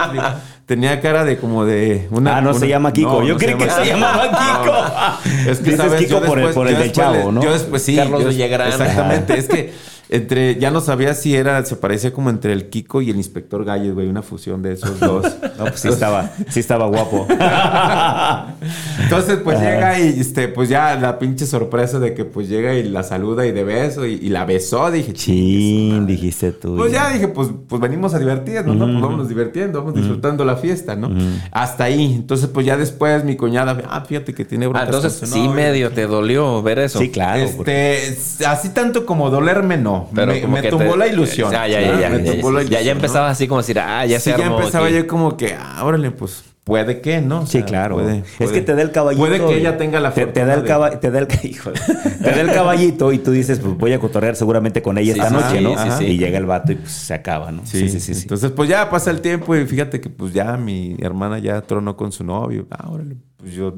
tenía 0.65 1.01
cara 1.01 1.25
de 1.25 1.37
como 1.37 1.65
de 1.65 2.07
una. 2.09 2.37
Ah, 2.37 2.41
no 2.41 2.53
se 2.53 2.69
llama 2.69 2.93
Kiko. 2.93 3.23
Yo 3.23 3.35
creí 3.37 3.55
que 3.55 3.69
se 3.69 3.85
llamaba 3.85 4.29
Kiko. 4.29 5.51
Es 5.51 5.57
que 5.59 5.63
Dices 5.71 5.77
sabes, 5.77 5.99
Kiko 6.05 6.21
yo 6.21 6.25
por 6.25 6.39
el- 6.39 6.53
por 6.53 6.67
el 6.69 6.77
del 6.77 6.91
Chavo, 6.93 7.33
¿no? 7.33 7.43
Yo 7.43 7.51
después 7.51 7.83
sí. 7.83 7.97
Carlos 7.97 8.23
yo 8.23 8.29
Villagrán. 8.29 8.69
Exactamente. 8.69 9.37
Es 9.37 9.47
que 9.49 9.73
entre, 10.09 10.55
ya 10.59 10.71
no 10.71 10.81
sabía 10.81 11.13
si 11.13 11.35
era, 11.35 11.63
se 11.65 11.75
parecía 11.75 12.11
como 12.11 12.29
entre 12.29 12.51
el 12.53 12.69
Kiko 12.69 13.01
y 13.01 13.09
el 13.11 13.17
inspector 13.17 13.63
Galles, 13.63 13.93
güey, 13.93 14.07
una 14.07 14.21
fusión 14.23 14.61
de 14.61 14.73
esos 14.73 14.99
dos. 14.99 15.25
No, 15.59 15.65
pues 15.65 15.81
sí 15.81 15.89
estaba, 15.89 16.31
sí 16.49 16.61
estaba 16.61 16.85
guapo. 16.87 17.27
Entonces, 19.03 19.39
pues 19.43 19.59
llega 19.59 19.99
y 19.99 20.19
este, 20.19 20.47
pues 20.47 20.69
ya 20.69 20.95
la 20.95 21.19
pinche 21.19 21.45
sorpresa 21.45 21.99
de 21.99 22.13
que 22.13 22.23
pues 22.25 22.47
llega 22.47 22.75
y 22.75 22.83
la 22.83 23.03
saluda 23.03 23.45
y 23.45 23.51
de 23.51 23.63
beso 23.63 24.05
y, 24.05 24.13
y 24.13 24.29
la 24.29 24.45
besó, 24.45 24.89
dije, 24.91 25.13
Chin, 25.13 26.05
dijiste 26.07 26.51
tú. 26.51 26.75
Pues 26.77 26.91
ya 26.91 27.09
dije, 27.09 27.27
pues, 27.27 27.49
pues 27.67 27.81
venimos 27.81 28.13
a 28.13 28.19
divertirnos, 28.19 28.75
¿no? 28.75 28.85
Pues 28.85 29.01
vámonos 29.01 29.27
divirtiendo, 29.29 29.79
vamos 29.79 29.95
disfrutando 29.95 30.45
la 30.45 30.55
fiesta, 30.55 30.95
¿no? 30.95 31.09
Hasta 31.51 31.85
ahí. 31.85 32.13
Entonces, 32.15 32.47
pues 32.47 32.65
ya 32.65 32.77
después 32.77 33.23
mi 33.23 33.35
cuñada, 33.35 33.81
ah, 33.89 34.01
fíjate 34.07 34.33
que 34.33 34.45
tiene 34.45 34.65
Ah, 34.65 34.69
broncas 34.69 34.87
entonces 34.95 35.19
con 35.19 35.29
su 35.29 35.35
sí 35.35 35.49
medio 35.49 35.91
te 35.91 36.07
dolió 36.07 36.61
ver 36.61 36.79
eso. 36.79 36.99
Sí, 36.99 37.09
claro. 37.09 37.49
porque- 37.57 38.07
Este, 38.07 38.45
así 38.45 38.69
tanto 38.69 39.05
como 39.05 39.29
dolerme, 39.29 39.77
no. 39.77 39.98
Pero 40.13 40.33
me 40.33 40.41
como 40.41 40.53
me 40.55 40.61
que 40.61 40.69
tumbó 40.69 40.91
te- 40.93 40.97
la 40.97 41.07
ilusión. 41.07 41.51
Ya, 41.51 41.67
ya, 41.67 41.81
ya, 41.81 41.99
ya. 41.99 42.09
Me 42.09 42.23
ya, 42.23 42.31
tumbó 42.33 42.51
la 42.51 42.63
ya, 42.63 42.69
ya 42.69 42.75
ilusión, 42.79 42.97
empezaba 42.97 43.25
¿no? 43.27 43.31
así 43.31 43.47
como 43.47 43.61
decir, 43.61 43.79
ah, 43.79 44.05
ya 44.05 44.19
Sí, 44.19 44.31
se 44.31 44.37
ya 44.37 44.45
armó 44.45 44.59
empezaba 44.59 44.85
aquí. 44.87 44.95
yo 44.95 45.07
como 45.07 45.37
que, 45.37 45.53
ah, 45.59 45.83
órale, 45.83 46.11
pues 46.11 46.43
puede 46.63 47.01
que, 47.01 47.19
¿no? 47.19 47.41
O 47.41 47.45
Sí, 47.47 47.63
claro. 47.63 47.95
puede- 47.95 48.23
es 48.39 48.51
que 48.51 48.61
te 48.61 48.75
da 48.75 48.81
el 48.83 48.91
caballito. 48.91 49.25
Puede 49.25 49.39
que 49.39 49.57
ella 49.57 49.75
tenga 49.77 49.99
la 49.99 50.13
te, 50.13 50.27
te 50.27 50.45
da 50.45 50.53
el 50.53 50.63
de- 50.63 50.97
te 50.97 51.09
da 51.09 51.19
el 51.19 51.27
híjole, 51.43 51.79
te 52.23 52.29
da 52.31 52.41
el 52.41 52.51
caballito 52.51 53.11
y 53.11 53.17
tú 53.17 53.31
dices, 53.31 53.57
pues 53.59 53.75
voy 53.75 53.91
a 53.93 53.99
cotorrear 53.99 54.35
seguramente 54.35 54.81
con 54.83 54.97
ella 54.99 55.13
Sí, 55.13 55.19
esta 55.19 55.29
sí, 55.29 55.35
noche, 55.35 55.61
¿no? 55.61 55.77
sí, 55.83 55.89
sí. 55.97 56.05
Y 56.11 56.17
llega 56.19 56.37
el 56.37 56.45
vato 56.45 56.71
y 56.71 56.75
pues 56.75 56.91
se 56.91 57.13
acaba, 57.15 57.51
¿no? 57.51 57.65
Sí, 57.65 57.89
sí, 57.89 57.99
sí, 57.99 58.11
Entonces, 58.21 58.51
pues 58.51 58.69
ya 58.69 58.87
pasa 58.89 59.09
el 59.09 59.21
tiempo 59.21 59.55
y 59.55 59.65
fíjate 59.65 59.99
que 59.99 60.11
pues 60.11 60.31
ya 60.31 60.57
mi 60.57 60.95
hermana 61.01 61.39
ya 61.39 61.59
tronó 61.61 61.97
con 61.97 62.11
su 62.11 62.23
novio. 62.23 62.67
Ah, 62.69 62.87
órale, 62.91 63.17
pues 63.37 63.53
yo, 63.53 63.73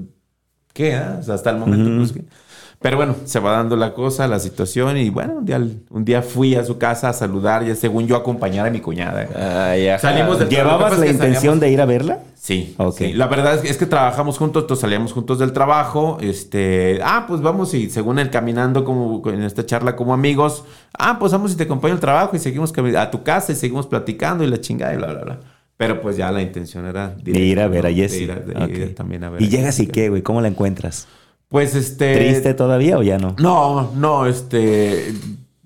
¿qué? 0.73 0.95
ah? 0.95 1.17
O 1.19 1.23
sea, 1.23 1.35
hasta 1.35 1.49
el 1.51 1.57
momento, 1.57 1.89
pues 1.97 2.11
¿qué? 2.11 2.25
Pero 2.81 2.97
bueno, 2.97 3.15
se 3.25 3.39
va 3.39 3.51
dando 3.51 3.75
la 3.75 3.93
cosa, 3.93 4.27
la 4.27 4.39
situación 4.39 4.97
y 4.97 5.11
bueno, 5.11 5.35
un 5.35 5.45
día, 5.45 5.61
un 5.91 6.03
día 6.03 6.23
fui 6.23 6.55
a 6.55 6.63
su 6.65 6.79
casa 6.79 7.09
a 7.09 7.13
saludar, 7.13 7.63
ya 7.63 7.75
según 7.75 8.07
yo 8.07 8.15
acompañar 8.15 8.65
a 8.65 8.71
mi 8.71 8.79
cuñada. 8.79 9.75
Ya. 9.77 9.99
Salimos 9.99 10.39
del- 10.39 10.49
¿Llevabas 10.49 10.97
la 10.97 11.05
intención 11.05 11.35
salíamos- 11.35 11.59
de 11.59 11.69
ir 11.71 11.79
a 11.81 11.85
verla? 11.85 12.19
Sí, 12.33 12.73
Ok. 12.79 12.97
sí. 12.97 13.13
La 13.13 13.27
verdad 13.27 13.53
es 13.53 13.61
que, 13.61 13.69
es 13.69 13.77
que 13.77 13.85
trabajamos 13.85 14.39
juntos, 14.39 14.63
entonces 14.63 14.81
salíamos 14.81 15.13
juntos 15.13 15.37
del 15.37 15.53
trabajo. 15.53 16.17
Este, 16.21 16.99
ah, 17.03 17.25
pues 17.27 17.39
vamos 17.41 17.71
y 17.75 17.91
según 17.91 18.17
él 18.17 18.31
caminando 18.31 18.83
como 18.83 19.21
en 19.29 19.43
esta 19.43 19.63
charla 19.63 19.95
como 19.95 20.11
amigos, 20.15 20.63
ah, 20.97 21.17
pues 21.19 21.31
vamos 21.33 21.53
y 21.53 21.57
te 21.57 21.63
acompaño 21.65 21.93
al 21.93 21.99
trabajo 21.99 22.35
y 22.35 22.39
seguimos 22.39 22.73
a 22.97 23.11
tu 23.11 23.21
casa 23.21 23.51
y 23.51 23.55
seguimos 23.55 23.85
platicando 23.85 24.43
y 24.43 24.47
la 24.47 24.59
chingada 24.59 24.95
y 24.95 24.97
bla, 24.97 25.13
bla, 25.13 25.21
bla. 25.23 25.39
Pero 25.77 26.01
pues 26.01 26.17
ya 26.17 26.31
la 26.31 26.41
intención 26.41 26.87
era 26.87 27.09
De 27.09 27.39
ir 27.39 27.59
a 27.59 27.67
ver 27.67 27.85
a 27.85 27.89
¿no? 27.89 27.95
Jessy. 27.95 28.17
De 28.17 28.23
ir 28.23 28.31
a- 28.31 28.35
de 28.39 28.65
Ok. 28.65 28.69
ir 28.71 28.95
también 28.95 29.23
a 29.23 29.29
ver. 29.29 29.39
¿Y 29.39 29.49
llegas 29.49 29.79
y 29.79 29.85
qué, 29.85 30.09
güey? 30.09 30.23
¿Cómo 30.23 30.41
la 30.41 30.47
encuentras? 30.47 31.07
Pues 31.51 31.75
este. 31.75 32.15
¿Triste 32.15 32.53
todavía 32.53 32.97
o 32.97 33.03
ya 33.03 33.17
no? 33.17 33.35
No, 33.37 33.91
no, 33.93 34.25
este. 34.25 35.13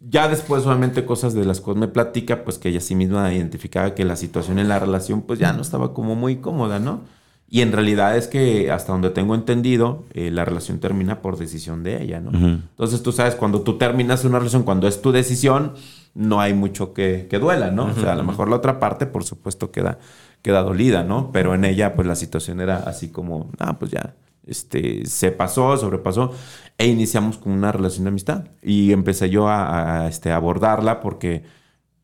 Ya 0.09 0.27
después, 0.27 0.65
obviamente, 0.65 1.05
cosas 1.05 1.35
de 1.35 1.45
las 1.45 1.61
cuales 1.61 1.79
me 1.79 1.87
platica, 1.87 2.43
pues 2.43 2.57
que 2.57 2.69
ella 2.69 2.81
sí 2.81 2.95
misma 2.95 3.31
identificaba 3.31 3.93
que 3.93 4.03
la 4.03 4.15
situación 4.15 4.57
en 4.57 4.67
la 4.67 4.79
relación, 4.79 5.21
pues 5.21 5.37
ya 5.37 5.53
no 5.53 5.61
estaba 5.61 5.93
como 5.93 6.15
muy 6.15 6.37
cómoda, 6.37 6.79
¿no? 6.79 7.01
Y 7.47 7.61
en 7.61 7.71
realidad 7.71 8.17
es 8.17 8.27
que, 8.27 8.71
hasta 8.71 8.93
donde 8.93 9.11
tengo 9.11 9.35
entendido, 9.35 10.05
eh, 10.13 10.31
la 10.31 10.43
relación 10.43 10.79
termina 10.79 11.21
por 11.21 11.37
decisión 11.37 11.83
de 11.83 12.01
ella, 12.01 12.19
¿no? 12.19 12.31
Entonces, 12.31 13.03
tú 13.03 13.11
sabes, 13.11 13.35
cuando 13.35 13.61
tú 13.61 13.77
terminas 13.77 14.25
una 14.25 14.39
relación, 14.39 14.63
cuando 14.63 14.87
es 14.87 15.03
tu 15.03 15.11
decisión, 15.11 15.73
no 16.15 16.41
hay 16.41 16.55
mucho 16.55 16.93
que, 16.93 17.27
que 17.29 17.37
duela, 17.37 17.69
¿no? 17.69 17.85
O 17.85 17.93
sea, 17.93 18.13
a 18.13 18.15
lo 18.15 18.23
mejor 18.23 18.49
la 18.49 18.55
otra 18.55 18.79
parte, 18.79 19.05
por 19.05 19.23
supuesto, 19.23 19.69
queda, 19.69 19.99
queda 20.41 20.63
dolida, 20.63 21.03
¿no? 21.03 21.29
Pero 21.31 21.53
en 21.53 21.63
ella, 21.63 21.93
pues 21.93 22.07
la 22.07 22.15
situación 22.15 22.59
era 22.59 22.77
así 22.77 23.09
como, 23.09 23.51
ah, 23.59 23.77
pues 23.77 23.91
ya, 23.91 24.15
este, 24.47 25.05
se 25.05 25.31
pasó, 25.31 25.75
sobrepasó, 25.77 26.31
e 26.77 26.87
iniciamos 26.87 27.37
con 27.37 27.51
una 27.53 27.71
relación 27.71 28.03
de 28.05 28.09
amistad. 28.09 28.45
Y 28.61 28.91
empecé 28.91 29.29
yo 29.29 29.47
a, 29.47 30.03
a, 30.03 30.07
este, 30.07 30.31
abordarla 30.31 30.99
porque, 31.01 31.43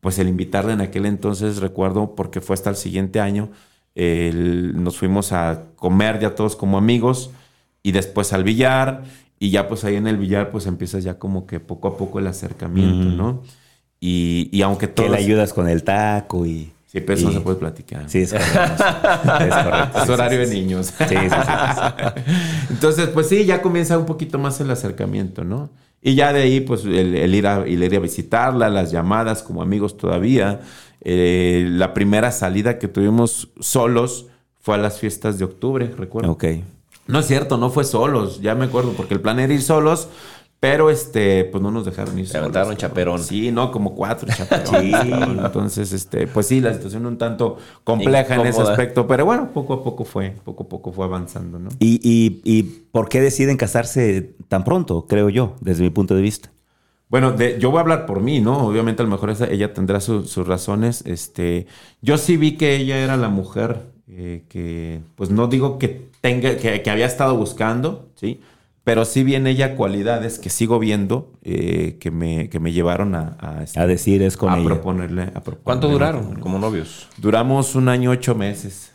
pues 0.00 0.18
el 0.18 0.28
invitarla 0.28 0.72
en 0.72 0.80
aquel 0.80 1.06
entonces, 1.06 1.58
recuerdo, 1.58 2.14
porque 2.14 2.40
fue 2.40 2.54
hasta 2.54 2.70
el 2.70 2.76
siguiente 2.76 3.20
año, 3.20 3.50
el- 3.94 4.82
nos 4.82 4.96
fuimos 4.98 5.32
a 5.32 5.64
comer 5.76 6.18
ya 6.20 6.34
todos 6.34 6.56
como 6.56 6.78
amigos 6.78 7.30
y 7.82 7.92
después 7.92 8.32
al 8.32 8.44
billar 8.44 9.04
y 9.38 9.50
ya 9.50 9.68
pues 9.68 9.84
ahí 9.84 9.96
en 9.96 10.06
el 10.06 10.16
billar 10.16 10.50
pues 10.50 10.66
empiezas 10.66 11.04
ya 11.04 11.18
como 11.18 11.46
que 11.46 11.60
poco 11.60 11.88
a 11.88 11.96
poco 11.96 12.18
el 12.18 12.26
acercamiento. 12.26 13.04
¿no? 13.10 13.42
Y, 14.00 14.48
y 14.52 14.62
aunque 14.62 14.88
Que 14.88 14.94
todos... 14.94 15.10
le 15.10 15.18
ayudas 15.18 15.52
con 15.52 15.68
el 15.68 15.84
taco 15.84 16.46
y... 16.46 16.72
Sí, 16.92 17.00
pero 17.00 17.18
eso 17.18 17.28
no 17.28 17.32
se 17.32 17.40
puede 17.40 17.56
platicar. 17.56 18.04
Sí, 18.10 18.18
es 18.18 18.32
correcto. 18.32 18.84
es 19.40 19.54
correcto. 19.54 20.02
Es 20.02 20.08
horario 20.10 20.38
de 20.40 20.46
niños. 20.46 20.92
Sí, 20.98 21.04
sí, 21.08 21.16
sí. 21.16 22.22
Entonces, 22.68 23.08
pues 23.08 23.30
sí, 23.30 23.46
ya 23.46 23.62
comienza 23.62 23.96
un 23.96 24.04
poquito 24.04 24.38
más 24.38 24.60
el 24.60 24.70
acercamiento, 24.70 25.42
¿no? 25.42 25.70
Y 26.02 26.16
ya 26.16 26.34
de 26.34 26.42
ahí, 26.42 26.60
pues 26.60 26.84
el, 26.84 27.14
el 27.16 27.34
ir, 27.34 27.46
a, 27.46 27.62
el 27.64 27.82
ir 27.82 27.96
a 27.96 27.98
visitarla, 27.98 28.68
las 28.68 28.92
llamadas 28.92 29.42
como 29.42 29.62
amigos 29.62 29.96
todavía. 29.96 30.60
Eh, 31.00 31.66
la 31.70 31.94
primera 31.94 32.30
salida 32.30 32.78
que 32.78 32.88
tuvimos 32.88 33.48
solos 33.58 34.26
fue 34.60 34.74
a 34.74 34.78
las 34.78 34.98
fiestas 34.98 35.38
de 35.38 35.46
octubre, 35.46 35.90
recuerdo. 35.96 36.30
Ok. 36.30 36.44
No 37.06 37.20
es 37.20 37.26
cierto, 37.26 37.56
no 37.56 37.70
fue 37.70 37.84
solos, 37.84 38.42
ya 38.42 38.54
me 38.54 38.66
acuerdo, 38.66 38.92
porque 38.92 39.14
el 39.14 39.20
plan 39.20 39.40
era 39.40 39.52
ir 39.52 39.62
solos, 39.62 40.08
pero 40.62 40.90
este, 40.90 41.44
pues 41.46 41.60
no 41.60 41.72
nos 41.72 41.84
dejaron 41.84 42.16
ir 42.20 42.30
cabrón. 42.30 42.76
chaperón. 42.76 43.18
Sí, 43.20 43.50
no, 43.50 43.72
como 43.72 43.96
cuatro 43.96 44.28
chaperones. 44.36 44.96
Sí. 45.02 45.10
Entonces, 45.12 45.92
este, 45.92 46.28
pues 46.28 46.46
sí, 46.46 46.60
la 46.60 46.72
situación 46.72 47.04
un 47.04 47.18
tanto 47.18 47.56
compleja 47.82 48.36
en 48.36 48.46
ese 48.46 48.62
aspecto, 48.62 49.08
pero 49.08 49.24
bueno, 49.24 49.50
poco 49.52 49.74
a 49.74 49.82
poco 49.82 50.04
fue, 50.04 50.36
poco 50.44 50.62
a 50.62 50.68
poco 50.68 50.92
fue 50.92 51.04
avanzando, 51.04 51.58
¿no? 51.58 51.68
¿Y, 51.80 51.98
y, 52.08 52.40
y 52.44 52.62
por 52.92 53.08
qué 53.08 53.20
deciden 53.20 53.56
casarse 53.56 54.36
tan 54.46 54.62
pronto, 54.62 55.06
creo 55.08 55.28
yo, 55.30 55.56
desde 55.60 55.82
mi 55.82 55.90
punto 55.90 56.14
de 56.14 56.22
vista? 56.22 56.52
Bueno, 57.08 57.32
de- 57.32 57.58
yo 57.58 57.72
voy 57.72 57.78
a 57.78 57.80
hablar 57.80 58.06
por 58.06 58.20
mí, 58.20 58.40
¿no? 58.40 58.64
Obviamente 58.64 59.02
a 59.02 59.04
lo 59.04 59.10
mejor 59.10 59.30
esa- 59.30 59.50
ella 59.50 59.74
tendrá 59.74 59.98
su- 60.00 60.22
sus 60.28 60.46
razones. 60.46 61.02
Este, 61.06 61.66
yo 62.02 62.16
sí 62.18 62.36
vi 62.36 62.52
que 62.56 62.76
ella 62.76 62.98
era 62.98 63.16
la 63.16 63.28
mujer 63.30 63.90
eh, 64.06 64.44
que, 64.48 65.00
pues 65.16 65.30
no 65.30 65.48
digo 65.48 65.78
que 65.80 66.08
tenga, 66.20 66.56
que, 66.56 66.82
que 66.82 66.90
había 66.90 67.06
estado 67.06 67.36
buscando, 67.36 68.10
¿sí? 68.14 68.40
Pero 68.84 69.04
sí 69.04 69.22
vi 69.22 69.36
en 69.36 69.46
ella 69.46 69.76
cualidades 69.76 70.38
que 70.40 70.50
sigo 70.50 70.78
viendo 70.80 71.32
eh, 71.42 71.98
que, 72.00 72.10
me, 72.10 72.48
que 72.48 72.58
me 72.58 72.72
llevaron 72.72 73.14
a, 73.14 73.36
a, 73.38 73.62
este, 73.62 73.78
A 73.78 73.86
decir 73.86 74.22
es 74.22 74.36
con 74.36 74.50
a 74.52 74.56
ella. 74.58 74.64
proponerle, 74.66 75.22
a 75.22 75.26
proponerle 75.40 75.62
¿Cuánto 75.62 75.88
duraron 75.88 76.34
como 76.40 76.58
novios? 76.58 77.08
Duramos 77.16 77.76
un 77.76 77.88
año 77.88 78.10
ocho 78.10 78.34
meses. 78.34 78.92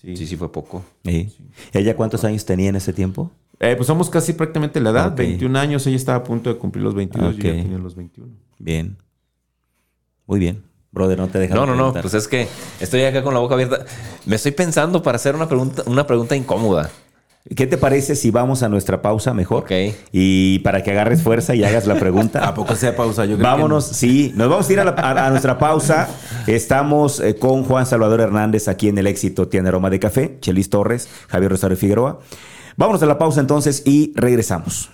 Sí. 0.00 0.16
Sí, 0.16 0.26
sí, 0.26 0.36
fue 0.36 0.50
poco. 0.50 0.84
Sí. 1.04 1.34
¿Ella 1.72 1.96
cuántos 1.96 2.24
años 2.24 2.44
tenía 2.46 2.70
en 2.70 2.76
ese 2.76 2.92
tiempo? 2.94 3.30
Eh, 3.60 3.74
pues 3.76 3.86
somos 3.86 4.08
casi 4.08 4.32
prácticamente 4.32 4.80
la 4.80 4.90
edad, 4.90 5.08
Ok. 5.12 5.16
21 5.18 5.58
años, 5.58 5.86
ella 5.86 5.96
estaba 5.96 6.18
a 6.18 6.24
punto 6.24 6.52
de 6.52 6.58
cumplir 6.58 6.84
los 6.84 6.94
22, 6.94 7.36
yo 7.36 7.42
ya 7.42 7.62
tenía 7.62 7.78
los 7.78 7.94
21. 7.94 8.32
Bien. 8.58 8.96
Muy 10.26 10.38
bien. 10.38 10.62
Brother, 10.92 11.18
no 11.18 11.28
te 11.28 11.38
dejas. 11.38 11.56
No, 11.56 11.66
no, 11.66 11.74
no. 11.74 11.92
Pues 11.92 12.14
es 12.14 12.26
que 12.26 12.48
estoy 12.80 13.02
acá 13.02 13.22
con 13.22 13.34
la 13.34 13.40
boca 13.40 13.54
abierta. 13.54 13.84
Me 14.24 14.36
estoy 14.36 14.52
pensando 14.52 15.02
para 15.02 15.16
hacer 15.16 15.34
una 15.34 15.46
pregunta, 15.46 15.82
una 15.86 16.06
pregunta 16.06 16.34
incómoda. 16.36 16.90
¿Qué 17.54 17.66
te 17.68 17.78
parece 17.78 18.16
si 18.16 18.30
vamos 18.32 18.62
a 18.64 18.68
nuestra 18.68 19.02
pausa 19.02 19.32
mejor? 19.32 19.62
Ok. 19.62 19.72
Y 20.10 20.58
para 20.60 20.82
que 20.82 20.90
agarres 20.90 21.22
fuerza 21.22 21.54
y 21.54 21.62
hagas 21.62 21.86
la 21.86 21.94
pregunta. 21.94 22.44
¿A 22.48 22.54
poco 22.54 22.74
sea 22.74 22.96
pausa? 22.96 23.24
Yo 23.24 23.36
creo 23.36 23.38
que 23.38 23.42
Vámonos, 23.44 23.86
sí, 23.86 24.32
nos 24.34 24.48
vamos 24.48 24.68
a 24.68 24.72
ir 24.72 24.80
a, 24.80 24.84
la- 24.84 24.90
a- 24.92 25.26
a 25.26 25.30
nuestra 25.30 25.56
pausa. 25.58 26.08
Estamos 26.48 27.20
eh, 27.20 27.36
con 27.36 27.62
Juan 27.64 27.86
Salvador 27.86 28.20
Hernández 28.20 28.66
aquí 28.68 28.88
en 28.88 28.98
el 28.98 29.06
éxito 29.06 29.46
Tiene 29.48 29.68
Aroma 29.68 29.90
de 29.90 30.00
Café, 30.00 30.38
Chelis 30.40 30.70
Torres, 30.70 31.08
Javier 31.28 31.52
Rosario 31.52 31.76
Figueroa. 31.76 32.18
Vámonos 32.76 33.02
a 33.02 33.06
la 33.06 33.16
pausa 33.18 33.40
entonces 33.40 33.82
y 33.86 34.12
regresamos. 34.16 34.90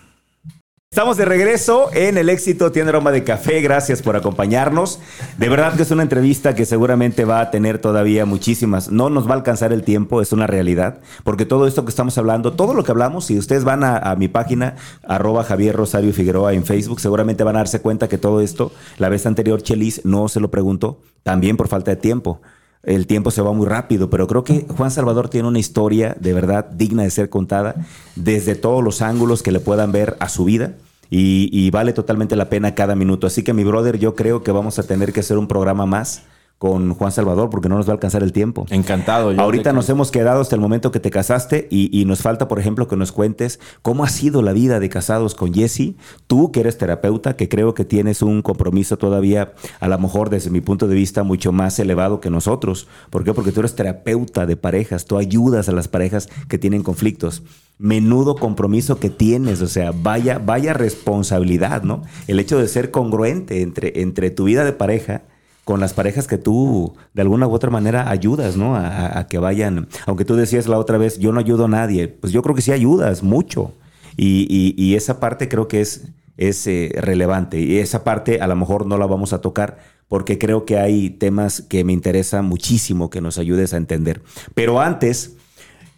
Estamos 0.93 1.17
de 1.17 1.25
regreso 1.25 1.89
en 1.95 2.19
el 2.19 2.29
éxito 2.29 2.71
Tiene 2.71 2.91
Aroma 2.91 3.13
de 3.13 3.25
Café. 3.25 3.63
Gracias 3.63 4.03
por 4.03 4.15
acompañarnos. 4.15 5.01
De 5.39 5.49
verdad 5.49 5.75
que 5.75 5.85
es 5.85 5.91
una 5.91 6.03
entrevista 6.03 6.55
que 6.55 6.67
seguramente 6.67 7.25
va 7.25 7.41
a 7.41 7.51
tener 7.51 7.79
todavía 7.79 8.27
muchísimas. 8.27 8.91
No 8.91 9.09
nos 9.09 9.27
va 9.27 9.31
a 9.31 9.37
alcanzar 9.37 9.73
el 9.73 9.85
tiempo, 9.85 10.21
es 10.21 10.33
una 10.33 10.47
realidad. 10.47 10.99
Porque 11.25 11.47
todo 11.47 11.67
esto 11.67 11.87
que 11.87 11.89
estamos 11.89 12.19
hablando, 12.19 12.53
todo 12.53 12.75
lo 12.75 12.85
que 12.85 12.91
hablamos, 12.91 13.25
si 13.25 13.39
ustedes 13.39 13.65
van 13.65 13.85
a, 13.85 14.15
mi 14.17 14.29
página, 14.29 14.77
arroba 15.03 15.45
Javier 15.45 15.77
Rosario 15.77 16.13
Figueroa 16.13 16.53
en 16.53 16.67
Facebook, 16.67 17.01
seguramente 17.01 17.43
van 17.43 17.57
a 17.57 17.61
darse 17.61 17.81
cuenta 17.81 18.07
que 18.07 18.19
todo 18.19 18.43
esto, 18.43 18.71
la 18.99 19.09
vez 19.09 19.25
anterior 19.25 19.63
Chelis 19.63 20.05
no 20.05 20.29
se 20.29 20.41
lo 20.41 20.51
preguntó, 20.51 21.01
también 21.23 21.57
por 21.57 21.69
falta 21.69 21.93
de 21.93 21.97
tiempo. 21.97 22.43
El 22.83 23.07
tiempo 23.07 23.31
se 23.31 23.43
va 23.43 23.53
muy 23.53 23.67
rápido, 23.67 24.11
pero 24.11 24.27
creo 24.27 24.43
que 24.43 24.67
Juan 24.77 24.91
Salvador 24.91 25.29
tiene 25.29 25.49
una 25.49 25.61
historia 25.61 26.17
de 26.19 26.33
verdad 26.33 26.65
digna 26.65 27.05
de 27.05 27.11
ser 27.11 27.29
contada 27.29 27.77
desde 28.17 28.57
todos 28.57 28.83
los 28.83 29.03
ángulos 29.03 29.43
que 29.43 29.53
le 29.53 29.61
puedan 29.61 29.93
ver 29.93 30.17
a 30.19 30.29
su 30.29 30.45
vida 30.45 30.75
y, 31.15 31.71
vale 31.71 31.93
totalmente 31.93 32.37
la 32.37 32.49
pena 32.49 32.75
cada 32.75 32.95
minuto. 32.95 33.27
Así 33.27 33.45
que 33.45 33.53
mi 33.53 33.65
brother, 33.65 33.99
yo 33.99 34.15
creo 34.17 34.43
que 34.43 34.51
vamos 34.51 34.79
a 34.79 34.83
tener 34.83 35.13
que 35.13 35.21
hacer 35.21 35.37
un 35.37 35.47
programa 35.47 35.85
más 35.85 36.23
con 36.63 36.95
Juan 36.95 37.11
Salvador 37.11 37.51
porque 37.51 37.69
no 37.69 37.75
nos 37.75 37.89
va 37.89 37.91
a 37.91 37.95
alcanzar 37.95 38.23
el 38.23 38.31
tiempo. 38.31 38.67
Encantado. 38.71 39.33
yo 39.33 39.41
Ahorita 39.41 39.73
nos 39.73 39.89
hemos 39.89 40.13
quedado 40.13 40.41
hasta 40.41 40.55
el 40.55 40.61
momento 40.61 40.93
que 40.93 41.01
te 41.01 41.11
casaste 41.11 41.67
y, 41.73 41.91
y 41.91 42.05
nos 42.05 42.23
falta, 42.23 42.47
por 42.47 42.61
ejemplo, 42.61 42.87
que 42.87 42.95
nos 42.95 43.11
cuentes 43.11 43.59
cómo 43.83 44.05
ha 44.05 44.09
sido 44.09 44.43
la 44.43 44.53
vida 44.53 44.79
de 44.79 44.89
casados 44.89 45.35
con 45.35 45.53
Jesse. 45.53 45.97
Tú 46.29 46.53
que 46.53 46.61
eres 46.61 46.79
terapeuta, 46.79 47.35
que 47.35 47.49
creo 47.49 47.75
que 47.75 47.85
tienes 47.85 48.23
un 48.23 48.43
compromiso 48.43 48.97
todavía, 48.97 49.55
a 49.81 49.89
lo 49.89 49.99
mejor 49.99 50.31
desde 50.31 50.51
mi 50.51 50.61
punto 50.61 50.87
de 50.87 50.95
vista, 50.95 51.25
mucho 51.25 51.51
más 51.51 51.81
elevado 51.81 52.21
que 52.21 52.31
nosotros. 52.31 52.87
¿Por 53.11 53.25
qué? 53.25 53.35
Porque 53.35 53.51
tú 53.51 53.59
eres 53.59 53.75
terapeuta 53.75 54.47
de 54.47 54.55
parejas, 54.55 55.07
tú 55.07 55.19
ayudas 55.19 55.69
a 55.69 55.73
las 55.73 55.89
parejas 55.89 56.29
que 56.47 56.59
tienen 56.59 56.85
conflictos. 56.85 57.43
Menudo 57.79 58.37
compromiso 58.37 59.01
que 59.01 59.11
tienes, 59.11 59.63
o 59.63 59.67
sea, 59.67 59.91
vaya, 59.91 60.39
vaya 60.39 60.75
responsabilidad, 60.75 61.83
¿no? 61.83 62.05
El 62.29 62.39
hecho 62.39 62.57
de 62.57 62.69
ser 62.69 62.93
congruente 62.93 63.63
entre, 63.63 64.01
entre 64.03 64.31
tu 64.31 64.45
vida 64.45 64.65
de 64.65 64.73
pareja 64.73 65.25
con 65.65 65.81
las 65.81 65.95
parejas 65.95 66.27
que 66.27 66.39
tú 66.39 66.95
de 67.15 67.23
alguna 67.23 67.47
u 67.47 67.53
otra 67.53 67.71
manera 67.71 68.11
ayudas, 68.11 68.57
¿no? 68.57 68.75
A, 68.77 69.27
que 69.29 69.39
vayan, 69.39 69.89
aunque 70.07 70.25
tú 70.25 70.35
decías 70.35 70.67
la 70.67 70.79
otra 70.79 70.99
vez, 70.99 71.19
yo 71.19 71.33
no 71.33 71.41
ayudo 71.41 71.67
a 71.67 71.69
nadie, 71.69 72.09
pues 72.09 72.33
yo 72.33 72.43
creo 72.43 72.55
que 72.55 72.63
sí 72.63 72.73
ayudas 72.73 73.23
mucho. 73.23 73.73
Y, 74.17 74.95
esa 74.95 75.21
parte 75.21 75.49
creo 75.49 75.69
que 75.69 75.81
es, 75.81 76.09
es 76.37 76.67
eh, 76.67 76.93
relevante. 76.97 77.61
Y 77.61 77.79
esa 77.79 78.05
parte 78.05 78.41
a 78.41 78.47
lo 78.47 78.57
mejor 78.57 78.87
no 78.87 78.99
la 78.99 79.07
vamos 79.07 79.33
a 79.33 79.41
tocar 79.41 79.79
porque 80.09 80.39
creo 80.39 80.67
que 80.67 80.79
hay 80.79 81.09
temas 81.11 81.63
que 81.63 81.85
me 81.85 81.95
interesa 81.95 82.43
muchísimo 82.43 83.09
que 83.09 83.21
nos 83.21 83.39
ayudes 83.39 83.73
a 83.73 83.79
entender. 83.79 84.23
Pero 84.55 84.81
antes... 84.81 85.37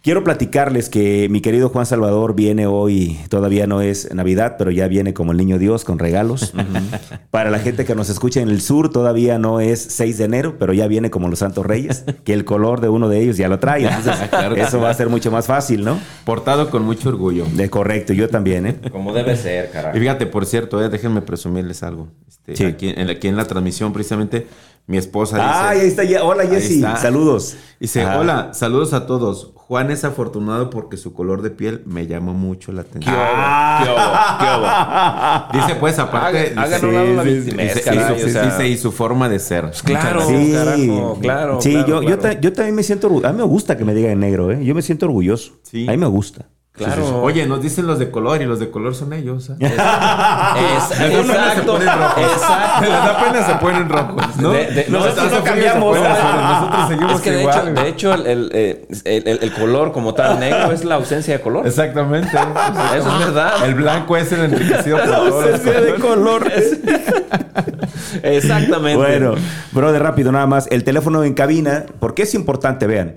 Quiero 0.05 0.23
platicarles 0.23 0.87
que 0.89 1.29
mi 1.31 1.41
querido 1.41 1.69
Juan 1.69 1.87
Salvador 1.87 2.35
viene 2.35 2.67
hoy, 2.67 3.19
todavía 3.27 3.65
no 3.65 3.81
es 3.81 4.13
Navidad, 4.13 4.53
pero 4.55 4.69
ya 4.69 4.87
viene 4.87 5.15
como 5.15 5.31
el 5.31 5.37
niño 5.39 5.57
Dios 5.57 5.83
con 5.83 5.97
regalos. 5.97 6.53
Para 7.31 7.49
la 7.49 7.57
gente 7.57 7.85
que 7.85 7.95
nos 7.95 8.09
escucha 8.09 8.39
en 8.41 8.49
el 8.49 8.61
sur, 8.61 8.91
todavía 8.91 9.39
no 9.39 9.59
es 9.61 9.81
6 9.81 10.19
de 10.19 10.25
enero, 10.25 10.55
pero 10.59 10.73
ya 10.73 10.85
viene 10.85 11.09
como 11.09 11.27
los 11.27 11.39
Santos 11.39 11.65
Reyes, 11.65 12.03
que 12.23 12.33
el 12.33 12.45
color 12.45 12.81
de 12.81 12.89
uno 12.89 13.09
de 13.09 13.19
ellos 13.23 13.37
ya 13.37 13.47
lo 13.47 13.57
trae. 13.57 13.83
Entonces, 13.87 14.29
Claro 14.29 14.53
que 14.53 14.61
eso 14.61 14.79
va 14.79 14.91
a 14.91 14.93
ser 14.93 15.09
mucho 15.09 15.31
más 15.31 15.47
fácil, 15.47 15.83
¿no? 15.83 15.97
Portado 16.23 16.69
con 16.69 16.83
mucho 16.85 17.09
orgullo. 17.09 17.45
De 17.53 17.71
correcto, 17.71 18.13
yo 18.13 18.29
también, 18.29 18.67
¿eh? 18.67 18.75
Como 18.91 19.11
debe 19.11 19.35
ser, 19.35 19.69
Y 19.69 19.73
carajo. 19.73 19.97
fíjate, 19.97 20.27
por 20.27 20.45
cierto, 20.45 20.85
eh, 20.85 20.89
déjenme 20.89 21.23
presumirles 21.23 21.81
algo. 21.81 22.09
Este, 22.27 22.55
Sí. 22.55 22.65
aquí, 22.65 22.93
en, 22.95 23.09
aquí 23.09 23.27
en 23.27 23.37
la 23.37 23.45
transmisión, 23.45 23.91
precisamente, 23.91 24.45
mi 24.85 24.97
esposa 24.97 25.37
dice... 25.37 25.49
Ay, 25.51 25.79
ahí 25.79 25.87
está. 25.87 26.03
ya. 26.03 26.23
Hola, 26.23 26.45
Jessy. 26.45 26.81
Saludos. 27.01 27.55
Dice, 27.79 28.03
Ah. 28.03 28.19
hola, 28.19 28.53
saludos 28.53 28.93
a 28.93 29.07
todos. 29.07 29.51
Juan 29.67 29.89
es 29.89 30.03
afortunado 30.03 30.69
porque 30.69 30.95
su 30.95 31.13
color 31.13 31.41
de 31.41 31.49
piel 31.49 31.81
me 31.87 32.05
llama 32.05 32.33
mucho 32.33 32.71
la 32.71 32.83
¿Qué 32.83 32.99
atención. 32.99 33.15
¿Qué. 35.51 35.55
Dice, 35.57 35.75
pues, 35.79 35.97
aparte... 35.97 36.53
Dice, 36.55 38.67
y, 38.67 38.77
su, 38.77 38.91
forma 38.91 39.27
de 39.27 39.39
ser. 39.39 39.71
claro. 39.83 40.21
Sí, 40.21 40.51
carajo, 40.53 41.17
claro, 41.19 41.61
Sí, 41.61 41.71
claro, 41.73 41.87
yo, 41.87 42.01
Yo, 42.03 42.17
claro. 42.17 42.19
ta- 42.19 42.39
yo 42.39 42.53
también 42.53 42.75
me 42.75 42.83
siento 42.83 43.07
orgulloso. 43.07 43.27
A 43.27 43.31
mí 43.33 43.39
me 43.39 43.45
gusta 43.45 43.75
que 43.75 43.85
me 43.85 43.95
digan 43.95 44.19
negro, 44.19 44.51
¿eh? 44.51 44.63
Yo 44.63 44.75
me 44.75 44.83
siento 44.83 45.07
orgulloso. 45.07 45.53
Sí. 45.63 45.87
A 45.87 45.91
mí 45.91 45.97
me 45.97 46.07
gusta. 46.07 46.45
Claro. 46.77 47.21
Oye, 47.21 47.45
nos 47.47 47.61
dicen 47.61 47.87
los 47.87 47.99
de 47.99 48.11
color 48.11 48.41
y 48.41 48.45
los 48.45 48.59
de 48.59 48.69
color 48.69 48.93
son 48.95 49.13
ellos. 49.13 49.49
¿eh? 49.49 49.55
Es- 49.61 50.99
Les 50.99 51.25
da 51.25 51.31
pena, 51.31 51.53
se 51.53 51.59
exacto. 51.61 51.77
Exacto. 51.77 52.81
Les 52.81 52.89
da 52.91 53.23
pena, 53.23 53.45
se 53.47 53.55
ponen 53.55 53.89
rojos. 53.89 54.35
¿no? 54.37 54.51
De- 54.51 54.65
de- 54.71 54.85
Nosotros 54.89 55.25
hace 55.27 55.35
no 55.37 55.43
cambiamos. 55.43 55.97
ponen. 55.97 56.11
Nosotros 56.13 56.87
seguimos 56.89 57.13
Es 57.15 57.21
que 57.21 57.31
de 57.31 57.39
igual. 57.41 57.67
hecho, 57.69 57.81
de 57.81 57.87
hecho 57.89 58.13
el, 58.13 58.27
el, 58.27 58.49
eh, 58.53 58.87
el- 59.05 59.27
el- 59.27 59.39
el 59.43 59.53
color 59.53 59.93
como 59.93 60.13
tal 60.13 60.37
negro 60.39 60.71
es 60.73 60.83
la 60.83 60.95
ausencia 60.95 61.37
de 61.37 61.41
color. 61.41 61.65
Exactamente. 61.65 62.27
Eso 62.97 63.09
es 63.09 63.19
verdad. 63.19 63.53
El 63.65 63.75
blanco 63.75 64.17
es 64.17 64.29
el 64.33 64.41
enriquecido 64.41 64.97
por 64.97 65.05
todos 65.07 65.45
los 65.51 65.59
colores. 65.61 66.01
colores. 66.01 66.77
Exactamente. 68.23 68.97
Bueno, 68.97 69.35
brother, 69.71 70.01
rápido 70.03 70.31
nada 70.31 70.45
más. 70.47 70.67
El 70.71 70.83
teléfono 70.83 71.23
en 71.23 71.33
cabina, 71.33 71.85
porque 71.99 72.23
es 72.23 72.33
importante, 72.33 72.87
vean. 72.87 73.15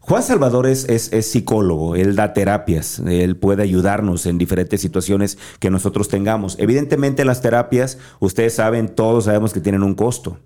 Juan 0.00 0.22
Salvador 0.22 0.66
es, 0.66 0.88
es- 0.88 1.10
psicólogo, 1.30 1.94
él 1.94 2.16
da 2.16 2.32
terapias, 2.32 3.00
él 3.00 3.36
puede 3.36 3.62
ayudarnos 3.62 4.26
en 4.26 4.38
diferentes 4.38 4.80
situaciones 4.80 5.38
que 5.58 5.70
nosotros 5.70 6.08
tengamos. 6.08 6.56
Evidentemente 6.58 7.24
las 7.24 7.42
terapias, 7.42 7.98
ustedes 8.18 8.54
saben, 8.54 8.88
todos 8.88 9.24
sabemos 9.26 9.52
que 9.52 9.60
tienen 9.60 9.82
un 9.82 9.94
costo. 9.94 10.38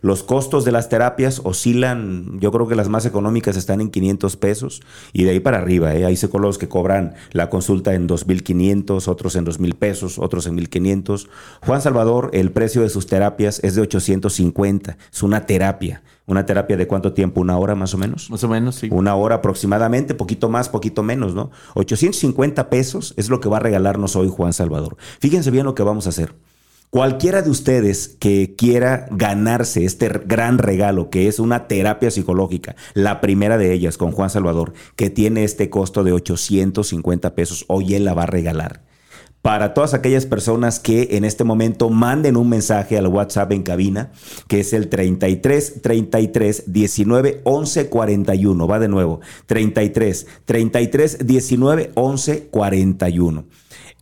Los 0.00 0.22
costos 0.22 0.64
de 0.64 0.70
las 0.70 0.88
terapias 0.88 1.40
oscilan, 1.44 2.38
yo 2.40 2.52
creo 2.52 2.68
que 2.68 2.76
las 2.76 2.88
más 2.88 3.04
económicas 3.04 3.56
están 3.56 3.80
en 3.80 3.90
500 3.90 4.36
pesos 4.36 4.80
y 5.12 5.24
de 5.24 5.30
ahí 5.30 5.40
para 5.40 5.58
arriba. 5.58 5.92
¿eh? 5.94 6.04
Hay 6.04 6.16
psicólogos 6.16 6.56
que 6.56 6.68
cobran 6.68 7.14
la 7.32 7.50
consulta 7.50 7.92
en 7.94 8.08
2.500, 8.08 9.08
otros 9.08 9.34
en 9.34 9.44
2.000 9.44 9.74
pesos, 9.74 10.18
otros 10.20 10.46
en 10.46 10.56
1.500. 10.56 11.26
Juan 11.66 11.82
Salvador, 11.82 12.30
el 12.32 12.52
precio 12.52 12.82
de 12.82 12.90
sus 12.90 13.06
terapias 13.08 13.58
es 13.64 13.74
de 13.74 13.82
850. 13.82 14.98
Es 15.12 15.22
una 15.24 15.46
terapia. 15.46 16.02
¿Una 16.32 16.46
terapia 16.46 16.78
de 16.78 16.86
cuánto 16.86 17.12
tiempo? 17.12 17.42
¿Una 17.42 17.58
hora 17.58 17.74
más 17.74 17.92
o 17.92 17.98
menos? 17.98 18.30
Más 18.30 18.42
o 18.42 18.48
menos, 18.48 18.76
sí. 18.76 18.88
Una 18.90 19.14
hora 19.14 19.36
aproximadamente, 19.36 20.14
poquito 20.14 20.48
más, 20.48 20.70
poquito 20.70 21.02
menos, 21.02 21.34
¿no? 21.34 21.50
850 21.74 22.70
pesos 22.70 23.12
es 23.18 23.28
lo 23.28 23.38
que 23.38 23.50
va 23.50 23.58
a 23.58 23.60
regalarnos 23.60 24.16
hoy 24.16 24.28
Juan 24.28 24.54
Salvador. 24.54 24.96
Fíjense 25.20 25.50
bien 25.50 25.66
lo 25.66 25.74
que 25.74 25.82
vamos 25.82 26.06
a 26.06 26.08
hacer. 26.08 26.34
Cualquiera 26.88 27.42
de 27.42 27.50
ustedes 27.50 28.16
que 28.18 28.54
quiera 28.56 29.06
ganarse 29.10 29.84
este 29.84 30.08
gran 30.08 30.56
regalo, 30.56 31.10
que 31.10 31.28
es 31.28 31.38
una 31.38 31.68
terapia 31.68 32.10
psicológica, 32.10 32.76
la 32.94 33.20
primera 33.20 33.58
de 33.58 33.74
ellas 33.74 33.98
con 33.98 34.12
Juan 34.12 34.30
Salvador, 34.30 34.72
que 34.96 35.10
tiene 35.10 35.44
este 35.44 35.68
costo 35.68 36.02
de 36.02 36.12
850 36.12 37.34
pesos, 37.34 37.66
hoy 37.68 37.94
él 37.94 38.06
la 38.06 38.14
va 38.14 38.22
a 38.22 38.26
regalar. 38.26 38.82
Para 39.42 39.74
todas 39.74 39.92
aquellas 39.92 40.24
personas 40.24 40.78
que 40.78 41.08
en 41.12 41.24
este 41.24 41.42
momento 41.42 41.90
manden 41.90 42.36
un 42.36 42.48
mensaje 42.48 42.96
al 42.96 43.08
WhatsApp 43.08 43.50
en 43.50 43.64
cabina, 43.64 44.12
que 44.46 44.60
es 44.60 44.72
el 44.72 44.88
33 44.88 45.82
33 45.82 46.72
19 46.72 47.40
11 47.42 47.88
41. 47.88 48.68
Va 48.68 48.78
de 48.78 48.88
nuevo. 48.88 49.20
33 49.46 50.26
33 50.44 51.26
19 51.26 51.90
11 51.94 52.48
41. 52.50 53.44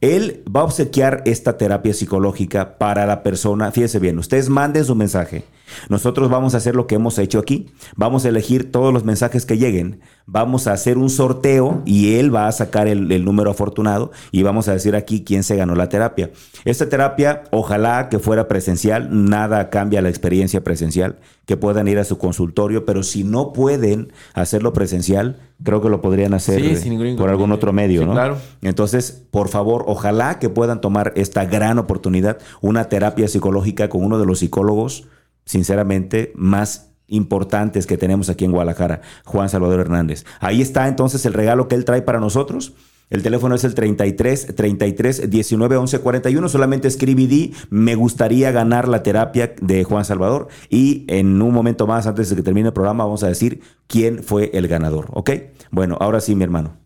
Él 0.03 0.45
va 0.55 0.61
a 0.61 0.65
obsequiar 0.65 1.23
esta 1.25 1.57
terapia 1.57 1.95
psicológica 1.95 2.79
para 2.79 3.07
la 3.07 3.23
persona. 3.23 3.73
Fíjense 3.73 3.99
bien, 3.99 4.19
ustedes 4.19 4.51
manden 4.51 4.85
su 4.85 4.95
mensaje. 4.95 5.45
Nosotros 5.89 6.29
vamos 6.31 6.55
a 6.55 6.59
hacer 6.59 6.75
lo 6.77 6.87
que 6.87 6.95
hemos 6.97 7.19
hecho 7.19 7.39
aquí. 7.39 7.67
Vamos 7.97 8.25
a 8.25 8.29
elegir 8.29 8.71
todos 8.71 8.93
los 8.93 9.05
mensajes 9.05 9.47
que 9.47 9.59
lleguen. 9.59 10.01
Vamos 10.27 10.67
a 10.67 10.73
hacer 10.73 10.97
un 10.99 11.11
sorteo 11.11 11.83
y 11.85 12.15
él 12.17 12.35
va 12.35 12.47
a 12.47 12.53
sacar 12.53 12.87
el, 12.89 13.11
el 13.11 13.25
número 13.25 13.51
afortunado 13.51 14.13
y 14.31 14.43
vamos 14.43 14.69
a 14.69 14.73
decir 14.73 14.95
aquí 14.95 15.25
quién 15.25 15.43
se 15.43 15.57
ganó 15.57 15.75
la 15.75 15.89
terapia. 15.89 16.31
Esta 16.65 16.89
terapia, 16.89 17.45
ojalá 17.51 18.09
que 18.09 18.19
fuera 18.19 18.47
presencial. 18.49 19.09
Nada 19.29 19.71
cambia 19.71 20.03
la 20.03 20.09
experiencia 20.09 20.63
presencial. 20.63 21.19
Que 21.47 21.57
puedan 21.57 21.89
ir 21.89 21.99
a 21.99 22.05
su 22.05 22.17
consultorio, 22.17 22.85
pero 22.87 23.03
si 23.03 23.25
no 23.25 23.53
pueden 23.53 24.13
hacerlo 24.35 24.73
presencial, 24.73 25.41
creo 25.65 25.81
que 25.83 25.89
lo 25.89 26.01
podrían 26.01 26.33
hacer 26.33 26.61
Sí, 26.61 26.67
eh, 26.69 26.77
sin 26.77 26.97
ningún 26.97 27.17
por 27.17 27.29
algún 27.29 27.51
otro 27.51 27.73
medio, 27.73 28.03
Sí, 28.03 28.07
¿no? 28.07 28.13
claro. 28.13 28.37
Entonces, 28.63 29.25
por 29.33 29.49
favor, 29.49 29.83
ojalá 29.89 30.39
que 30.39 30.49
puedan 30.49 30.81
tomar 30.81 31.13
esta 31.17 31.45
gran 31.47 31.79
oportunidad, 31.81 32.39
una 32.61 32.85
terapia 32.85 33.27
psicológica 33.27 33.89
con 33.89 34.05
uno 34.05 34.21
de 34.21 34.27
los 34.27 34.39
psicólogos, 34.39 35.09
sinceramente, 35.51 36.33
más 36.37 36.93
importantes 37.09 37.89
que 37.89 37.99
tenemos 37.99 38.31
aquí 38.31 38.45
en 38.45 38.53
Guadalajara, 38.53 39.03
Juan 39.25 39.49
Salvador 39.49 39.81
Hernández. 39.81 40.25
Ahí 40.39 40.63
está 40.63 40.87
entonces 40.87 41.27
el 41.27 41.33
regalo 41.33 41.67
que 41.67 41.75
él 41.75 41.85
trae 41.85 42.03
para 42.03 42.21
nosotros. 42.21 42.73
El 43.11 43.25
teléfono 43.25 43.57
es 43.57 43.65
el 43.65 43.75
33 43.75 44.55
33 44.55 45.29
19 45.29 45.77
11 45.77 45.99
41. 45.99 46.49
Solamente 46.49 46.87
escribe 46.87 47.23
y 47.23 47.27
di, 47.27 47.55
me 47.69 47.97
gustaría 47.97 48.53
ganar 48.53 48.87
la 48.87 49.03
terapia 49.03 49.53
de 49.61 49.83
Juan 49.83 50.05
Salvador. 50.05 50.47
Y 50.69 51.05
en 51.09 51.43
un 51.43 51.53
momento 51.53 51.89
más, 51.89 52.07
antes 52.07 52.31
de 52.31 52.37
que 52.37 52.45
termine 52.45 52.69
el 52.69 52.73
programa, 52.73 53.03
vamos 53.03 53.25
a 53.25 53.27
decir 53.27 53.61
quién 53.89 54.23
fue 54.23 54.51
el 54.55 54.69
ganador. 54.69 55.09
¿Ok? 55.11 55.33
Bueno, 55.73 55.99
ahora 56.01 56.21
sí, 56.21 56.37
mi 56.37 56.45
hermano. 56.45 56.77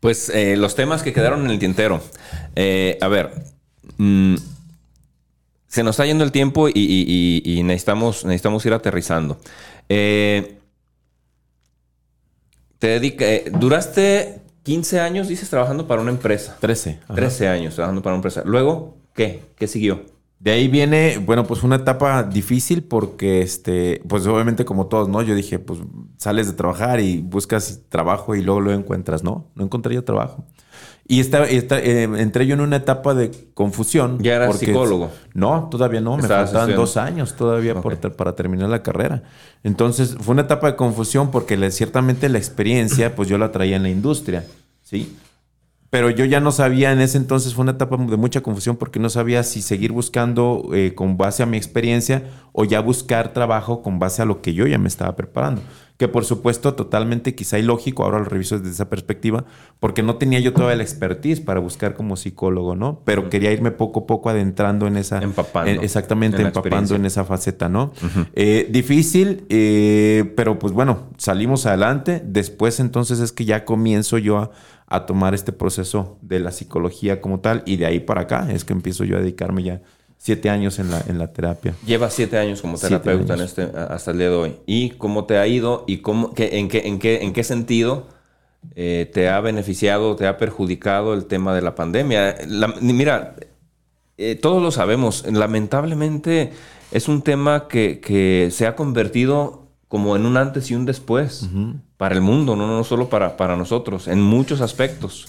Pues 0.00 0.28
eh, 0.28 0.58
los 0.58 0.74
temas 0.74 1.02
que 1.02 1.14
quedaron 1.14 1.46
en 1.46 1.50
el 1.52 1.58
tintero. 1.58 2.02
Eh, 2.54 2.98
a 3.00 3.08
ver. 3.08 3.30
mm, 3.96 4.34
se 5.68 5.82
nos 5.84 5.94
está 5.94 6.06
yendo 6.06 6.24
el 6.24 6.32
tiempo 6.32 6.68
y, 6.68 6.72
y- 6.74 7.42
y- 7.44 7.58
y 7.58 7.62
necesitamos, 7.62 8.24
necesitamos 8.24 8.66
ir 8.66 8.72
aterrizando. 8.72 9.38
Eh, 9.88 10.58
te 12.78 12.86
dedica, 12.88 13.24
eh, 13.26 13.50
duraste 13.58 14.40
15 14.62 15.00
años, 15.00 15.28
dices, 15.28 15.48
trabajando 15.50 15.86
para 15.86 16.02
una 16.02 16.10
empresa. 16.10 16.56
13. 16.60 16.98
ajá. 17.04 17.14
13 17.14 17.48
años 17.48 17.74
trabajando 17.74 18.02
para 18.02 18.14
una 18.14 18.18
empresa. 18.18 18.42
Luego, 18.44 18.96
¿qué? 19.14 19.42
¿Qué 19.56 19.66
siguió? 19.66 20.02
De 20.40 20.52
ahí 20.52 20.68
viene, 20.68 21.18
bueno, 21.18 21.44
pues 21.44 21.64
una 21.64 21.76
etapa 21.76 22.22
difícil 22.22 22.84
porque, 22.84 23.42
este, 23.42 24.00
pues 24.08 24.24
obviamente 24.26 24.64
como 24.64 24.86
todos, 24.86 25.08
¿no? 25.08 25.20
Yo 25.22 25.34
dije, 25.34 25.58
pues 25.58 25.80
sales 26.16 26.46
de 26.46 26.52
trabajar 26.52 27.00
y 27.00 27.18
buscas 27.18 27.80
trabajo 27.88 28.36
y 28.36 28.42
luego 28.42 28.60
lo 28.60 28.72
encuentras, 28.72 29.24
¿no? 29.24 29.46
No 29.56 29.64
encontré 29.64 29.96
yo 29.96 30.04
trabajo. 30.04 30.44
Y 31.10 31.20
esta, 31.20 31.44
esta- 31.46 31.80
eh, 31.80 32.02
entré 32.02 32.46
yo 32.46 32.52
en 32.52 32.60
una 32.60 32.76
etapa 32.76 33.14
de 33.14 33.30
confusión. 33.54 34.18
¿Ya 34.20 34.34
eras 34.34 34.48
porque- 34.48 34.66
psicólogo? 34.66 35.10
No, 35.32 35.68
todavía 35.70 36.02
no. 36.02 36.16
Me 36.18 36.22
faltaban 36.28 36.76
dos 36.76 36.98
años 36.98 37.34
todavía 37.34 37.80
por 37.80 37.96
para 38.14 38.36
terminar 38.36 38.68
la 38.68 38.82
carrera. 38.82 39.22
Entonces 39.64 40.16
fue 40.20 40.34
una 40.34 40.42
etapa 40.42 40.66
de 40.66 40.76
confusión 40.76 41.30
porque 41.30 41.70
ciertamente 41.70 42.28
la 42.28 42.36
experiencia, 42.36 43.16
pues 43.16 43.26
yo 43.28 43.38
la 43.38 43.50
traía 43.52 43.76
en 43.76 43.84
la 43.84 43.88
industria, 43.88 44.44
¿sí? 44.82 45.16
Pero 45.90 46.10
yo 46.10 46.26
ya 46.26 46.40
no 46.40 46.52
sabía, 46.52 46.92
en 46.92 47.00
ese 47.00 47.16
entonces 47.16 47.54
fue 47.54 47.62
una 47.62 47.72
etapa 47.72 47.96
de 47.96 48.16
mucha 48.18 48.42
confusión 48.42 48.76
porque 48.76 49.00
no 49.00 49.08
sabía 49.08 49.42
si 49.42 49.62
seguir 49.62 49.92
buscando 49.92 50.68
eh, 50.74 50.94
con 50.94 51.16
base 51.16 51.42
a 51.42 51.46
mi 51.46 51.56
experiencia 51.56 52.24
o 52.52 52.66
ya 52.66 52.80
buscar 52.80 53.32
trabajo 53.32 53.80
con 53.80 53.98
base 53.98 54.20
a 54.20 54.26
lo 54.26 54.42
que 54.42 54.52
yo 54.52 54.66
ya 54.66 54.76
me 54.76 54.88
estaba 54.88 55.16
preparando. 55.16 55.62
Que 55.98 56.08
por 56.08 56.24
supuesto 56.24 56.74
totalmente 56.74 57.34
quizá 57.34 57.58
ilógico, 57.58 58.04
ahora 58.04 58.20
lo 58.20 58.24
reviso 58.24 58.56
desde 58.58 58.70
esa 58.70 58.88
perspectiva, 58.88 59.44
porque 59.80 60.02
no 60.02 60.14
tenía 60.16 60.38
yo 60.38 60.52
toda 60.54 60.74
la 60.76 60.82
expertise 60.84 61.40
para 61.40 61.58
buscar 61.60 61.94
como 61.94 62.16
psicólogo, 62.16 62.76
¿no? 62.76 63.02
Pero 63.04 63.28
quería 63.28 63.52
irme 63.52 63.72
poco 63.72 64.00
a 64.00 64.06
poco 64.06 64.30
adentrando 64.30 64.86
en 64.86 64.96
esa... 64.96 65.18
Empapando. 65.20 65.70
en- 65.72 65.82
exactamente, 65.82 66.40
en 66.40 66.46
empapando 66.46 66.94
en 66.94 67.04
esa 67.04 67.24
faceta, 67.24 67.68
¿no? 67.68 67.92
Eh, 68.34 68.68
difícil, 68.70 69.44
eh, 69.48 70.32
pero 70.36 70.58
pues 70.60 70.72
bueno, 70.72 71.08
salimos 71.16 71.66
adelante. 71.66 72.22
Después 72.24 72.78
entonces 72.80 73.18
es 73.18 73.32
que 73.32 73.44
ya 73.44 73.64
comienzo 73.64 74.18
yo 74.18 74.38
a, 74.38 74.50
a 74.86 75.04
tomar 75.04 75.34
este 75.34 75.52
proceso 75.52 76.16
de 76.22 76.38
la 76.38 76.52
psicología 76.52 77.20
como 77.20 77.40
tal 77.40 77.64
y 77.66 77.76
de 77.76 77.86
ahí 77.86 77.98
para 77.98 78.20
acá 78.22 78.46
es 78.52 78.64
que 78.64 78.72
empiezo 78.72 79.02
yo 79.04 79.16
a 79.16 79.20
dedicarme 79.20 79.64
ya 79.64 79.82
siete 80.18 80.50
años 80.50 80.78
en 80.78 80.90
la, 80.90 81.02
en 81.08 81.16
la 81.18 81.32
terapia. 81.32 81.74
Llevas 81.86 82.12
siete 82.12 82.36
años 82.38 82.60
como 82.60 82.76
terapeuta 82.88 83.34
en 83.34 83.40
este, 83.40 83.62
hasta 83.78 84.10
el 84.10 84.18
día 84.18 84.28
de 84.28 84.34
hoy. 84.34 84.56
¿Y 84.66 84.90
cómo 84.90 85.24
te 85.24 85.38
ha 85.38 85.46
ido 85.46 85.84
y 85.86 85.98
cómo, 85.98 86.34
qué- 86.34 86.58
en, 86.58 86.68
qué, 86.68 86.82
en, 86.86 86.98
qué, 86.98 87.22
en 87.22 87.32
qué 87.32 87.44
sentido 87.44 88.08
eh, 88.74 89.08
te 89.14 89.28
ha 89.28 89.40
beneficiado, 89.40 90.16
te 90.16 90.26
ha 90.26 90.36
perjudicado 90.36 91.14
el 91.14 91.26
tema 91.26 91.54
de 91.54 91.62
la 91.62 91.74
pandemia? 91.74 92.36
La- 92.48 92.74
mira, 92.80 93.36
eh, 94.18 94.34
todos 94.34 94.60
lo 94.62 94.70
sabemos, 94.72 95.24
lamentablemente 95.30 96.52
es 96.90 97.08
un 97.08 97.22
tema 97.22 97.68
que, 97.68 98.00
que 98.00 98.48
se 98.50 98.66
ha 98.66 98.74
convertido 98.74 99.68
como 99.88 100.16
en 100.16 100.26
un 100.26 100.36
antes 100.36 100.70
y 100.70 100.74
un 100.74 100.84
después 100.84 101.48
para 101.96 102.14
el 102.14 102.20
mundo, 102.20 102.56
no, 102.56 102.66
no 102.66 102.84
solo 102.84 103.08
para, 103.08 103.36
para 103.36 103.56
nosotros, 103.56 104.08
en 104.08 104.20
muchos 104.20 104.60
aspectos. 104.60 105.28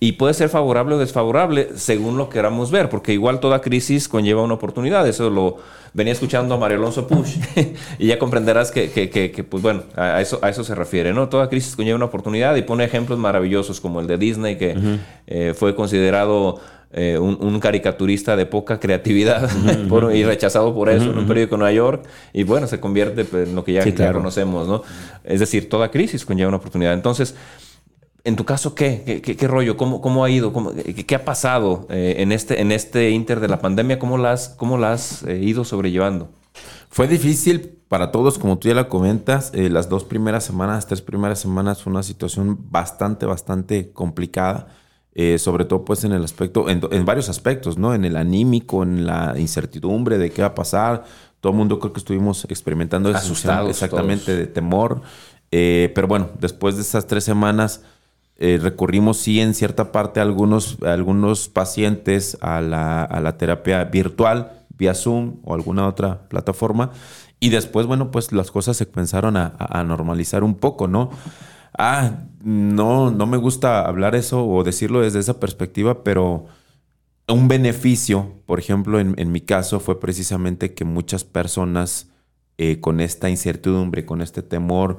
Y 0.00 0.12
puede 0.12 0.32
ser 0.34 0.48
favorable 0.48 0.94
o 0.94 0.98
desfavorable 0.98 1.70
según 1.74 2.18
lo 2.18 2.28
queramos 2.28 2.70
ver, 2.70 2.88
porque 2.88 3.12
igual 3.12 3.40
toda 3.40 3.60
crisis 3.60 4.08
conlleva 4.08 4.42
una 4.42 4.54
oportunidad. 4.54 5.08
Eso 5.08 5.28
lo 5.28 5.56
venía 5.92 6.12
escuchando 6.12 6.54
a 6.54 6.58
Mario 6.58 6.76
Alonso 6.78 7.08
Push 7.08 7.36
y 7.98 8.06
ya 8.06 8.16
comprenderás 8.18 8.70
que, 8.70 8.90
que- 8.92 9.10
que- 9.10 9.32
que, 9.32 9.42
pues 9.42 9.60
bueno, 9.60 9.82
a 9.96 10.20
eso, 10.20 10.38
a 10.40 10.50
eso 10.50 10.62
se 10.62 10.76
refiere, 10.76 11.12
¿no? 11.12 11.28
Toda 11.28 11.48
crisis 11.48 11.74
conlleva 11.74 11.96
una 11.96 12.04
oportunidad 12.04 12.54
y 12.54 12.62
pone 12.62 12.84
ejemplos 12.84 13.18
maravillosos 13.18 13.80
como 13.80 14.00
el 14.00 14.06
de 14.06 14.18
Disney, 14.18 14.56
que 14.56 14.76
eh, 15.26 15.52
fue 15.56 15.74
considerado 15.74 16.60
eh, 16.92 17.18
un, 17.18 17.36
un 17.40 17.58
caricaturista 17.58 18.36
de 18.36 18.46
poca 18.46 18.78
creatividad 18.78 19.50
por- 19.88 20.14
y 20.14 20.22
rechazado 20.24 20.72
por 20.74 20.90
eso 20.90 21.10
en 21.10 21.18
un 21.18 21.26
periódico 21.26 21.56
de 21.56 21.58
Nueva 21.58 21.72
York. 21.72 22.04
Y 22.32 22.44
bueno, 22.44 22.68
se 22.68 22.78
convierte 22.78 23.24
pues, 23.24 23.48
en 23.48 23.56
lo 23.56 23.64
que 23.64 23.72
ya, 23.72 23.82
Sí, 23.82 23.90
ya 23.90 24.12
conocemos, 24.12 24.68
¿no? 24.68 24.82
Es 25.24 25.40
decir, 25.40 25.68
toda 25.68 25.90
crisis 25.90 26.24
conlleva 26.24 26.48
una 26.48 26.58
oportunidad. 26.58 26.92
Entonces, 26.92 27.34
en 28.28 28.36
tu 28.36 28.44
caso, 28.44 28.74
¿qué? 28.74 29.02
¿Qué, 29.04 29.20
qué- 29.22 29.36
qué 29.36 29.48
rollo? 29.48 29.76
¿Cómo, 29.76 30.00
cómo 30.00 30.24
ha 30.24 30.30
ido? 30.30 30.52
¿Cómo- 30.52 30.72
qué, 30.72 31.04
qué 31.06 31.14
ha 31.14 31.24
pasado 31.24 31.86
eh, 31.90 32.16
en, 32.18 32.30
este, 32.32 32.60
en 32.60 32.70
este 32.72 33.10
inter 33.10 33.40
de 33.40 33.48
la 33.48 33.60
pandemia? 33.60 33.98
¿Cómo 33.98 34.18
la 34.18 34.32
has, 34.32 34.50
cómo 34.50 34.78
la 34.78 34.92
has 34.92 35.22
eh, 35.24 35.38
ido 35.42 35.64
sobrellevando? 35.64 36.28
Fue 36.90 37.08
difícil 37.08 37.74
para 37.88 38.10
todos, 38.12 38.38
como 38.38 38.58
tú 38.58 38.68
ya 38.68 38.74
la 38.74 38.88
comentas. 38.88 39.50
eh, 39.54 39.68
las 39.70 39.88
dos 39.88 40.04
primeras 40.04 40.44
semanas, 40.44 40.86
tres 40.86 41.00
primeras 41.02 41.38
semanas 41.40 41.82
fue 41.82 41.90
una 41.90 42.02
situación 42.02 42.58
bastante, 42.70 43.26
bastante 43.26 43.90
complicada. 43.92 44.68
eh, 45.20 45.38
sobre 45.38 45.64
todo 45.64 45.84
pues 45.84 46.04
en 46.04 46.12
el 46.12 46.22
aspecto, 46.22 46.68
en, 46.70 46.80
en 46.92 47.04
varios 47.04 47.28
aspectos, 47.28 47.76
¿no? 47.76 47.92
En 47.92 48.04
el 48.04 48.16
anímico, 48.16 48.84
en 48.84 49.04
la 49.04 49.34
incertidumbre 49.36 50.16
de 50.16 50.30
qué 50.30 50.42
va 50.42 50.48
a 50.48 50.54
pasar. 50.54 51.04
Todo 51.40 51.52
el 51.52 51.58
mundo 51.58 51.78
creo 51.80 51.92
que 51.92 51.98
estuvimos 51.98 52.44
experimentando 52.48 53.08
Asustados 53.10 53.70
exactamente 53.70 54.26
todos. 54.26 54.38
de 54.38 54.46
temor. 54.46 55.02
Eh, 55.50 55.90
pero 55.94 56.06
bueno, 56.06 56.28
después 56.40 56.76
de 56.76 56.82
esas 56.82 57.06
tres 57.08 57.24
semanas 57.24 57.82
eh, 58.38 58.58
recurrimos 58.62 59.18
sí 59.18 59.40
en 59.40 59.54
cierta 59.54 59.92
parte 59.92 60.20
a 60.20 60.22
algunos, 60.22 60.78
algunos 60.82 61.48
pacientes 61.48 62.38
a 62.40 62.60
la, 62.60 63.02
a 63.04 63.20
la 63.20 63.36
terapia 63.36 63.84
virtual, 63.84 64.52
vía 64.76 64.94
Zoom 64.94 65.36
o 65.44 65.54
alguna 65.54 65.86
otra 65.88 66.28
plataforma. 66.28 66.90
Y 67.40 67.50
después, 67.50 67.86
bueno, 67.86 68.10
pues 68.10 68.32
las 68.32 68.50
cosas 68.50 68.76
se 68.76 68.86
comenzaron 68.86 69.36
a, 69.36 69.54
a- 69.58 69.80
a 69.80 69.84
normalizar 69.84 70.42
un 70.44 70.54
poco, 70.56 70.88
¿no? 70.88 71.10
Ah, 71.76 72.24
no, 72.42 73.10
no 73.10 73.26
me 73.26 73.36
gusta 73.36 73.86
hablar 73.86 74.14
eso 74.14 74.46
o 74.46 74.64
decirlo 74.64 75.00
desde 75.00 75.20
esa 75.20 75.38
perspectiva, 75.40 76.02
pero 76.04 76.46
un 77.28 77.48
beneficio, 77.48 78.34
por 78.46 78.58
ejemplo, 78.58 78.98
en, 79.00 79.14
en 79.18 79.30
mi 79.32 79.40
caso 79.40 79.80
fue 79.80 80.00
precisamente 80.00 80.74
que 80.74 80.84
muchas 80.84 81.24
personas 81.24 82.10
eh, 82.56 82.80
con 82.80 83.00
esta 83.00 83.28
incertidumbre, 83.30 84.06
con 84.06 84.22
este 84.22 84.42
temor, 84.42 84.98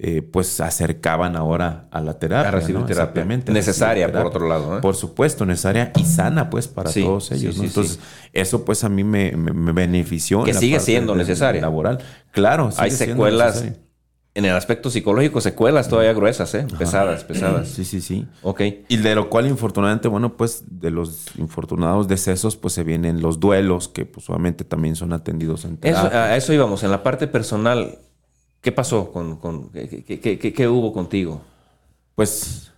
eh, 0.00 0.22
pues 0.22 0.46
se 0.46 0.62
acercaban 0.62 1.34
ahora 1.34 1.88
a 1.90 2.00
la 2.00 2.18
terapia. 2.18 2.48
A 2.48 2.52
recibir 2.52 2.80
¿no? 2.80 2.86
terapia. 2.86 3.24
Necesaria, 3.24 4.06
recibir 4.06 4.22
por 4.22 4.26
otro 4.36 4.48
lado, 4.48 4.78
¿eh? 4.78 4.80
Por 4.80 4.94
supuesto, 4.94 5.44
necesaria 5.44 5.90
y 5.96 6.04
sana, 6.04 6.50
pues, 6.50 6.68
para 6.68 6.90
Sí, 6.90 7.02
todos 7.02 7.26
sí, 7.26 7.34
ellos. 7.34 7.56
¿no? 7.56 7.62
sí, 7.62 7.66
Entonces, 7.68 7.98
eso, 8.32 8.64
pues, 8.64 8.84
a 8.84 8.88
mí 8.88 9.02
me, 9.02 9.32
me- 9.32 9.52
me 9.52 9.72
benefició. 9.72 10.40
en 10.40 10.44
Que 10.46 10.52
la 10.54 10.60
sigue 10.60 10.74
parte 10.76 10.86
siendo 10.86 11.12
de- 11.14 11.18
necesaria. 11.18 11.60
Laboral. 11.60 11.98
Claro, 12.30 12.70
Hay 12.76 12.90
secuelas 12.92 13.64
en 14.34 14.44
el 14.44 14.54
aspecto 14.54 14.88
psicológico, 14.88 15.40
secuelas 15.40 15.88
todavía 15.88 16.12
gruesas, 16.12 16.54
¿eh? 16.54 16.64
Pesadas, 16.78 17.24
pesadas. 17.24 17.66
Sí, 17.70 17.84
sí, 17.84 18.00
sí. 18.00 18.24
Ok. 18.42 18.60
Y 18.86 18.98
de 18.98 19.16
lo 19.16 19.28
cual, 19.30 19.48
infortunadamente, 19.48 20.06
bueno, 20.06 20.36
pues 20.36 20.62
de 20.70 20.92
los 20.92 21.36
infortunados 21.38 22.06
decesos, 22.06 22.54
pues 22.56 22.72
se 22.72 22.84
vienen 22.84 23.20
los 23.20 23.40
duelos, 23.40 23.88
que 23.88 24.06
pues 24.06 24.30
obviamente 24.30 24.62
también 24.64 24.94
son 24.94 25.12
atendidos 25.12 25.64
en 25.64 25.76
Eso, 25.82 26.08
a 26.12 26.36
eso 26.36 26.52
íbamos. 26.52 26.84
En 26.84 26.92
la 26.92 27.02
parte 27.02 27.26
personal, 27.26 27.98
¿qué 28.60 28.72
pasó? 28.72 29.12
Con, 29.12 29.36
con- 29.36 29.70
qué, 29.70 30.04
qué- 30.20 30.52
qué- 30.52 30.68
hubo 30.68 30.92
contigo? 30.92 31.40
Pues 32.14 32.72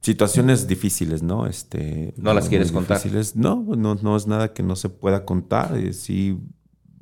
situaciones 0.00 0.66
difíciles, 0.68 1.22
¿no? 1.22 1.46
Este, 1.46 2.14
¿No 2.16 2.32
las 2.34 2.48
quieres 2.48 2.72
contar? 2.72 3.00
No, 3.34 3.64
no, 3.76 3.94
no 3.96 4.16
es 4.16 4.26
nada 4.26 4.52
que 4.52 4.62
no 4.62 4.76
se 4.76 4.88
pueda 4.88 5.24
contar. 5.24 5.76
Eh, 5.76 5.92
Sí, 5.92 6.38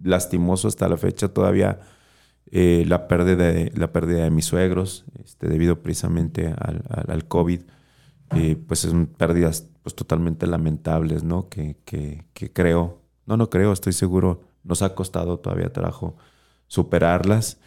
lastimoso 0.03 0.69
hasta 0.69 0.89
la 0.89 0.97
fecha 0.97 1.29
todavía 1.29 1.81
eh, 2.53 2.85
la, 2.87 3.09
pérdida 3.09 3.53
de, 3.53 3.73
la 3.75 3.93
pérdida 3.93 4.23
de 4.25 4.31
mis 4.31 4.45
suegros, 4.45 5.05
este, 5.25 5.49
debido 5.49 5.83
precisamente 5.83 6.47
al, 6.49 6.85
al- 6.89 7.11
al 7.11 7.25
COVID. 7.29 7.61
Eh, 8.35 8.57
pues 8.67 8.81
son 8.81 9.07
pérdidas 9.07 9.69
pues, 9.83 9.95
totalmente 9.95 10.47
lamentables, 10.47 11.23
¿no? 11.23 11.49
Que, 11.49 11.77
que, 11.85 12.25
que 12.35 12.53
creo, 12.53 13.01
no, 13.25 13.37
no 13.37 13.51
creo, 13.51 13.73
estoy 13.73 13.93
seguro, 13.93 14.43
nos 14.65 14.83
ha 14.83 14.95
costado 14.97 15.39
todavía 15.39 15.73
trabajo 15.73 16.17
superarlas, 16.67 17.59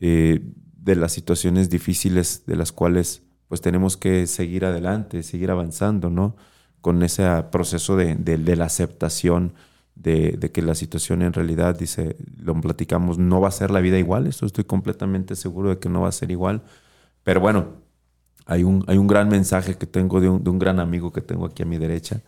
eh, 0.00 0.40
de 0.76 0.96
las 0.96 1.12
situaciones 1.12 1.70
difíciles 1.70 2.44
de 2.46 2.56
las 2.56 2.72
cuales 2.72 3.22
pues 3.48 3.60
tenemos 3.60 3.96
que 3.96 4.26
seguir 4.26 4.64
adelante, 4.64 5.22
seguir 5.22 5.50
avanzando, 5.50 6.10
¿no? 6.10 6.36
Con 6.80 7.02
ese 7.02 7.24
proceso 7.50 7.96
de, 7.96 8.14
de- 8.16 8.56
la 8.56 8.66
aceptación 8.66 9.54
de, 9.94 10.32
de 10.38 10.52
que 10.52 10.62
la 10.62 10.74
situación 10.74 11.22
en 11.22 11.32
realidad, 11.32 11.76
dice, 11.78 12.16
lo 12.36 12.54
platicamos, 12.60 13.18
no 13.18 13.40
va 13.40 13.48
a 13.48 13.50
ser 13.50 13.70
la 13.70 13.80
vida 13.80 13.98
igual, 13.98 14.26
esto 14.26 14.46
estoy 14.46 14.64
completamente 14.64 15.34
seguro 15.36 15.70
de 15.70 15.78
que 15.78 15.88
no 15.88 16.02
va 16.02 16.08
a 16.08 16.12
ser 16.12 16.30
igual, 16.30 16.62
pero 17.24 17.40
bueno, 17.40 17.82
hay 18.46 18.64
un, 18.64 18.84
hay 18.88 18.98
un 18.98 19.06
gran 19.06 19.28
mensaje 19.28 19.76
que 19.76 19.86
tengo 19.86 20.20
de 20.20 20.28
un, 20.30 20.44
de 20.44 20.50
un 20.50 20.58
gran 20.58 20.80
amigo 20.80 21.12
que 21.12 21.20
tengo 21.20 21.46
aquí 21.46 21.62
a 21.62 21.66
mi 21.66 21.78
derecha, 21.78 22.22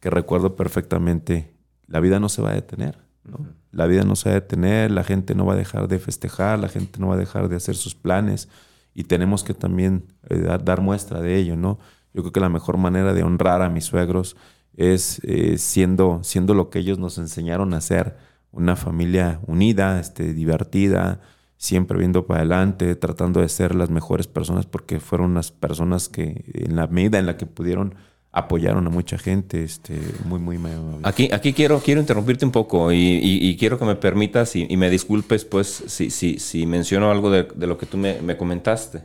que 0.00 0.10
recuerdo 0.10 0.56
perfectamente, 0.56 1.54
la 1.86 2.00
vida 2.00 2.20
no 2.20 2.28
se 2.28 2.42
va 2.42 2.50
a 2.50 2.54
detener, 2.54 2.98
¿no? 3.24 3.46
La 3.70 3.86
vida 3.86 4.02
no 4.02 4.16
se 4.16 4.28
va 4.28 4.36
a 4.36 4.40
detener, 4.40 4.90
la 4.90 5.04
gente 5.04 5.34
no 5.34 5.46
va 5.46 5.54
a 5.54 5.56
dejar 5.56 5.88
de 5.88 5.98
festejar, 5.98 6.58
la 6.58 6.68
gente 6.68 6.98
no 7.00 7.08
va 7.08 7.14
a 7.14 7.18
dejar 7.18 7.48
de 7.48 7.56
hacer 7.56 7.74
sus 7.74 7.94
planes 7.94 8.48
y 8.94 9.04
tenemos 9.04 9.44
que 9.44 9.54
también 9.54 10.04
eh, 10.28 10.40
dar, 10.40 10.64
dar 10.64 10.80
muestra 10.80 11.20
de 11.20 11.36
ello, 11.36 11.56
¿no? 11.56 11.78
Yo 12.12 12.22
creo 12.22 12.32
que 12.32 12.40
la 12.40 12.50
mejor 12.50 12.76
manera 12.76 13.14
de 13.14 13.22
honrar 13.22 13.62
a 13.62 13.70
mis 13.70 13.84
suegros 13.84 14.36
es 14.76 15.20
eh, 15.24 15.56
siendo, 15.58 16.20
siendo 16.22 16.54
lo 16.54 16.70
que 16.70 16.80
ellos 16.80 16.98
nos 16.98 17.18
enseñaron 17.18 17.74
a 17.74 17.80
ser, 17.80 18.16
una 18.50 18.76
familia 18.76 19.40
unida, 19.46 19.98
este, 19.98 20.34
divertida, 20.34 21.20
siempre 21.56 21.98
viendo 21.98 22.26
para 22.26 22.40
adelante, 22.40 22.94
tratando 22.96 23.40
de 23.40 23.48
ser 23.48 23.74
las 23.74 23.88
mejores 23.88 24.26
personas 24.26 24.66
porque 24.66 25.00
fueron 25.00 25.30
unas 25.30 25.50
personas 25.52 26.08
que 26.08 26.44
en 26.52 26.76
la 26.76 26.86
medida 26.86 27.18
en 27.18 27.26
la 27.26 27.36
que 27.36 27.46
pudieron 27.46 27.94
apoyaron 28.34 28.86
a 28.86 28.90
mucha 28.90 29.18
gente, 29.18 29.62
este, 29.62 30.00
muy, 30.24 30.38
muy 30.40 30.56
amables. 30.56 31.00
Aquí, 31.04 31.28
aquí 31.32 31.52
quiero, 31.52 31.80
quiero 31.80 32.00
interrumpirte 32.00 32.46
un 32.46 32.50
poco 32.50 32.90
y, 32.90 32.96
y- 32.96 33.46
y 33.48 33.56
quiero 33.58 33.78
que 33.78 33.84
me 33.84 33.94
permitas 33.94 34.56
y, 34.56 34.66
y 34.68 34.76
me 34.78 34.88
disculpes 34.88 35.44
pues 35.44 35.84
si, 35.86 36.08
si, 36.10 36.38
si 36.38 36.64
menciono 36.64 37.10
algo 37.10 37.30
de, 37.30 37.44
de 37.54 37.66
lo 37.66 37.76
que 37.76 37.84
tú 37.84 37.98
me, 37.98 38.22
me 38.22 38.36
comentaste, 38.38 39.02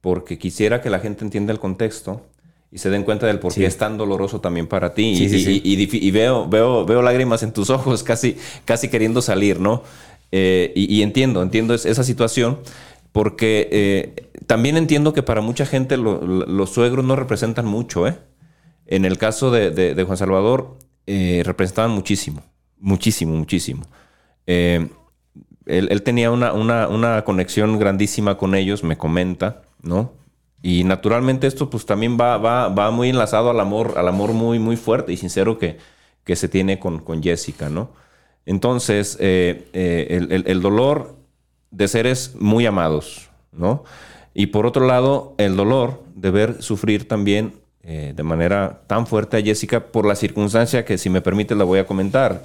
porque 0.00 0.38
quisiera 0.38 0.80
que 0.80 0.88
la 0.90 1.00
gente 1.00 1.24
entienda 1.24 1.52
el 1.52 1.58
contexto 1.58 2.22
y 2.70 2.78
se 2.78 2.90
den 2.90 3.02
cuenta 3.02 3.26
del 3.26 3.40
por 3.40 3.52
qué 3.52 3.60
Sí. 3.60 3.64
es 3.66 3.76
tan 3.76 3.96
doloroso 3.98 4.40
también 4.40 4.66
para 4.68 4.94
ti. 4.94 5.16
Sí, 5.16 5.24
y, 5.64 5.86
sí, 5.88 6.10
veo, 6.12 6.48
veo, 6.48 6.84
veo 6.84 7.02
lágrimas 7.02 7.42
en 7.42 7.52
tus 7.52 7.70
ojos, 7.70 8.02
casi, 8.04 8.36
casi 8.64 8.88
queriendo 8.88 9.20
salir, 9.22 9.58
¿no? 9.60 9.82
Eh, 10.30 10.72
y, 10.76 10.92
y 10.94 11.02
entiendo, 11.02 11.42
entiendo 11.42 11.74
es- 11.74 11.86
esa 11.86 12.04
situación, 12.04 12.58
porque 13.12 13.68
eh, 13.70 14.28
también 14.46 14.76
entiendo 14.76 15.12
que 15.12 15.22
para 15.22 15.40
mucha 15.40 15.66
gente 15.66 15.96
lo- 15.96 16.20
lo- 16.20 16.46
los 16.46 16.70
suegros 16.70 17.04
no 17.04 17.14
representan 17.16 17.66
mucho, 17.66 18.06
¿eh? 18.08 18.16
En 18.86 19.04
el 19.04 19.18
caso 19.18 19.50
de, 19.50 19.70
de- 19.70 20.04
Juan 20.04 20.16
Salvador, 20.18 20.76
eh, 21.06 21.42
representaban 21.44 21.90
muchísimo, 21.90 22.42
muchísimo, 22.78 23.34
muchísimo. 23.34 23.84
Eh, 24.46 24.88
él, 25.66 26.02
tenía 26.02 26.30
una, 26.30 26.52
una- 26.52 26.88
una 26.88 27.24
conexión 27.24 27.78
grandísima 27.78 28.36
con 28.36 28.54
ellos, 28.54 28.84
me 28.84 28.98
comenta, 28.98 29.62
¿no? 29.82 30.12
Y 30.62 30.84
naturalmente 30.84 31.46
esto 31.46 31.68
pues 31.68 31.84
también 31.86 32.18
va, 32.18 32.38
va, 32.38 32.68
va 32.68 32.90
muy 32.90 33.10
enlazado 33.10 33.50
al 33.50 33.60
amor, 33.60 33.94
al 33.96 34.08
amor 34.08 34.32
muy, 34.32 34.58
muy 34.58 34.76
fuerte 34.76 35.12
y 35.12 35.16
sincero 35.16 35.58
que, 35.58 35.78
que 36.24 36.36
se 36.36 36.48
tiene 36.48 36.78
con, 36.78 37.00
con 37.00 37.22
Jessica, 37.22 37.68
¿no? 37.68 37.90
Entonces, 38.46 39.16
eh, 39.20 39.68
el- 39.72 40.44
el 40.46 40.60
dolor 40.62 41.16
de 41.70 41.88
seres 41.88 42.34
muy 42.38 42.66
amados, 42.66 43.30
¿no? 43.52 43.84
Y 44.34 44.46
por 44.48 44.66
otro 44.66 44.86
lado, 44.86 45.34
el 45.38 45.56
dolor 45.56 46.02
de 46.14 46.30
ver 46.30 46.62
sufrir 46.62 47.08
también 47.08 47.54
eh, 47.84 48.12
de 48.16 48.22
manera 48.22 48.80
tan 48.86 49.06
fuerte 49.06 49.36
a 49.36 49.42
Jessica 49.42 49.80
por 49.80 50.06
la 50.06 50.14
circunstancia 50.16 50.84
que, 50.84 50.96
si 50.98 51.10
me 51.10 51.20
permite, 51.20 51.54
la 51.54 51.64
voy 51.64 51.78
a 51.78 51.86
comentar. 51.86 52.44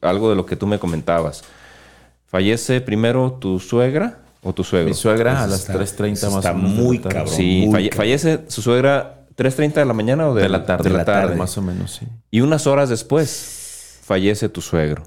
Algo 0.00 0.30
de 0.30 0.36
lo 0.36 0.46
que 0.46 0.56
tú 0.56 0.66
me 0.66 0.78
comentabas. 0.78 1.42
Fallece 2.26 2.80
primero 2.80 3.32
tu 3.32 3.58
suegra 3.58 4.20
o 4.42 4.52
tu 4.54 4.62
suegro. 4.64 4.88
Mi 4.88 4.94
suegra 4.94 5.42
a 5.42 5.46
las 5.46 5.60
está- 5.60 5.74
3.30 5.74 6.12
eso 6.12 6.30
más 6.30 6.36
está 6.38 6.52
o 6.52 6.54
menos. 6.54 6.76
de 6.76 6.82
muy 6.82 6.98
tarde. 6.98 7.14
cabrón. 7.16 7.34
Sí, 7.34 7.62
Muy 7.66 7.72
falle- 7.74 7.88
cabrón. 7.90 7.96
fallece 7.96 8.40
su 8.48 8.62
suegra 8.62 9.26
3.30 9.36 9.80
de 9.80 9.84
la 9.86 9.92
mañana 9.92 10.28
o 10.28 10.34
de, 10.34 10.42
De 10.42 10.48
la 10.48 10.64
tarde. 10.64 10.88
De 10.88 10.96
la 10.96 11.04
tarde. 11.04 11.34
Más 11.36 11.58
o 11.58 11.62
menos, 11.62 11.92
sí. 11.96 12.06
Y 12.30 12.40
unas 12.40 12.66
horas 12.66 12.88
después 12.88 13.98
fallece 14.02 14.48
tu 14.48 14.60
suegro. 14.60 15.02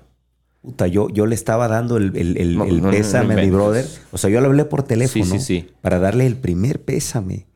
Puta, 0.61 0.87
yo, 0.87 1.09
yo 1.09 1.25
le 1.25 1.35
estaba 1.35 1.67
dando 1.67 1.97
el, 1.97 2.15
el- 2.15 2.37
el- 2.37 2.57
No, 2.57 2.65
el 2.65 2.77
no, 2.81 2.85
no, 2.87 2.91
pésame 2.91 3.33
no 3.35 3.39
a 3.41 3.43
mi 3.43 3.49
brother. 3.49 3.85
O 4.11 4.17
sea, 4.17 4.29
yo 4.29 4.39
le 4.41 4.47
hablé 4.47 4.65
por 4.65 4.83
teléfono 4.83 5.25
Sí, 5.25 5.39
sí, 5.39 5.61
sí. 5.61 5.69
para 5.81 5.99
darle 5.99 6.25
el 6.25 6.35
primer 6.35 6.81
pésame. 6.81 7.47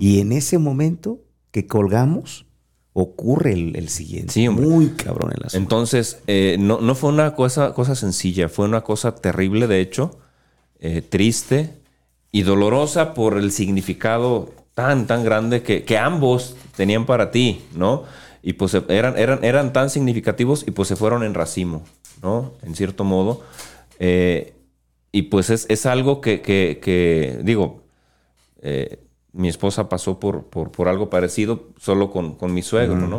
Y 0.00 0.20
en 0.20 0.32
ese 0.32 0.58
momento 0.58 1.18
que 1.54 1.68
colgamos, 1.68 2.46
ocurre 2.94 3.52
el, 3.52 3.76
el 3.76 3.88
siguiente. 3.88 4.32
Sí, 4.32 4.48
hombre. 4.48 4.66
Muy 4.66 4.88
cabrón 4.88 5.30
el 5.36 5.46
asunto. 5.46 5.56
Entonces, 5.62 6.18
eh, 6.26 6.56
no, 6.58 6.80
no 6.80 6.96
fue 6.96 7.10
una 7.10 7.36
cosa, 7.36 7.72
cosa 7.74 7.94
sencilla, 7.94 8.48
fue 8.48 8.64
una 8.64 8.80
cosa 8.80 9.14
terrible, 9.14 9.68
de 9.68 9.80
hecho, 9.80 10.18
eh, 10.80 11.00
triste 11.00 11.70
y 12.32 12.42
dolorosa 12.42 13.14
por 13.14 13.38
el 13.38 13.52
significado 13.52 14.52
tan, 14.74 15.06
tan 15.06 15.22
grande 15.22 15.62
que, 15.62 15.84
que 15.84 15.96
ambos 15.96 16.56
tenían 16.76 17.06
para 17.06 17.30
ti, 17.30 17.62
¿no? 17.76 18.02
Y 18.42 18.54
pues 18.54 18.74
eh, 18.74 18.82
eran, 18.88 19.16
eran, 19.16 19.44
eran 19.44 19.72
tan 19.72 19.90
significativos 19.90 20.64
y 20.66 20.72
pues 20.72 20.88
se 20.88 20.96
fueron 20.96 21.22
en 21.22 21.34
racimo, 21.34 21.84
¿no? 22.20 22.50
En 22.62 22.74
cierto 22.74 23.04
modo. 23.04 23.42
Eh, 24.00 24.54
y 25.12 25.22
pues 25.22 25.50
es, 25.50 25.66
es 25.68 25.86
algo 25.86 26.20
que, 26.20 26.40
que- 26.42 26.80
que, 26.82 27.38
digo, 27.44 27.82
eh, 28.62 28.98
mi 29.34 29.48
esposa 29.48 29.88
pasó 29.88 30.18
por, 30.18 30.44
por, 30.44 30.70
por 30.70 30.88
algo 30.88 31.10
parecido 31.10 31.64
solo 31.78 32.10
con, 32.10 32.34
con 32.36 32.54
mi 32.54 32.62
suegro, 32.62 32.96
¿no? 33.08 33.18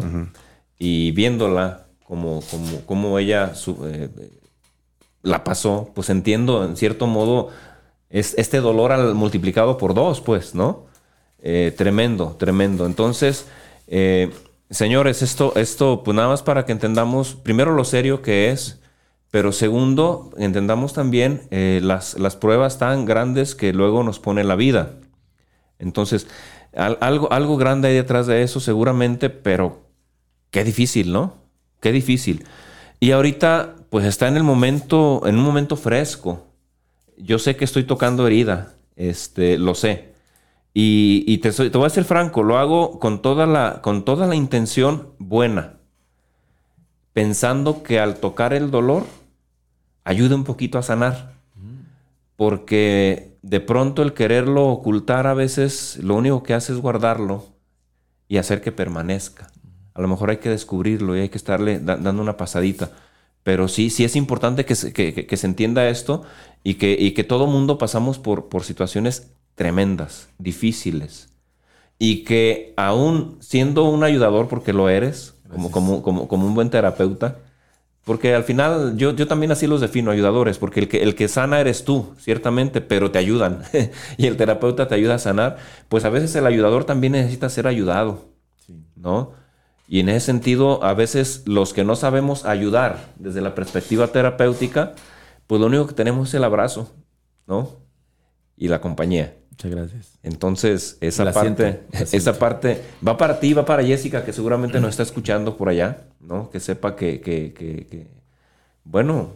Y 0.79 1.11
viéndola 1.11 1.85
como, 2.03 2.41
como, 2.49 2.81
como 2.85 3.19
ella 3.19 3.53
su- 3.55 3.85
eh, 3.85 4.09
la 5.21 5.43
pasó, 5.43 5.91
pues 5.93 6.09
entiendo 6.09 6.63
en 6.63 6.75
cierto 6.77 7.07
modo 7.07 7.49
es, 8.09 8.33
este 8.37 8.59
dolor 8.61 8.91
al, 8.91 9.15
multiplicado 9.15 9.77
por 9.77 9.93
dos, 9.93 10.21
pues, 10.21 10.55
¿no? 10.55 10.85
Eh, 11.41 11.73
tremendo, 11.77 12.35
tremendo. 12.39 12.85
Entonces, 12.85 13.45
eh, 13.87 14.31
señores, 14.69 15.21
esto, 15.21 15.53
esto, 15.55 16.01
pues 16.03 16.15
nada 16.15 16.27
más 16.29 16.43
para 16.43 16.65
que 16.65 16.71
entendamos, 16.71 17.35
primero 17.35 17.73
lo 17.73 17.83
serio 17.83 18.21
que 18.21 18.51
es, 18.51 18.79
pero 19.31 19.51
segundo, 19.51 20.31
entendamos 20.37 20.93
también 20.93 21.41
eh, 21.51 21.81
las, 21.83 22.17
las 22.19 22.35
pruebas 22.35 22.77
tan 22.77 23.05
grandes 23.05 23.53
que 23.55 23.73
luego 23.73 24.03
nos 24.03 24.19
pone 24.19 24.43
la 24.43 24.55
vida. 24.55 24.91
Entonces, 25.79 26.27
al- 26.75 26.97
algo, 27.01 27.31
algo 27.31 27.57
grande 27.57 27.87
hay 27.89 27.95
detrás 27.95 28.27
de 28.27 28.41
eso 28.43 28.59
seguramente, 28.59 29.29
pero 29.29 29.81
qué 30.51 30.63
difícil, 30.63 31.11
¿no? 31.11 31.33
Qué 31.81 31.91
difícil. 31.91 32.45
Y 32.99 33.11
ahorita, 33.11 33.75
pues 33.89 34.05
está 34.05 34.27
en 34.27 34.37
el 34.37 34.43
momento, 34.43 35.21
en 35.25 35.37
un 35.37 35.43
momento 35.43 35.75
fresco. 35.75 36.45
Yo 37.17 37.39
sé 37.39 37.55
que 37.55 37.65
estoy 37.65 37.83
tocando 37.83 38.25
herida, 38.27 38.73
este, 38.95 39.57
lo 39.57 39.75
sé. 39.75 40.13
Y, 40.73 41.23
y 41.27 41.37
te, 41.37 41.51
soy- 41.51 41.69
te 41.69 41.77
voy 41.77 41.87
a 41.87 41.89
ser 41.89 42.03
franco, 42.05 42.43
lo 42.43 42.57
hago 42.57 42.99
con 42.99 43.21
toda, 43.21 43.45
la, 43.45 43.81
con 43.81 44.03
toda 44.05 44.27
la 44.27 44.35
intención 44.35 45.09
buena, 45.19 45.73
pensando 47.13 47.83
que 47.83 47.99
al 47.99 48.17
tocar 48.17 48.53
el 48.53 48.71
dolor 48.71 49.05
ayude 50.03 50.35
un 50.35 50.43
poquito 50.43 50.77
a 50.77 50.83
sanar. 50.83 51.33
Porque 52.35 53.34
de 53.45 53.59
pronto 53.59 54.01
el 54.01 54.13
quererlo 54.13 54.67
ocultar 54.69 55.27
a 55.27 55.35
veces 55.35 55.99
lo 56.01 56.15
único 56.15 56.41
que 56.43 56.55
hace 56.55 56.73
es 56.73 56.79
guardarlo 56.79 57.45
y 58.27 58.37
hacer 58.37 58.61
que 58.61 58.71
permanezca. 58.71 59.51
A 59.93 60.01
lo 60.01 60.07
mejor 60.07 60.31
hay 60.31 60.37
que 60.37 60.49
descubrirlo 60.49 61.15
y 61.15 61.21
hay 61.21 61.29
que 61.29 61.37
estarle 61.37 61.79
da- 61.79 61.97
dando 61.97 62.21
una 62.23 62.37
pasadita. 62.37 62.91
Pero 63.43 63.67
sí, 63.67 63.89
sí 63.91 64.03
es 64.03 64.15
importante 64.15 64.65
que 64.65 64.75
se, 64.75 64.93
que- 64.93 65.13
que- 65.13 65.27
que 65.27 65.37
se 65.37 65.47
entienda 65.47 65.87
esto 65.89 66.23
y 66.63 66.75
que, 66.75 66.97
y 66.99 67.11
que 67.11 67.23
todo 67.23 67.45
mundo 67.47 67.77
pasamos 67.77 68.17
por, 68.19 68.49
por 68.49 68.63
situaciones 68.63 69.31
tremendas, 69.55 70.29
difíciles. 70.39 71.29
Y 71.99 72.23
que 72.25 72.73
aún 72.77 73.37
siendo 73.41 73.85
un 73.85 74.03
ayudador, 74.03 74.47
porque 74.49 74.73
lo 74.73 74.89
eres, 74.89 75.35
como, 75.51 75.71
como, 75.71 76.01
como, 76.03 76.27
como 76.27 76.47
un 76.47 76.55
buen 76.55 76.69
terapeuta, 76.71 77.37
porque 78.05 78.35
al 78.35 78.43
final 78.43 78.97
yo, 78.97 79.15
yo 79.15 79.27
también 79.27 79.51
así 79.51 79.65
los 79.65 79.81
defino, 79.81 80.11
ayudadores, 80.11 80.59
porque 80.59 80.79
el 80.79 80.87
que, 80.87 81.01
el 81.01 81.15
que 81.15 81.27
sana 81.27 81.59
eres 81.59 81.83
tú, 81.83 82.13
ciertamente, 82.19 82.79
pero 82.79 83.09
te 83.09 83.17
ayudan. 83.17 83.63
y 84.17 84.27
el 84.27 84.37
terapeuta 84.37 84.87
te 84.87 84.93
ayuda 84.93 85.15
a 85.15 85.19
sanar. 85.19 85.57
Pues 85.89 86.05
a 86.05 86.09
veces 86.09 86.33
el 86.35 86.45
ayudador 86.45 86.85
también 86.85 87.13
necesita 87.13 87.49
ser 87.49 87.65
ayudado, 87.65 88.29
¿no? 88.95 89.31
Y 89.87 90.01
en 90.01 90.09
ese 90.09 90.27
sentido, 90.27 90.83
a 90.83 90.93
veces 90.93 91.43
los 91.47 91.73
que 91.73 91.83
no 91.83 91.95
sabemos 91.95 92.45
ayudar 92.45 93.13
desde 93.17 93.41
la 93.41 93.55
perspectiva 93.55 94.07
terapéutica, 94.07 94.93
pues 95.47 95.59
lo 95.59 95.67
único 95.67 95.87
que 95.87 95.93
tenemos 95.95 96.29
es 96.29 96.35
el 96.35 96.43
abrazo, 96.43 96.93
¿no? 97.47 97.71
Y 98.55 98.67
la 98.67 98.81
compañía. 98.81 99.35
Muchas 99.55 99.71
gracias. 99.71 100.19
Entonces, 100.21 100.97
esa 100.99 101.23
La 101.23 101.31
parte, 101.31 101.63
siento, 101.63 101.87
esa 101.93 102.05
siento. 102.05 102.39
parte 102.39 102.81
va 103.07 103.15
para 103.17 103.39
ti, 103.39 103.53
va 103.53 103.63
para 103.65 103.83
Jessica, 103.83 104.25
que 104.25 104.33
seguramente 104.33 104.81
nos 104.81 104.89
está 104.91 105.03
escuchando 105.03 105.55
por 105.55 105.69
allá, 105.69 106.01
¿no? 106.19 106.49
Que 106.49 106.59
sepa 106.59 106.95
que, 106.95 107.21
que- 107.21 107.53
que- 107.53 107.87
que, 107.87 108.07
bueno, 108.83 109.29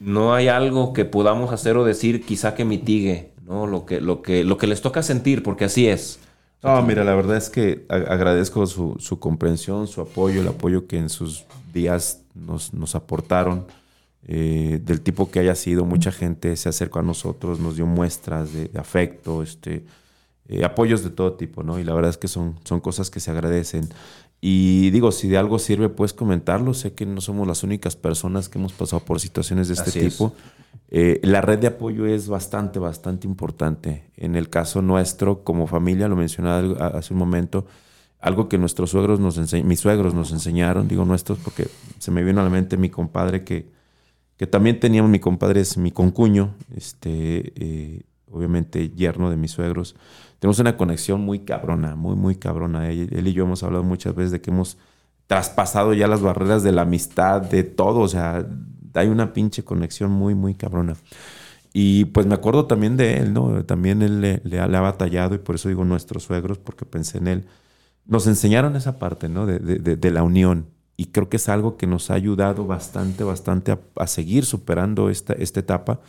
no 0.00 0.34
hay 0.34 0.48
algo 0.48 0.92
que 0.92 1.04
podamos 1.04 1.52
hacer 1.52 1.76
o 1.76 1.84
decir 1.84 2.24
quizá 2.24 2.54
que 2.54 2.64
mitigue, 2.64 3.30
¿no? 3.46 3.66
Lo 3.66 3.86
que, 3.86 4.00
lo 4.00 4.22
que, 4.22 4.42
lo 4.44 4.58
que 4.58 4.66
les 4.66 4.80
toca 4.82 5.02
sentir, 5.02 5.42
porque 5.44 5.64
así 5.66 5.86
es. 5.88 6.18
No, 6.62 6.82
mira, 6.82 7.04
la 7.04 7.14
verdad 7.14 7.36
es 7.36 7.48
que 7.50 7.86
agradezco 7.88 8.66
su, 8.66 8.96
su 8.98 9.20
comprensión, 9.20 9.86
su 9.86 10.00
apoyo, 10.00 10.40
el 10.40 10.48
apoyo 10.48 10.88
que 10.88 10.98
en 10.98 11.08
sus 11.10 11.44
días 11.72 12.22
nos, 12.34 12.74
nos 12.74 12.96
aportaron, 12.96 13.66
eh, 14.26 14.80
del 14.82 15.00
tipo 15.00 15.30
que 15.30 15.40
haya 15.40 15.54
sido. 15.54 15.84
Mucha 15.84 16.12
gente 16.12 16.56
se 16.56 16.68
acercó 16.68 16.98
a 16.98 17.02
nosotros, 17.02 17.60
nos 17.60 17.76
dio 17.76 17.86
muestras 17.86 18.52
de, 18.52 18.68
de 18.68 18.78
afecto, 18.78 19.42
este, 19.42 19.84
eh, 20.48 20.64
apoyos 20.64 21.04
de 21.04 21.10
todo 21.10 21.34
tipo, 21.34 21.62
¿no? 21.62 21.78
Y 21.78 21.84
la 21.84 21.94
verdad 21.94 22.10
es 22.10 22.18
que 22.18 22.28
son, 22.28 22.56
son 22.64 22.80
cosas 22.80 23.10
que 23.10 23.20
se 23.20 23.30
agradecen. 23.30 23.88
Y 24.40 24.90
digo, 24.90 25.12
si 25.12 25.28
de 25.28 25.36
algo 25.36 25.58
sirve, 25.58 25.88
puedes 25.88 26.12
comentarlo. 26.12 26.72
Sé 26.74 26.94
que 26.94 27.06
no 27.06 27.20
somos 27.20 27.46
las 27.46 27.62
únicas 27.64 27.96
personas 27.96 28.48
que 28.48 28.58
hemos 28.58 28.72
pasado 28.72 29.02
por 29.04 29.20
situaciones 29.20 29.68
de 29.68 29.74
este 29.74 29.90
Así 29.90 29.98
es. 30.00 30.12
tipo. 30.14 30.32
Eh, 30.90 31.20
la 31.22 31.40
red 31.40 31.58
de 31.58 31.66
apoyo 31.66 32.06
es 32.06 32.28
bastante, 32.28 32.78
bastante 32.78 33.26
importante. 33.26 34.10
En 34.16 34.36
el 34.36 34.48
caso 34.48 34.80
nuestro, 34.80 35.44
como 35.44 35.66
familia, 35.66 36.08
lo 36.08 36.16
mencionaba 36.16 36.86
hace 36.88 37.12
un 37.12 37.18
momento, 37.18 37.66
algo 38.20 38.48
que 38.48 38.58
nuestros 38.58 38.90
suegros 38.90 39.20
nos 39.20 39.38
mis 39.64 39.80
suegros 39.80 40.14
nos 40.14 40.32
enseñaron, 40.32 40.88
digo 40.88 41.04
nuestros 41.04 41.38
porque 41.38 41.68
se 41.98 42.10
me 42.10 42.24
vino 42.24 42.40
a 42.40 42.44
la 42.44 42.50
mente 42.50 42.76
mi 42.76 42.88
compadre 42.88 43.44
que, 43.44 43.70
que 44.38 44.46
también 44.46 44.80
teníamos, 44.80 45.10
mi 45.10 45.18
compadre 45.18 45.60
es 45.60 45.76
mi 45.76 45.90
concuño, 45.90 46.54
este, 46.74 47.52
eh, 47.56 48.02
obviamente 48.30 48.90
yerno 48.90 49.30
de 49.30 49.36
mis 49.36 49.50
suegros. 49.50 49.96
Tenemos 50.38 50.60
una 50.60 50.76
conexión 50.76 51.20
muy 51.20 51.40
cabrona, 51.40 51.96
muy, 51.96 52.14
muy 52.14 52.36
cabrona. 52.36 52.88
Él, 52.88 53.26
y 53.26 53.32
yo 53.32 53.44
hemos 53.44 53.64
hablado 53.64 53.82
muchas 53.82 54.14
veces 54.14 54.30
de 54.30 54.40
que 54.40 54.50
hemos 54.50 54.78
traspasado 55.26 55.92
ya 55.92 56.06
las 56.06 56.22
barreras 56.22 56.62
de 56.62 56.70
la 56.70 56.82
amistad, 56.82 57.42
de 57.42 57.64
todo, 57.64 57.98
o 58.00 58.08
sea, 58.08 58.46
hay 58.94 59.08
una 59.08 59.32
pinche 59.32 59.64
conexión 59.64 60.12
muy, 60.12 60.36
muy 60.36 60.54
cabrona. 60.54 60.94
Y 61.72 62.06
pues 62.06 62.26
me 62.26 62.34
acuerdo 62.34 62.66
también 62.66 62.96
de 62.96 63.18
él, 63.18 63.32
¿no? 63.34 63.64
También 63.64 64.02
él 64.02 64.20
le, 64.20 64.60
ha, 64.60 64.66
batallado 64.80 65.34
y 65.34 65.38
por 65.38 65.56
eso 65.56 65.68
digo 65.68 65.84
nuestros 65.84 66.22
suegros, 66.24 66.58
porque 66.58 66.86
pensé 66.86 67.18
en 67.18 67.26
él. 67.26 67.46
Nos 68.06 68.26
enseñaron 68.28 68.76
esa 68.76 68.98
parte, 68.98 69.28
¿no? 69.28 69.46
De- 69.46 69.58
de 69.58 70.10
la 70.10 70.22
unión. 70.22 70.66
Y 70.98 71.06
creo 71.08 71.30
que 71.30 71.38
es 71.38 71.48
algo 71.48 71.78
que 71.78 71.88
nos 71.88 72.10
ha 72.10 72.16
ayudado 72.16 72.66
bastante, 72.66 73.24
bastante 73.24 73.72
a, 73.72 73.80
a 73.96 74.08
seguir 74.08 74.44
superando 74.46 75.10
esta, 75.10 75.34
esta 75.34 75.60
etapa. 75.60 76.00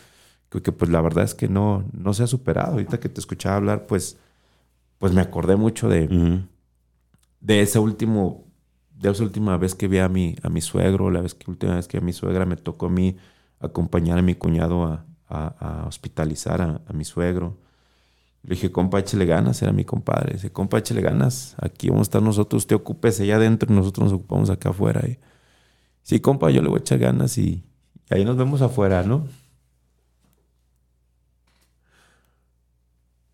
Que 0.64 0.72
pues 0.74 0.92
la 0.92 1.02
verdad 1.02 1.26
es 1.26 1.36
que 1.36 1.50
no, 1.50 1.86
no 1.94 2.14
se 2.14 2.24
ha 2.24 2.28
superado. 2.28 2.74
Ahorita 2.74 3.00
que 3.00 3.10
te 3.10 3.20
escuchaba 3.22 3.58
hablar, 3.58 3.88
pues, 3.88 4.18
pues 5.00 5.14
me 5.14 5.22
acordé 5.22 5.56
mucho 5.58 5.90
de, 5.90 6.08
de 7.42 7.62
ese 7.62 7.80
último, 7.80 8.46
de 8.92 9.10
esa 9.12 9.24
última 9.24 9.58
vez 9.58 9.76
que 9.76 9.88
vi 9.88 10.00
a 10.00 10.10
mi, 10.10 10.36
a 10.44 10.50
mi 10.50 10.62
suegro, 10.62 11.10
la 11.12 11.22
vez 11.22 11.34
que 11.36 11.50
última 11.52 11.76
vez 11.76 11.88
que 11.88 11.98
a 11.98 12.02
mi 12.02 12.14
suegra 12.14 12.46
me 12.46 12.58
tocó 12.58 12.88
a 12.88 12.90
mí 12.90 13.18
acompañar 13.60 14.18
a 14.20 14.22
mi 14.22 14.36
cuñado 14.36 14.84
a, 14.86 15.06
a- 15.28 15.84
a 15.84 15.88
hospitalizar 15.88 16.62
a 16.62 16.94
mi 16.94 17.06
suegro. 17.06 17.58
Le 18.44 18.56
dije, 18.56 18.72
compa, 18.72 19.00
échale 19.00 19.26
ganas, 19.26 19.62
era 19.62 19.72
mi 19.72 19.86
compadre. 19.86 20.34
Dice, 20.34 20.52
compa, 20.52 20.80
échale 20.80 21.02
ganas, 21.02 21.56
aquí 21.60 21.90
vamos 21.90 22.08
a 22.08 22.10
estar 22.10 22.22
nosotros, 22.22 22.64
usted 22.64 22.76
ocúpese 22.76 23.24
allá 23.24 23.36
adentro 23.36 23.72
y 23.72 23.76
nosotros 23.76 24.06
nos 24.06 24.14
ocupamos 24.14 24.50
acá 24.50 24.70
afuera. 24.70 25.02
Y, 25.08 25.20
sí, 26.04 26.20
compa, 26.20 26.50
yo 26.52 26.62
le 26.62 26.70
voy 26.70 26.80
a 26.80 26.82
echar 26.82 27.00
ganas 27.00 27.38
y, 27.38 27.64
y 28.10 28.14
ahí 28.14 28.26
nos 28.26 28.38
vemos 28.38 28.62
afuera, 28.62 29.04
¿no? 29.04 29.28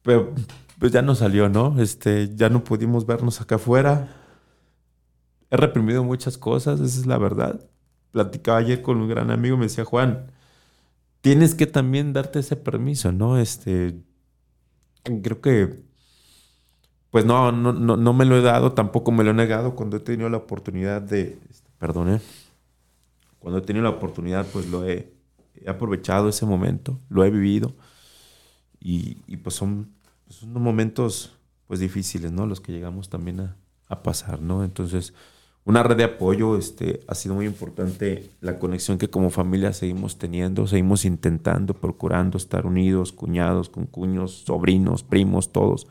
Pero 0.01 0.33
pues 0.79 0.91
ya 0.91 1.01
no 1.01 1.15
salió, 1.15 1.49
¿no? 1.49 1.79
Este, 1.81 2.35
ya 2.35 2.49
no 2.49 2.63
pudimos 2.63 3.05
vernos 3.05 3.41
acá 3.41 3.55
afuera. 3.55 4.07
He 5.49 5.57
reprimido 5.57 6.03
muchas 6.03 6.37
cosas, 6.37 6.79
esa 6.79 6.99
es 6.99 7.05
la 7.05 7.17
verdad. 7.17 7.67
Platicaba 8.11 8.59
ayer 8.59 8.81
con 8.81 8.97
un 8.97 9.09
gran 9.09 9.31
amigo, 9.31 9.57
me 9.57 9.65
decía, 9.65 9.85
Juan, 9.85 10.31
tienes 11.21 11.55
que 11.55 11.67
también 11.67 12.13
darte 12.13 12.39
ese 12.39 12.55
permiso, 12.55 13.11
¿no? 13.11 13.39
Este, 13.39 13.95
creo 15.21 15.41
que, 15.41 15.83
pues 17.11 17.25
no, 17.25 17.51
no, 17.51 17.73
no, 17.73 17.97
no 17.97 18.13
me 18.13 18.25
lo 18.25 18.37
he 18.37 18.41
dado, 18.41 18.73
tampoco 18.73 19.11
me 19.11 19.23
lo 19.23 19.31
he 19.31 19.33
negado 19.33 19.75
cuando 19.75 19.97
he 19.97 19.99
tenido 19.99 20.29
la 20.29 20.37
oportunidad 20.37 21.01
de, 21.01 21.39
este, 21.49 21.69
perdone, 21.77 22.19
cuando 23.39 23.59
he 23.59 23.61
tenido 23.61 23.83
la 23.83 23.91
oportunidad, 23.91 24.45
pues 24.51 24.67
lo 24.67 24.87
he, 24.87 25.13
aprovechado 25.67 26.29
ese 26.29 26.45
momento, 26.45 26.99
lo 27.09 27.23
he 27.23 27.31
vivido 27.31 27.73
y, 28.79 29.15
pues 29.37 29.55
son, 29.55 29.95
son 30.29 30.53
momentos 30.53 31.37
pues 31.65 31.79
difíciles, 31.79 32.31
¿no? 32.31 32.45
Los 32.45 32.61
que 32.61 32.71
llegamos 32.71 33.09
también 33.09 33.55
a 33.87 34.03
pasar, 34.03 34.41
¿no? 34.41 34.63
Entonces, 34.63 35.13
una 35.65 35.81
red 35.81 35.97
de 35.97 36.03
apoyo 36.03 36.57
este, 36.57 37.01
ha 37.07 37.15
sido 37.15 37.33
muy 37.33 37.47
importante 37.47 38.29
la 38.39 38.59
conexión 38.59 38.99
que 38.99 39.09
como 39.09 39.31
familia 39.31 39.73
seguimos 39.73 40.19
teniendo, 40.19 40.67
seguimos 40.67 41.05
intentando, 41.05 41.73
procurando 41.73 42.37
estar 42.37 42.67
unidos, 42.67 43.11
cuñados, 43.11 43.69
con 43.69 43.87
cuños, 43.87 44.43
sobrinos, 44.45 45.01
primos, 45.01 45.51
todos. 45.51 45.87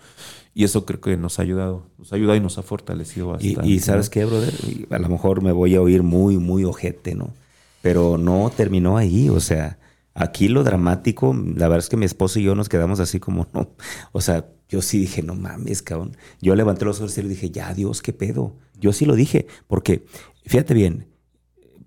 Y 0.55 0.63
eso 0.63 0.87
creo 0.87 1.01
que 1.01 1.17
nos 1.17 1.41
ha 1.41 1.43
ayudado, 1.43 1.83
nos 1.99 2.13
ha 2.13 2.17
ayudado 2.17 2.37
y 2.37 2.41
nos 2.41 2.57
ha 2.57 2.63
fortalecido 2.63 3.29
bastante. 3.29 3.69
Y, 3.69 3.75
y 3.75 3.81
sabes 3.81 4.11
qué, 4.11 4.25
brother, 4.25 4.55
a 4.91 4.99
lo 5.01 5.09
mejor 5.09 5.43
me 5.43 5.51
voy 5.51 5.75
a 5.75 5.83
oír 5.83 6.05
muy, 6.05 6.39
muy 6.39 6.63
ojete, 6.65 7.17
¿no? 7.17 7.35
Pero 7.83 8.17
no 8.17 8.53
terminó 8.57 8.97
ahí, 8.97 9.29
o 9.29 9.41
sea, 9.41 9.79
aquí 10.15 10.47
lo 10.47 10.63
dramático, 10.63 11.35
la 11.35 11.67
verdad 11.67 11.81
es 11.81 11.89
que 11.89 11.97
mi 11.97 12.07
esposo 12.07 12.39
y 12.39 12.45
yo 12.45 12.55
nos 12.55 12.69
quedamos 12.69 13.01
así 13.01 13.19
como, 13.19 13.49
no, 13.53 13.71
o 14.13 14.21
sea, 14.21 14.47
yo 14.69 14.83
sí 14.83 14.99
dije, 14.99 15.23
no 15.23 15.35
mames, 15.35 15.83
cabrón. 15.83 16.17
Yo 16.41 16.55
levanté 16.55 16.85
los 16.85 17.01
ojos 17.01 17.19
y 17.19 17.23
dije, 17.23 17.51
ya, 17.51 17.75
Dios, 17.75 18.03
qué 18.03 18.13
pedo. 18.13 18.55
Yo 18.81 18.93
sí 18.93 19.05
lo 19.07 19.15
dije, 19.15 19.47
porque, 19.67 20.05
fíjate 20.45 20.75
bien, 20.75 21.07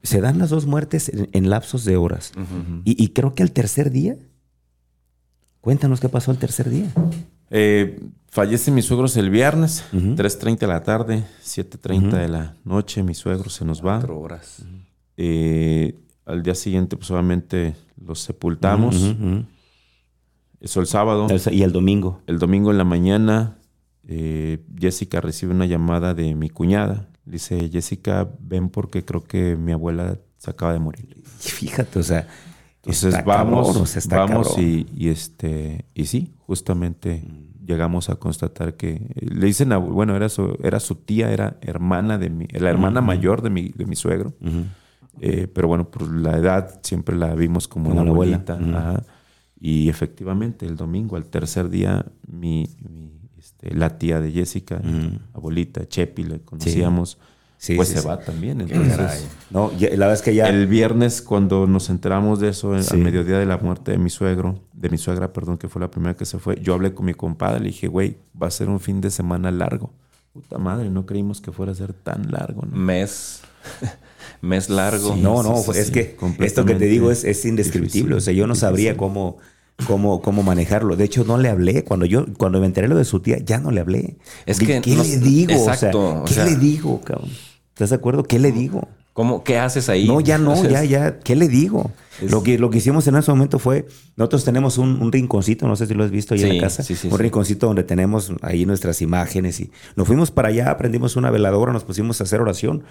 se 0.03 0.21
dan 0.21 0.39
las 0.39 0.49
dos 0.49 0.65
muertes 0.65 1.09
en, 1.09 1.29
en 1.33 1.49
lapsos 1.49 1.83
de 1.85 1.97
horas. 1.97 2.31
y, 2.85 3.01
y 3.03 3.09
creo 3.09 3.33
que 3.35 3.43
al 3.43 3.51
tercer 3.51 3.91
día, 3.91 4.17
cuéntanos 5.61 5.99
qué 5.99 6.09
pasó 6.09 6.31
el 6.31 6.37
tercer 6.37 6.69
día. 6.69 6.91
Eh, 7.49 7.99
fallece 8.29 8.71
mis 8.71 8.85
suegros 8.85 9.15
el 9.17 9.29
viernes, 9.29 9.83
Ujú. 9.93 10.15
3.30 10.15 10.59
de 10.59 10.67
la 10.67 10.83
tarde, 10.83 11.23
7.30 11.43 12.11
de 12.11 12.27
la 12.27 12.55
noche, 12.63 13.03
mi 13.03 13.13
suegro 13.13 13.49
se 13.49 13.65
nos 13.65 13.79
va. 13.79 13.97
Cuatro 13.97 14.19
horas. 14.19 14.63
Eh, 15.17 15.95
al 16.25 16.43
día 16.43 16.55
siguiente, 16.55 16.95
pues 16.97 17.09
obviamente 17.11 17.75
los 18.01 18.19
sepultamos. 18.19 18.95
Eso 20.59 20.79
el 20.81 20.87
sábado. 20.87 21.27
El- 21.29 21.53
y 21.53 21.63
el 21.63 21.71
domingo. 21.71 22.21
El 22.27 22.39
domingo 22.39 22.71
en 22.71 22.77
la 22.77 22.83
mañana, 22.83 23.56
eh, 24.07 24.63
Jessica 24.79 25.21
recibe 25.21 25.53
una 25.53 25.65
llamada 25.65 26.13
de 26.13 26.33
mi 26.33 26.49
cuñada. 26.49 27.09
Dice, 27.25 27.69
Jessica, 27.69 28.29
ven 28.39 28.69
porque 28.69 29.03
creo 29.03 29.23
que 29.23 29.55
mi 29.57 29.73
abuela 29.73 30.17
se 30.37 30.49
acaba 30.49 30.71
de 30.73 30.79
morir. 30.79 31.17
Y 31.45 31.49
fíjate, 31.49 31.99
o 31.99 32.03
sea, 32.03 32.25
Entonces 32.77 33.13
está 33.15 33.23
vamos, 33.25 33.67
cabrón, 33.67 33.83
o 33.83 33.85
sea, 33.85 33.99
está 33.99 34.17
vamos 34.19 34.57
y, 34.57 34.87
y 34.95 35.09
este 35.09 35.85
y 35.93 36.05
sí, 36.05 36.33
justamente 36.37 37.21
llegamos 37.65 38.09
a 38.09 38.15
constatar 38.15 38.75
que 38.75 39.13
le 39.19 39.45
dicen, 39.45 39.73
a- 39.73 39.77
bueno, 39.77 40.15
era 40.15 40.29
su, 40.29 40.57
era 40.63 40.79
su 40.79 40.95
tía, 40.95 41.31
era 41.33 41.57
hermana 41.59 42.17
de 42.17 42.29
mi, 42.29 42.45
la 42.47 42.69
hermana 42.69 43.01
mayor 43.01 43.41
de 43.41 43.49
mi, 43.49 43.69
de 43.75 43.85
mi 43.85 43.97
suegro. 43.97 44.33
Eh, 45.19 45.47
pero 45.53 45.67
bueno, 45.67 45.89
por 45.89 46.09
la 46.09 46.37
edad 46.37 46.79
siempre 46.83 47.15
la 47.17 47.33
vimos 47.35 47.67
como, 47.67 47.89
abuela. 47.91 48.11
abuelita. 48.11 48.53
Ajá. 48.53 49.03
Y 49.59 49.89
efectivamente, 49.89 50.65
el 50.67 50.75
domingo, 50.77 51.15
al 51.17 51.25
tercer 51.25 51.69
día, 51.69 52.05
mi, 52.27 52.69
mi, 52.87 53.06
la 53.73 53.97
tía 53.97 54.19
de 54.21 54.31
Jessica, 54.31 54.81
abuelita, 55.33 55.87
Chepi, 55.87 56.23
le 56.23 56.41
conocíamos, 56.41 57.17
Sí, 57.59 57.73
pues 57.75 57.87
se 57.87 58.01
va 58.01 58.19
también. 58.19 58.61
Entonces, 58.61 59.27
No, 59.49 59.75
ya- 59.79 59.89
la 59.89 59.95
verdad 60.05 60.13
es 60.13 60.21
que 60.21 60.35
ya. 60.35 60.47
el 60.47 60.67
viernes, 60.67 61.23
cuando 61.23 61.65
nos 61.65 61.89
enteramos 61.89 62.39
de 62.39 62.49
eso, 62.49 62.79
Sí. 62.83 62.89
al 62.93 62.99
mediodía 62.99 63.39
de 63.39 63.47
la 63.47 63.57
muerte 63.57 63.91
de 63.93 63.97
mi 63.97 64.11
suegro, 64.11 64.59
de 64.73 64.89
mi 64.91 64.99
suegra, 64.99 65.33
perdón, 65.33 65.57
que 65.57 65.67
fue 65.67 65.81
la 65.81 65.89
primera 65.89 66.15
que 66.15 66.25
se 66.25 66.37
fue, 66.37 66.59
yo 66.61 66.75
hablé 66.75 66.93
con 66.93 67.07
mi 67.07 67.15
compadre, 67.15 67.59
le 67.61 67.67
dije, 67.69 67.87
güey, 67.87 68.17
va 68.39 68.45
a 68.45 68.51
ser 68.51 68.69
un 68.69 68.79
fin 68.79 69.01
de 69.01 69.09
semana 69.09 69.49
largo. 69.49 69.91
Puta 70.33 70.59
madre, 70.59 70.91
no 70.91 71.07
creímos 71.07 71.41
que 71.41 71.51
fuera 71.51 71.71
a 71.71 71.75
ser 71.75 71.93
tan 71.93 72.31
largo, 72.31 72.61
¿no? 72.69 72.77
Mes. 72.77 73.41
Mes 74.41 74.69
largo. 74.69 75.15
Sí, 75.15 75.21
no, 75.21 75.41
no, 75.41 75.57
sí, 75.57 75.71
es 75.79 75.87
sí, 75.87 75.93
que 75.93 76.15
esto 76.41 76.63
que 76.63 76.75
te 76.75 76.85
digo 76.85 77.09
es, 77.09 77.23
es 77.23 77.43
indescriptible. 77.43 77.87
difícil, 78.09 78.13
o 78.13 78.21
sea, 78.21 78.33
yo 78.33 78.45
no 78.45 78.53
sabría 78.53 78.91
difícil. 78.91 78.97
cómo, 78.99 79.37
cómo, 79.85 80.21
cómo 80.21 80.43
manejarlo. 80.43 80.95
De 80.95 81.03
hecho, 81.05 81.23
no 81.23 81.37
le 81.37 81.49
hablé. 81.49 81.83
Cuando 81.83 82.05
yo, 82.05 82.25
cuando 82.37 82.59
me 82.59 82.65
enteré 82.65 82.87
lo 82.87 82.95
de 82.97 83.05
su 83.05 83.19
tía, 83.19 83.37
ya 83.39 83.59
no 83.59 83.71
le 83.71 83.81
hablé. 83.81 84.17
Es 84.45 84.59
que 84.59 84.81
¿Qué 84.81 84.95
no- 84.95 85.03
le 85.03 85.17
digo? 85.19 85.51
exacto, 85.51 85.99
o 85.99 86.11
sea, 86.11 86.21
o 86.21 86.25
¿qué 86.25 86.33
sea- 86.33 86.45
le 86.45 86.55
digo, 86.55 87.01
cabrón? 87.01 87.29
¿Estás 87.73 87.89
de 87.91 87.95
acuerdo? 87.97 88.23
¿Qué 88.23 88.39
le 88.39 88.51
digo? 88.51 88.87
¿Cómo, 89.13 89.43
¿Qué 89.43 89.57
haces 89.57 89.89
ahí? 89.89 90.05
No, 90.07 90.19
ya 90.21 90.37
no, 90.37 90.63
ya, 90.63 90.83
ya. 90.83 91.19
¿Qué 91.19 91.35
le 91.35 91.47
digo? 91.47 91.91
Es- 92.21 92.31
Lo, 92.31 92.43
que, 92.43 92.57
lo 92.59 92.69
que 92.69 92.77
hicimos 92.79 93.07
en 93.07 93.15
ese 93.15 93.31
momento 93.31 93.57
fue, 93.59 93.87
nosotros 94.15 94.43
tenemos 94.45 94.77
un, 94.77 95.01
un 95.01 95.11
rinconcito, 95.11 95.67
no 95.67 95.75
sé 95.75 95.87
si 95.87 95.93
lo 95.95 96.03
has 96.03 96.11
visto 96.11 96.33
ahí 96.35 96.43
en 96.43 96.55
la 96.57 96.61
casa, 96.63 96.83
sí, 96.83 96.95
sí, 96.95 97.07
un 97.11 97.17
rinconcito 97.17 97.65
donde 97.67 97.83
tenemos 97.83 98.31
ahí 98.41 98.65
nuestras 98.65 99.01
imágenes 99.01 99.59
y 99.59 99.71
nos 99.95 100.07
fuimos 100.07 100.29
para 100.31 100.49
allá, 100.49 100.69
aprendimos 100.69 101.15
una 101.15 101.31
veladora, 101.31 101.73
nos 101.73 101.83
pusimos 101.83 102.19
a 102.21 102.25
hacer 102.25 102.41
oración. 102.41 102.83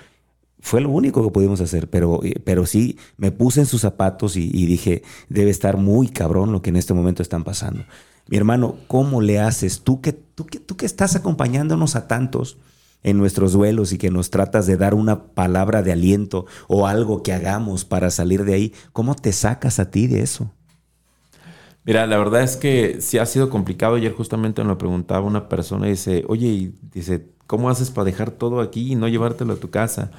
Fue 0.61 0.81
lo 0.81 0.91
único 0.91 1.23
que 1.23 1.31
pudimos 1.31 1.61
hacer, 1.61 1.89
pero, 1.89 2.23
eh, 2.25 2.41
pero 2.45 2.67
sí 2.67 2.99
me 3.17 3.31
puse 3.31 3.61
en 3.61 3.67
sus 3.67 3.83
zapatos 3.83 4.37
y, 4.37 4.49
dije, 4.67 5.03
debe 5.29 5.51
estar 5.51 5.77
muy 5.77 6.09
cabrón 6.09 6.53
lo 6.53 6.63
que 6.63 6.71
en 6.71 6.77
este 6.77 6.95
momento 6.95 7.23
están 7.23 7.45
pasando. 7.45 7.85
Mi 8.29 8.37
hermano, 8.37 8.77
¿cómo 8.89 9.21
le 9.21 9.39
haces? 9.39 9.83
Tú 9.83 10.01
que, 10.01 10.13
tú 10.13 10.47
que, 10.47 10.59
tú 10.59 10.77
que 10.77 10.87
estás 10.87 11.15
acompañándonos 11.15 11.95
a 11.95 12.09
tantos 12.09 12.59
en 13.05 13.19
nuestros 13.19 13.53
duelos 13.53 13.93
y 13.93 13.99
que 13.99 14.11
nos 14.11 14.31
tratas 14.31 14.67
de 14.67 14.77
dar 14.77 14.95
una 14.95 15.27
palabra 15.27 15.83
de 15.83 15.93
aliento 15.93 16.47
o 16.67 16.89
algo 16.89 17.23
que 17.23 17.33
hagamos 17.33 17.85
para 17.85 18.11
salir 18.11 18.45
de 18.45 18.55
ahí, 18.55 18.75
¿cómo 18.93 19.15
te 19.15 19.33
sacas 19.33 19.79
a 19.79 19.91
ti 19.91 20.09
de 20.09 20.23
eso? 20.23 20.51
Mira, 21.87 22.05
la 22.09 22.19
verdad 22.19 22.43
es 22.43 22.57
que 22.57 23.01
sí 23.01 23.17
ha 23.19 23.27
sido 23.27 23.49
complicado. 23.49 23.95
Ayer 23.95 24.13
justamente 24.13 24.61
me 24.63 24.71
lo 24.71 24.79
preguntaba 24.79 25.25
una 25.25 25.49
persona 25.49 25.87
y 25.87 25.91
dice, 25.91 26.25
oye, 26.27 26.49
y 26.49 26.75
dice, 26.93 27.29
¿cómo 27.47 27.71
haces 27.71 27.93
para 27.93 28.07
dejar 28.07 28.33
todo 28.33 28.61
aquí 28.61 28.91
y 28.93 28.97
no 28.97 29.07
llevártelo 29.07 29.53
a 29.53 29.57
tu 29.57 29.71
casa? 29.71 30.11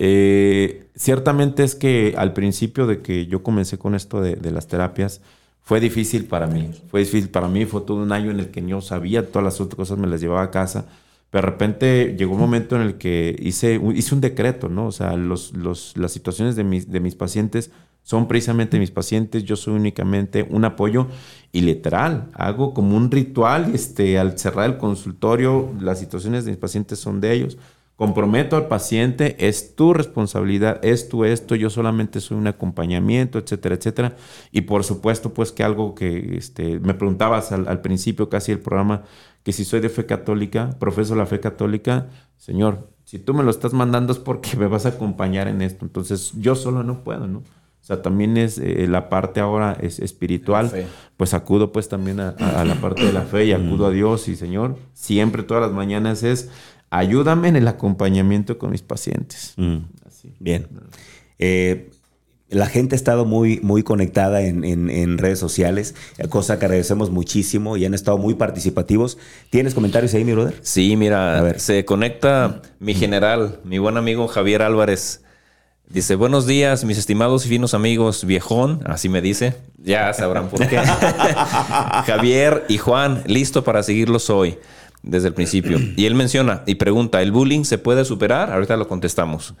Eh, 0.00 0.90
ciertamente 0.94 1.64
es 1.64 1.74
que 1.74 2.14
al 2.16 2.32
principio 2.32 2.86
de 2.86 3.02
que 3.02 3.26
yo 3.26 3.42
comencé 3.42 3.78
con 3.78 3.96
esto 3.96 4.20
de, 4.20 4.50
las 4.52 4.68
terapias, 4.68 5.20
fue 5.60 5.80
difícil 5.80 6.26
para 6.26 6.46
mí. 6.46 6.70
Fue 6.88 7.00
difícil 7.00 7.30
para 7.30 7.48
mí, 7.48 7.66
fue 7.66 7.80
todo 7.80 7.96
un 7.96 8.12
año 8.12 8.30
en 8.30 8.38
el 8.38 8.50
que 8.50 8.64
yo 8.64 8.80
sabía 8.80 9.28
todas 9.28 9.44
las 9.44 9.60
otras 9.60 9.74
cosas, 9.74 9.98
me 9.98 10.06
las 10.06 10.20
llevaba 10.20 10.42
a 10.44 10.50
casa. 10.52 10.86
Pero 11.30 11.42
de 11.46 11.50
repente 11.50 12.14
llegó 12.16 12.34
un 12.34 12.40
momento 12.40 12.76
en 12.76 12.82
el 12.82 12.94
que 12.96 13.36
hice, 13.40 13.80
hice 13.94 14.14
un 14.14 14.20
decreto, 14.20 14.68
¿no? 14.68 14.86
O 14.86 14.92
sea, 14.92 15.16
los, 15.16 15.52
los, 15.54 15.96
las 15.96 16.12
situaciones 16.12 16.54
de 16.54 16.62
mis, 16.62 16.90
de 16.90 17.00
mis 17.00 17.16
pacientes 17.16 17.72
son 18.04 18.28
precisamente 18.28 18.78
mis 18.78 18.92
pacientes, 18.92 19.44
yo 19.44 19.56
soy 19.56 19.74
únicamente 19.74 20.46
un 20.48 20.64
apoyo 20.64 21.08
y 21.52 21.60
literal, 21.62 22.30
hago 22.34 22.72
como 22.72 22.96
un 22.96 23.10
ritual, 23.10 23.74
este, 23.74 24.18
al 24.18 24.38
cerrar 24.38 24.70
el 24.70 24.78
consultorio, 24.78 25.70
las 25.80 25.98
situaciones 25.98 26.44
de 26.44 26.52
mis 26.52 26.60
pacientes 26.60 27.00
son 27.00 27.20
de 27.20 27.32
ellos. 27.34 27.58
Comprometo 27.98 28.54
al 28.56 28.68
paciente, 28.68 29.34
es 29.48 29.74
tu 29.74 29.92
responsabilidad, 29.92 30.78
es 30.84 31.08
tu 31.08 31.24
esto, 31.24 31.56
yo 31.56 31.68
solamente 31.68 32.20
soy 32.20 32.36
un 32.38 32.46
acompañamiento, 32.46 33.40
etcétera, 33.40 33.74
etcétera. 33.74 34.14
Y 34.52 34.60
por 34.60 34.84
supuesto, 34.84 35.34
pues 35.34 35.50
que 35.50 35.64
algo 35.64 35.96
que 35.96 36.36
este, 36.36 36.78
me 36.78 36.94
preguntabas 36.94 37.50
al, 37.50 37.66
al 37.66 37.80
principio 37.80 38.28
casi 38.28 38.52
del 38.52 38.60
programa, 38.60 39.02
que 39.42 39.52
si 39.52 39.64
soy 39.64 39.80
de 39.80 39.88
fe 39.88 40.06
católica, 40.06 40.70
profeso 40.78 41.16
la 41.16 41.26
fe 41.26 41.40
católica, 41.40 42.06
Señor, 42.36 42.88
si 43.04 43.18
tú 43.18 43.34
me 43.34 43.42
lo 43.42 43.50
estás 43.50 43.72
mandando 43.72 44.12
es 44.12 44.20
porque 44.20 44.56
me 44.56 44.68
vas 44.68 44.86
a 44.86 44.90
acompañar 44.90 45.48
en 45.48 45.60
esto. 45.60 45.84
Entonces, 45.84 46.30
yo 46.36 46.54
solo 46.54 46.84
no 46.84 47.02
puedo, 47.02 47.26
¿no? 47.26 47.38
O 47.40 47.84
sea, 47.88 48.00
también 48.00 48.36
es 48.36 48.58
eh, 48.58 48.86
la 48.88 49.08
parte 49.08 49.40
ahora 49.40 49.76
es 49.80 49.98
espiritual. 49.98 50.70
Pues 51.16 51.34
acudo 51.34 51.72
pues 51.72 51.88
también 51.88 52.20
a, 52.20 52.36
a- 52.38 52.60
a 52.60 52.64
la 52.64 52.76
parte 52.76 53.04
de 53.04 53.12
la 53.12 53.22
fe 53.22 53.46
y 53.46 53.52
acudo 53.52 53.86
a 53.86 53.90
Dios 53.90 54.28
y 54.28 54.36
Señor, 54.36 54.76
siempre 54.92 55.42
todas 55.42 55.62
las 55.64 55.72
mañanas 55.72 56.22
es 56.22 56.50
ayúdame 56.90 57.48
en 57.48 57.56
el 57.56 57.68
acompañamiento 57.68 58.58
con 58.58 58.70
mis 58.70 58.82
pacientes. 58.82 59.54
Así. 60.06 60.34
Bien. 60.40 60.66
Eh, 61.38 61.90
la 62.50 62.66
gente 62.66 62.94
ha 62.94 62.96
estado 62.96 63.26
muy, 63.26 63.60
muy 63.62 63.82
conectada 63.82 64.40
en, 64.40 64.64
en- 64.64 64.88
en 64.88 65.18
redes 65.18 65.38
sociales, 65.38 65.94
cosa 66.30 66.58
que 66.58 66.64
agradecemos 66.64 67.10
muchísimo 67.10 67.76
y 67.76 67.84
han 67.84 67.92
estado 67.92 68.16
muy 68.16 68.34
participativos. 68.34 69.18
¿Tienes 69.50 69.74
comentarios 69.74 70.14
ahí, 70.14 70.24
mi 70.24 70.32
brother? 70.32 70.54
Sí, 70.62 70.96
mira, 70.96 71.38
A 71.38 71.42
ver. 71.42 71.60
se 71.60 71.84
conecta 71.84 72.62
mi 72.80 72.94
general, 72.94 73.60
mi 73.64 73.76
buen 73.78 73.98
amigo 73.98 74.28
Javier 74.28 74.62
Álvarez. 74.62 75.22
Dice, 75.90 76.14
buenos 76.16 76.46
días, 76.46 76.84
mis 76.84 76.96
estimados 76.98 77.44
y 77.46 77.50
finos 77.50 77.72
amigos, 77.74 78.24
viejón, 78.24 78.80
así 78.86 79.08
me 79.10 79.20
dice. 79.22 79.54
Ya 79.76 80.10
sabrán 80.14 80.48
por 80.48 80.66
qué. 80.66 80.76
Javier 82.06 82.64
y 82.68 82.78
Juan, 82.78 83.22
listo 83.26 83.64
para 83.64 83.82
seguirlos 83.82 84.30
hoy, 84.30 84.58
desde 85.02 85.28
el 85.28 85.34
principio. 85.34 85.78
Y 85.96 86.06
él 86.06 86.14
menciona 86.14 86.62
y 86.66 86.76
pregunta, 86.76 87.22
¿el 87.22 87.32
bullying 87.32 87.64
se 87.64 87.78
puede 87.78 88.04
superar? 88.04 88.52
Ahorita 88.52 88.76
lo 88.76 88.88
contestamos. 88.88 89.54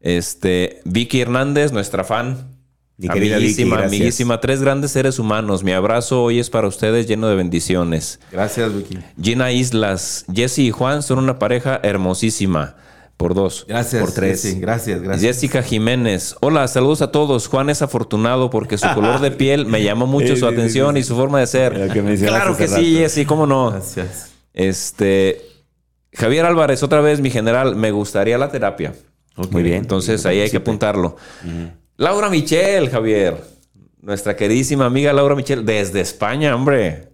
Este, 0.00 0.80
Vicky 0.84 1.20
Hernández, 1.20 1.72
nuestra 1.72 2.04
fan, 2.04 2.56
Mi 2.96 3.08
Vicky, 3.08 3.32
amiguísima, 3.32 3.84
amiguísima. 3.84 4.40
Tres 4.40 4.60
grandes 4.60 4.92
seres 4.92 5.18
humanos. 5.18 5.62
Mi 5.64 5.72
abrazo 5.72 6.22
hoy 6.22 6.38
es 6.38 6.50
para 6.50 6.68
ustedes 6.68 7.06
lleno 7.06 7.28
de 7.28 7.36
bendiciones. 7.36 8.20
Gracias, 8.32 8.74
Vicky. 8.74 8.98
Gina 9.20 9.52
Islas, 9.52 10.24
Jesse 10.32 10.58
y 10.58 10.70
Juan 10.70 11.02
son 11.02 11.18
una 11.18 11.38
pareja 11.38 11.80
hermosísima. 11.82 12.76
Por 13.16 13.34
dos. 13.34 13.66
Gracias. 13.68 14.00
Por 14.00 14.12
tres. 14.12 14.60
Gracias, 14.60 15.02
gracias. 15.02 15.20
Jessica 15.20 15.60
Jiménez. 15.60 16.36
Hola, 16.40 16.68
saludos 16.68 17.02
a 17.02 17.10
todos. 17.10 17.48
Juan 17.48 17.68
es 17.68 17.82
afortunado 17.82 18.48
porque 18.48 18.78
su 18.78 18.86
color 18.94 19.20
de 19.20 19.32
piel 19.32 19.66
me 19.66 19.82
llamó 19.82 20.06
mucho 20.06 20.36
su 20.36 20.46
atención 20.46 20.96
y 20.96 21.02
su 21.02 21.16
forma 21.16 21.40
de 21.40 21.48
ser. 21.48 21.90
Que 21.92 22.00
Claro 22.26 22.56
que 22.56 22.68
sí. 22.68 22.94
Jessy, 22.94 23.24
cómo 23.24 23.44
no. 23.44 23.72
Gracias. 23.72 24.37
Este. 24.58 25.40
Javier 26.12 26.44
Álvarez, 26.44 26.82
otra 26.82 27.00
vez, 27.00 27.20
mi 27.20 27.30
general, 27.30 27.76
me 27.76 27.90
gustaría 27.90 28.36
la 28.36 28.50
terapia. 28.50 28.92
Muy 29.50 29.62
bien. 29.62 29.76
Entonces 29.78 30.26
ahí 30.26 30.40
hay 30.40 30.50
que 30.50 30.56
apuntarlo. 30.58 31.16
Laura 31.96 32.28
Michel, 32.28 32.90
Javier. 32.90 33.36
Nuestra 34.02 34.36
queridísima 34.36 34.86
amiga 34.86 35.12
Laura 35.12 35.34
Michel, 35.34 35.64
desde 35.64 36.00
España, 36.00 36.54
hombre. 36.54 37.08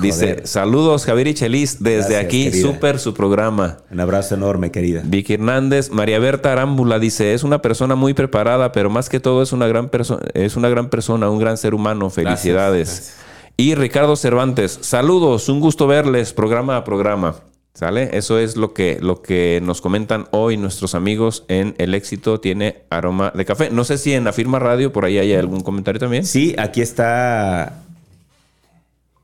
Dice, 0.00 0.34
Joder. 0.34 0.46
saludos 0.46 1.04
Javier 1.04 1.26
y 1.28 1.34
Chelis, 1.34 1.82
desde 1.82 2.14
Gracias, 2.14 2.24
aquí, 2.24 2.52
súper 2.52 3.00
su 3.00 3.12
programa. 3.12 3.78
Un 3.90 3.98
abrazo 3.98 4.36
enorme, 4.36 4.70
querida. 4.70 5.02
Vicky 5.04 5.34
Hernández, 5.34 5.90
María 5.90 6.20
Berta 6.20 6.52
Arámbula 6.52 7.00
dice, 7.00 7.34
es 7.34 7.42
una 7.42 7.60
persona 7.60 7.96
muy 7.96 8.14
preparada, 8.14 8.70
pero 8.70 8.88
más 8.88 9.08
que 9.08 9.18
todo 9.18 9.42
es 9.42 9.52
una 9.52 9.66
gran 9.66 9.88
persona, 9.88 10.22
es 10.34 10.54
una 10.54 10.68
gran 10.68 10.90
persona, 10.90 11.28
un 11.28 11.40
gran 11.40 11.56
ser 11.56 11.74
humano. 11.74 12.08
Felicidades. 12.08 12.88
gracias. 12.88 13.19
Y 13.60 13.74
Ricardo 13.74 14.16
Cervantes, 14.16 14.78
saludos, 14.80 15.50
un 15.50 15.60
gusto 15.60 15.86
verles 15.86 16.32
programa 16.32 16.78
a 16.78 16.84
programa. 16.84 17.42
¿Sale? 17.74 18.08
Eso 18.16 18.38
es 18.38 18.56
lo 18.56 18.72
que, 18.72 18.96
lo 19.02 19.20
que 19.20 19.60
nos 19.62 19.82
comentan 19.82 20.28
hoy 20.30 20.56
nuestros 20.56 20.94
amigos 20.94 21.44
en 21.48 21.74
El 21.76 21.94
Éxito 21.94 22.40
tiene 22.40 22.84
aroma 22.88 23.34
de 23.36 23.44
café. 23.44 23.68
No 23.68 23.84
sé 23.84 23.98
si 23.98 24.14
en 24.14 24.26
Afirma 24.26 24.60
Radio 24.60 24.94
por 24.94 25.04
ahí 25.04 25.18
hay 25.18 25.34
algún 25.34 25.60
comentario 25.60 26.00
también. 26.00 26.24
Sí, 26.24 26.54
aquí 26.56 26.80
está. 26.80 27.82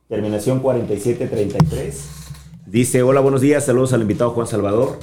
Terminación 0.07 0.61
4733. 0.61 2.09
Dice, 2.67 3.03
hola, 3.03 3.21
buenos 3.21 3.41
días, 3.41 3.65
saludos 3.65 3.95
al 3.95 4.03
invitado 4.03 4.33
Juan 4.33 4.47
Salvador. 4.47 4.99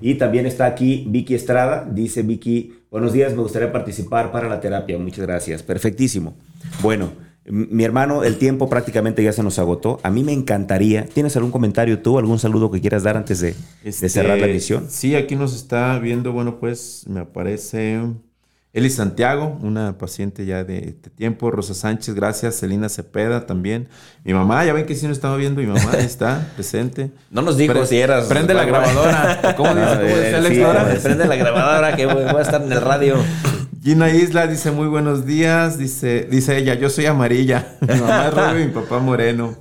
Y 0.00 0.14
también 0.14 0.46
está 0.46 0.64
aquí 0.66 1.06
Vicky 1.08 1.34
Estrada. 1.34 1.88
Dice 1.90 2.22
Vicky, 2.22 2.72
buenos 2.92 3.12
días, 3.12 3.34
me 3.34 3.42
gustaría 3.42 3.72
participar 3.72 4.30
para 4.30 4.48
la 4.48 4.60
terapia. 4.60 4.96
Muchas 4.96 5.26
gracias. 5.26 5.64
Perfectísimo. 5.64 6.36
Bueno, 6.82 7.25
mi 7.48 7.84
hermano, 7.84 8.24
el 8.24 8.36
tiempo 8.38 8.68
prácticamente 8.68 9.22
ya 9.22 9.32
se 9.32 9.42
nos 9.42 9.58
agotó. 9.58 10.00
A 10.02 10.10
mí 10.10 10.24
me 10.24 10.32
encantaría. 10.32 11.04
¿Tienes 11.06 11.36
algún 11.36 11.52
comentario 11.52 12.00
tú, 12.00 12.18
algún 12.18 12.38
saludo 12.38 12.70
que 12.70 12.80
quieras 12.80 13.02
dar 13.04 13.16
antes 13.16 13.40
de, 13.40 13.52
de 13.52 13.56
Este, 13.84 14.08
cerrar 14.08 14.38
la 14.38 14.46
emisión? 14.46 14.86
Sí, 14.88 15.14
aquí 15.14 15.36
nos 15.36 15.54
está 15.54 15.98
viendo, 15.98 16.32
bueno, 16.32 16.58
pues 16.58 17.04
me 17.08 17.20
aparece 17.20 18.00
Eli 18.72 18.90
Santiago, 18.90 19.58
una 19.62 19.96
paciente 19.96 20.44
ya 20.44 20.62
de, 20.64 20.80
de 21.02 21.10
tiempo, 21.14 21.50
Rosa 21.50 21.72
Sánchez, 21.72 22.14
gracias, 22.14 22.58
Celina 22.58 22.88
Cepeda 22.90 23.46
también. 23.46 23.88
Mi 24.22 24.34
mamá, 24.34 24.64
ya 24.66 24.72
ven 24.74 24.84
que 24.84 24.94
sí 24.94 25.06
nos 25.06 25.16
estaba 25.16 25.36
viendo, 25.36 25.60
mi 25.62 25.66
mamá 25.66 25.92
ahí 25.92 26.04
está 26.04 26.50
presente. 26.56 27.10
No 27.30 27.42
nos 27.42 27.56
dijo 27.56 27.72
Pre- 27.72 27.86
si 27.86 27.96
eras... 27.98 28.26
Prende 28.26 28.52
la 28.54 28.64
grabadora. 28.64 29.54
¿Cómo 29.56 29.74
dice? 29.74 29.86
¿Cómo 29.94 30.04
dice 30.04 30.34
Alex 30.34 30.56
sí, 30.56 30.62
ahora? 30.62 30.98
Prende 31.02 31.26
la 31.26 31.36
grabadora 31.36 31.96
que 31.96 32.06
voy 32.06 32.24
a 32.24 32.40
estar 32.42 32.60
en 32.62 32.72
el 32.72 32.80
radio. 32.80 33.16
Gina 33.86 34.10
Isla 34.12 34.48
dice 34.48 34.72
muy 34.72 34.88
buenos 34.88 35.26
días, 35.26 35.78
dice, 35.78 36.26
dice 36.28 36.58
ella, 36.58 36.74
yo 36.74 36.90
soy 36.90 37.06
amarilla, 37.06 37.76
mi 37.82 38.00
mamá 38.00 38.26
es 38.26 38.34
rubio 38.34 38.60
y 38.64 38.66
mi 38.66 38.72
papá 38.72 38.98
moreno. 38.98 39.54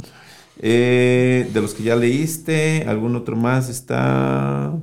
Eh, 0.59 1.47
de 1.53 1.61
los 1.61 1.75
que 1.75 1.83
ya 1.83 1.95
leíste, 1.95 2.85
algún 2.87 3.15
otro 3.15 3.35
más 3.35 3.69
está, 3.69 4.73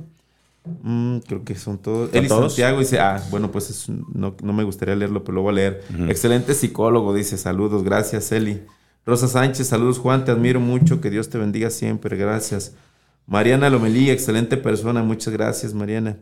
Mm, 0.81 1.17
creo 1.27 1.43
que 1.43 1.55
son 1.55 1.77
todos. 1.77 2.09
¿Son 2.09 2.17
Eli 2.19 2.29
todos? 2.29 2.53
Santiago 2.53 2.79
dice, 2.79 2.97
ah, 2.97 3.21
bueno, 3.29 3.51
pues 3.51 3.69
es- 3.69 3.89
no, 3.89 4.33
no 4.41 4.53
me 4.53 4.63
gustaría 4.63 4.95
leerlo, 4.95 5.21
pero 5.25 5.35
lo 5.35 5.41
voy 5.41 5.51
a 5.51 5.55
leer. 5.55 5.83
Excelente 6.07 6.53
psicólogo, 6.53 7.13
dice, 7.13 7.37
saludos, 7.37 7.83
gracias 7.83 8.31
Eli. 8.31 8.61
Rosa 9.05 9.27
Sánchez, 9.27 9.67
saludos 9.67 9.99
Juan, 9.99 10.23
te 10.23 10.31
admiro 10.31 10.61
mucho, 10.61 11.01
que 11.01 11.09
Dios 11.09 11.29
te 11.29 11.37
bendiga 11.37 11.69
siempre, 11.69 12.15
gracias. 12.15 12.75
Mariana 13.27 13.69
Lomelí, 13.69 14.09
excelente 14.09 14.55
persona, 14.55 15.03
muchas 15.03 15.33
gracias 15.33 15.73
Mariana. 15.73 16.15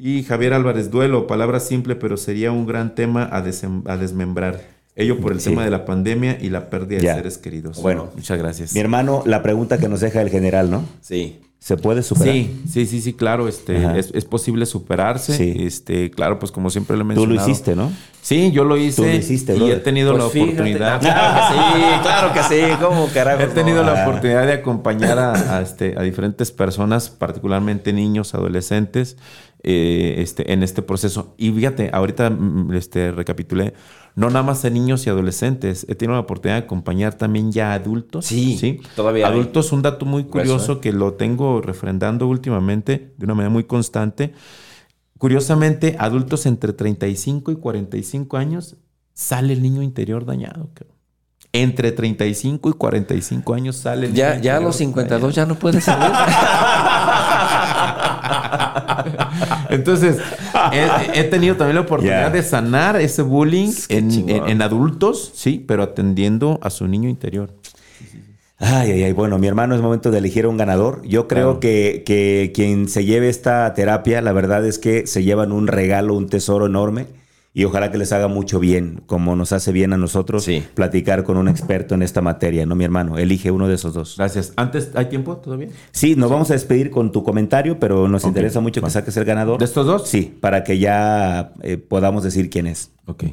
Y 0.00 0.22
Javier 0.22 0.52
Álvarez, 0.52 0.90
duelo, 0.90 1.26
palabra 1.26 1.58
simple, 1.60 1.96
pero 1.96 2.16
sería 2.16 2.52
un 2.52 2.66
gran 2.66 2.94
tema 2.94 3.24
a, 3.32 3.42
desem- 3.44 3.82
a 3.88 3.96
desmembrar. 3.96 4.60
Ello 4.94 5.18
por 5.20 5.32
el 5.32 5.40
Sí. 5.40 5.50
tema 5.50 5.64
de 5.64 5.70
la 5.70 5.84
pandemia 5.84 6.38
y 6.40 6.50
la 6.50 6.70
pérdida 6.70 7.00
Ya. 7.00 7.10
de 7.12 7.16
seres 7.18 7.38
queridos. 7.38 7.80
Bueno. 7.82 8.10
muchas 8.14 8.38
gracias. 8.38 8.72
Mi 8.74 8.80
hermano, 8.80 9.22
la 9.26 9.42
pregunta 9.42 9.78
que 9.78 9.88
nos 9.88 10.00
deja 10.00 10.20
el 10.22 10.30
general, 10.30 10.70
¿no? 10.70 10.84
Sí. 11.00 11.40
¿Se 11.60 11.76
puede 11.76 12.04
superar? 12.04 12.32
Sí, 12.34 12.62
sí, 12.70 12.86
sí, 12.86 13.00
sí, 13.00 13.12
claro, 13.14 13.48
este, 13.48 13.98
es, 13.98 14.10
es 14.14 14.24
posible 14.24 14.64
superarse. 14.64 15.36
Sí. 15.36 15.56
Este, 15.58 16.08
claro, 16.12 16.38
pues 16.38 16.52
como 16.52 16.70
siempre 16.70 16.96
lo 16.96 17.02
he 17.02 17.04
Tú 17.04 17.08
mencionado. 17.08 17.36
lo 17.46 17.50
hiciste, 17.50 17.74
¿no? 17.74 17.90
Sí, 18.22 18.52
yo 18.52 18.62
lo 18.62 18.76
hice. 18.76 19.02
Tú 19.02 19.08
lo 19.08 19.14
hiciste, 19.14 19.56
y 19.56 19.70
he 19.70 19.76
tenido 19.76 20.12
Pues 20.12 20.24
la 20.24 20.30
fíjate. 20.30 20.52
oportunidad. 20.52 21.00
Claro 21.02 21.34
que 21.48 21.54
sí, 21.54 22.00
claro 22.02 22.32
que 22.32 22.42
sí. 22.42 22.76
¿Cómo 22.80 23.08
carajo? 23.12 23.42
He 23.42 23.46
tenido 23.48 23.82
no? 23.84 23.90
la 23.92 24.02
Ah. 24.04 24.06
oportunidad 24.08 24.46
de 24.46 24.52
acompañar 24.52 25.18
a, 25.18 25.56
a, 25.58 25.60
este, 25.62 25.94
a 25.98 26.02
diferentes 26.02 26.52
personas, 26.52 27.10
particularmente 27.10 27.92
niños, 27.92 28.34
adolescentes, 28.34 29.16
eh, 29.70 30.22
este, 30.22 30.50
en 30.54 30.62
este 30.62 30.80
proceso. 30.80 31.34
Y 31.36 31.50
fíjate, 31.52 31.90
ahorita 31.92 32.30
mm, 32.30 32.72
este, 32.72 33.12
recapitulé, 33.12 33.74
no 34.14 34.28
nada 34.28 34.42
más 34.42 34.64
a 34.64 34.70
niños 34.70 35.06
y 35.06 35.10
adolescentes, 35.10 35.84
he 35.90 35.94
tenido 35.94 36.14
la 36.14 36.20
oportunidad 36.20 36.56
de 36.60 36.64
acompañar 36.64 37.14
también 37.18 37.52
ya 37.52 37.74
adultos. 37.74 38.24
Sí, 38.24 38.80
todavía 38.96 39.26
hay. 39.26 39.32
Adultos, 39.34 39.70
un 39.72 39.82
dato 39.82 40.06
muy 40.06 40.24
curioso 40.24 40.54
Grueso, 40.54 40.80
que 40.80 40.92
lo 40.92 41.12
tengo 41.14 41.60
refrendando 41.60 42.26
últimamente 42.26 43.12
de 43.18 43.24
una 43.26 43.34
manera 43.34 43.50
muy 43.50 43.64
constante. 43.64 44.32
Curiosamente, 45.18 45.96
adultos 45.98 46.46
entre 46.46 46.72
35 46.72 47.52
y 47.52 47.56
45 47.56 48.38
años, 48.38 48.76
sale 49.12 49.52
el 49.52 49.60
niño 49.60 49.82
interior 49.82 50.24
dañado. 50.24 50.70
Entre 51.52 51.92
35 51.92 52.70
y 52.70 52.72
45 52.72 53.52
años 53.52 53.76
sale 53.76 54.06
el 54.06 54.14
Ya, 54.14 54.30
niño 54.30 54.42
ya 54.44 54.56
a 54.56 54.60
los 54.60 54.76
52 54.76 55.10
dañado. 55.10 55.30
ya 55.30 55.44
no 55.46 55.58
puede 55.58 55.82
salir. 55.82 56.10
Entonces, 59.70 60.18
he, 60.72 61.20
he 61.20 61.24
tenido 61.24 61.56
también 61.56 61.76
la 61.76 61.82
oportunidad 61.82 62.30
de 62.32 62.42
sanar 62.42 62.96
ese 63.00 63.22
bullying 63.22 63.70
en, 63.88 64.10
chingón. 64.10 64.30
en- 64.44 64.48
en 64.48 64.62
adultos, 64.62 65.32
sí, 65.34 65.64
pero 65.66 65.82
atendiendo 65.82 66.58
a 66.62 66.70
su 66.70 66.86
niño 66.88 67.08
interior. 67.08 67.50
Ay, 68.60 68.90
ay, 68.90 69.04
ay. 69.04 69.12
Bueno, 69.12 69.38
mi 69.38 69.46
hermano, 69.46 69.76
es 69.76 69.80
momento 69.80 70.10
de 70.10 70.18
elegir 70.18 70.46
un 70.46 70.56
ganador. 70.56 71.02
Yo 71.06 71.28
creo 71.28 71.44
Claro. 71.44 71.60
que, 71.60 72.02
que 72.04 72.50
quien 72.54 72.88
se 72.88 73.04
lleve 73.04 73.28
esta 73.28 73.72
terapia, 73.74 74.20
la 74.20 74.32
verdad 74.32 74.66
es 74.66 74.80
que 74.80 75.06
se 75.06 75.22
llevan 75.22 75.52
un 75.52 75.68
regalo, 75.68 76.14
un 76.14 76.28
tesoro 76.28 76.66
enorme. 76.66 77.06
Y 77.58 77.64
ojalá 77.64 77.90
que 77.90 77.98
les 77.98 78.12
haga 78.12 78.28
mucho 78.28 78.60
bien, 78.60 79.02
como 79.06 79.34
nos 79.34 79.50
hace 79.50 79.72
bien 79.72 79.92
a 79.92 79.96
nosotros 79.96 80.44
Sí. 80.44 80.64
platicar 80.74 81.24
con 81.24 81.36
un 81.36 81.48
experto 81.48 81.96
en 81.96 82.02
esta 82.02 82.20
materia, 82.20 82.64
¿no, 82.66 82.76
mi 82.76 82.84
hermano? 82.84 83.18
Elige 83.18 83.50
uno 83.50 83.66
de 83.66 83.74
esos 83.74 83.94
dos. 83.94 84.14
Gracias. 84.16 84.52
Antes, 84.54 84.92
¿hay 84.94 85.06
tiempo 85.06 85.38
todavía? 85.38 85.66
Sí, 85.90 86.14
nos 86.14 86.30
vamos 86.30 86.50
a 86.50 86.52
despedir 86.52 86.92
con 86.92 87.10
tu 87.10 87.24
comentario, 87.24 87.80
pero 87.80 88.06
nos 88.06 88.22
interesa 88.22 88.60
mucho 88.60 88.80
que 88.80 88.90
saques 88.90 89.16
el 89.16 89.24
ganador. 89.24 89.58
¿De 89.58 89.64
estos 89.64 89.86
dos? 89.86 90.06
Sí, 90.06 90.38
para 90.40 90.62
que 90.62 90.78
ya 90.78 91.52
eh, 91.62 91.78
podamos 91.78 92.22
decir 92.22 92.48
quién 92.48 92.68
es. 92.68 92.92
Ok. 93.06 93.24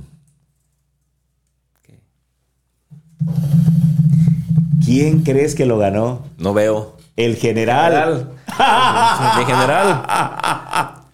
¿Quién 4.83 5.21
crees 5.21 5.53
que 5.53 5.67
lo 5.67 5.77
ganó? 5.77 6.23
No 6.39 6.55
veo. 6.55 6.97
El 7.15 7.35
general. 7.35 8.31
General. 8.47 9.37
Mi 9.37 9.45
general. 9.45 11.04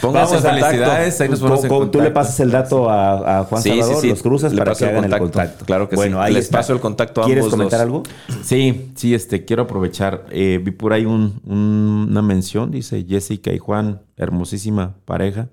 Contacto. 0.00 0.38
felicidades. 0.40 1.20
Ahí 1.20 1.28
nos 1.28 1.40
ponemos 1.40 1.64
en 1.64 1.90
tú 1.90 2.00
le 2.00 2.10
pasas 2.10 2.38
el 2.40 2.50
dato 2.50 2.88
a, 2.90 3.40
a 3.40 3.44
Juan 3.44 3.62
Sí, 3.62 3.70
Salvador, 3.70 4.00
sí. 4.02 4.08
los 4.08 4.22
cruzas 4.22 4.52
Le 4.52 4.58
para 4.58 4.74
que 4.74 4.84
hagan 4.86 5.04
el 5.04 5.18
contacto. 5.18 5.64
Claro 5.64 5.88
que 5.88 5.96
bueno, 5.96 6.18
sí. 6.18 6.22
ahí 6.26 6.34
Les 6.34 6.44
está. 6.46 6.58
paso 6.58 6.72
el 6.72 6.80
contacto 6.80 7.22
a 7.22 7.24
¿Quieres 7.26 7.44
ambos 7.44 7.52
comentar 7.52 7.78
dos. 7.80 7.84
algo? 7.84 8.02
Sí, 8.42 8.92
sí, 8.94 9.14
este, 9.14 9.44
quiero 9.44 9.62
aprovechar. 9.64 10.26
Eh, 10.30 10.60
vi 10.62 10.70
por 10.70 10.92
ahí 10.92 11.06
un- 11.06 11.40
un- 11.46 12.06
una 12.10 12.22
mención, 12.22 12.70
dice 12.70 13.04
Jessica 13.08 13.52
y 13.52 13.58
Juan, 13.58 14.00
hermosísima 14.16 14.94
pareja. 15.04 15.48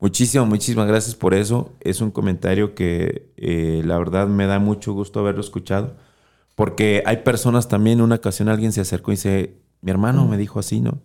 Muchísimas, 0.00 0.48
muchísimas 0.48 0.86
gracias 0.86 1.14
por 1.16 1.34
eso. 1.34 1.72
Es 1.80 2.00
un 2.00 2.10
comentario 2.10 2.74
que 2.74 3.30
eh, 3.36 3.82
la 3.84 3.98
verdad 3.98 4.28
me 4.28 4.46
da 4.46 4.58
mucho 4.60 4.92
gusto 4.92 5.20
haberlo 5.20 5.40
escuchado. 5.40 5.94
Porque 6.54 7.02
hay 7.06 7.18
personas 7.18 7.68
también, 7.68 7.98
en 7.98 8.04
una 8.04 8.16
ocasión 8.16 8.48
alguien 8.48 8.72
se 8.72 8.80
acercó 8.80 9.12
y 9.12 9.14
dice, 9.14 9.54
mi 9.80 9.90
hermano 9.92 10.26
me 10.26 10.36
dijo 10.36 10.58
así, 10.58 10.80
¿no? 10.80 10.98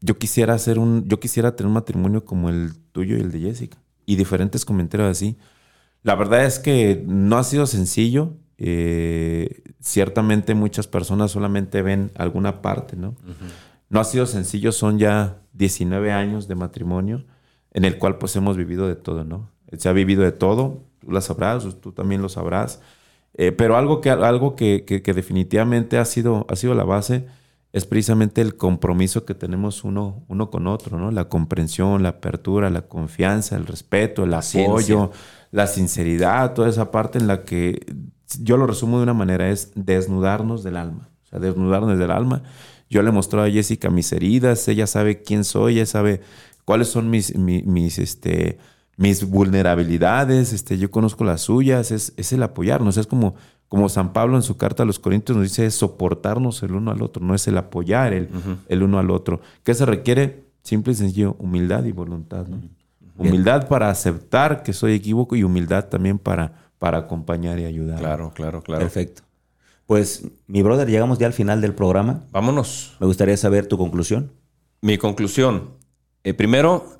Yo 0.00 0.18
quisiera 0.18 0.54
hacer 0.54 0.78
un, 0.78 1.06
yo 1.08 1.20
quisiera 1.20 1.54
tener 1.56 1.68
un 1.68 1.74
matrimonio 1.74 2.24
como 2.24 2.48
el 2.48 2.72
tuyo 2.92 3.16
y 3.16 3.20
el 3.20 3.30
de 3.32 3.40
Jessica. 3.40 3.78
Y 4.06 4.16
diferentes 4.16 4.64
comentarios 4.64 5.10
así. 5.10 5.36
La 6.02 6.14
verdad 6.14 6.44
es 6.46 6.58
que 6.58 7.04
no 7.06 7.36
ha 7.38 7.44
sido 7.44 7.66
sencillo. 7.66 8.32
Eh, 8.84 9.62
ciertamente 9.80 10.54
muchas 10.54 10.86
personas 10.86 11.30
solamente 11.30 11.82
ven 11.82 12.10
alguna 12.16 12.62
parte, 12.62 12.96
¿no? 12.96 13.14
No 13.88 14.00
ha 14.00 14.04
sido 14.04 14.26
sencillo, 14.26 14.70
son 14.72 14.98
ya 14.98 15.38
19 15.54 16.12
años 16.12 16.46
de 16.48 16.54
matrimonio 16.54 17.24
en 17.72 17.84
el 17.84 17.98
cual 17.98 18.18
pues 18.18 18.34
hemos 18.36 18.56
vivido 18.56 18.86
de 18.88 18.96
todo, 18.96 19.24
¿no? 19.24 19.50
Se 19.76 19.88
ha 19.88 19.92
vivido 19.92 20.22
de 20.22 20.32
todo, 20.32 20.82
tú 21.00 21.10
lo 21.10 21.20
sabrás, 21.20 21.64
tú 21.80 21.92
también 21.92 22.22
lo 22.22 22.28
sabrás. 22.28 22.80
Eh, 23.34 23.52
pero 23.52 23.76
algo 23.76 24.00
que, 24.00 24.10
algo 24.10 24.56
que, 24.56 24.84
que- 24.86 25.02
que 25.02 25.14
definitivamente 25.14 25.98
ha 25.98 26.04
sido, 26.04 26.46
ha 26.48 26.56
sido 26.56 26.74
la 26.74 26.84
base 26.84 27.26
es 27.72 27.84
precisamente 27.84 28.40
el 28.40 28.56
compromiso 28.56 29.24
que 29.24 29.34
tenemos 29.34 29.84
uno, 29.84 30.24
uno 30.28 30.50
con 30.50 30.66
otro, 30.66 30.98
¿no? 30.98 31.10
La 31.10 31.28
comprensión, 31.28 32.02
la 32.02 32.10
apertura, 32.10 32.68
la 32.68 32.82
confianza, 32.82 33.56
el 33.56 33.66
respeto, 33.66 34.24
el 34.24 34.34
apoyo, 34.34 35.12
la 35.52 35.66
sinceridad, 35.66 36.54
toda 36.54 36.68
esa 36.68 36.90
parte 36.90 37.18
en 37.18 37.26
la 37.26 37.44
que 37.44 37.80
yo 38.40 38.56
lo 38.56 38.66
resumo 38.66 38.98
de 38.98 39.04
una 39.04 39.14
manera, 39.14 39.48
es 39.50 39.72
desnudarnos 39.74 40.62
del 40.62 40.76
alma. 40.76 41.08
O 41.24 41.28
sea, 41.28 41.38
desnudarnos 41.38 41.98
del 41.98 42.10
alma. 42.10 42.42
Yo 42.88 43.02
le 43.02 43.10
he 43.10 43.12
mostrado 43.12 43.46
a 43.46 43.50
Jessica 43.50 43.88
mis 43.90 44.12
heridas, 44.12 44.66
ella 44.68 44.86
sabe 44.86 45.22
quién 45.22 45.44
soy, 45.44 45.74
ella 45.74 45.86
sabe 45.86 46.20
cuáles 46.64 46.88
son 46.88 47.08
mis, 47.08 47.36
mis, 47.36 47.98
este, 47.98 48.58
mis 49.00 49.24
vulnerabilidades, 49.24 50.52
este, 50.52 50.76
yo 50.76 50.90
conozco 50.90 51.24
las 51.24 51.40
suyas, 51.40 51.90
es, 51.90 52.12
es 52.18 52.34
el 52.34 52.42
apoyarnos, 52.42 52.98
es 52.98 53.06
como 53.06 53.34
como 53.66 53.88
San 53.88 54.12
Pablo 54.12 54.34
en 54.34 54.42
su 54.42 54.56
carta 54.56 54.82
a 54.82 54.86
los 54.86 54.98
Corintios 54.98 55.38
nos 55.38 55.46
dice, 55.46 55.64
es 55.64 55.76
soportarnos 55.76 56.60
el 56.64 56.72
uno 56.72 56.90
al 56.90 57.02
otro, 57.02 57.24
no 57.24 57.36
es 57.36 57.46
el 57.46 57.56
apoyar 57.56 58.12
el, 58.12 58.28
el 58.66 58.82
uno 58.82 58.98
al 58.98 59.12
otro. 59.12 59.40
¿Qué 59.62 59.74
se 59.74 59.86
requiere? 59.86 60.42
Simple 60.64 60.92
y 60.92 60.96
sencillo, 60.96 61.36
humildad 61.38 61.84
y 61.84 61.92
voluntad. 61.92 62.46
Humildad 63.16 63.68
para 63.68 63.88
aceptar 63.88 64.64
que 64.64 64.72
soy 64.72 64.94
equívoco 64.94 65.36
y 65.36 65.44
humildad 65.44 65.84
también 65.84 66.18
para, 66.18 66.72
para 66.80 66.98
acompañar 66.98 67.60
y 67.60 67.64
ayudar. 67.64 68.00
Claro, 68.00 68.32
claro, 68.34 68.60
claro. 68.60 68.80
Perfecto. 68.80 69.22
Pues, 69.86 70.26
mi 70.48 70.62
brother, 70.62 70.88
llegamos 70.88 71.18
ya 71.18 71.28
al 71.28 71.32
final 71.32 71.60
del 71.60 71.72
programa. 71.72 72.24
Vámonos. 72.32 72.96
Me 72.98 73.06
gustaría 73.06 73.36
saber 73.36 73.66
tu 73.66 73.78
conclusión. 73.78 74.32
Mi 74.80 74.98
conclusión. 74.98 75.70
Eh, 76.24 76.34
primero, 76.34 76.98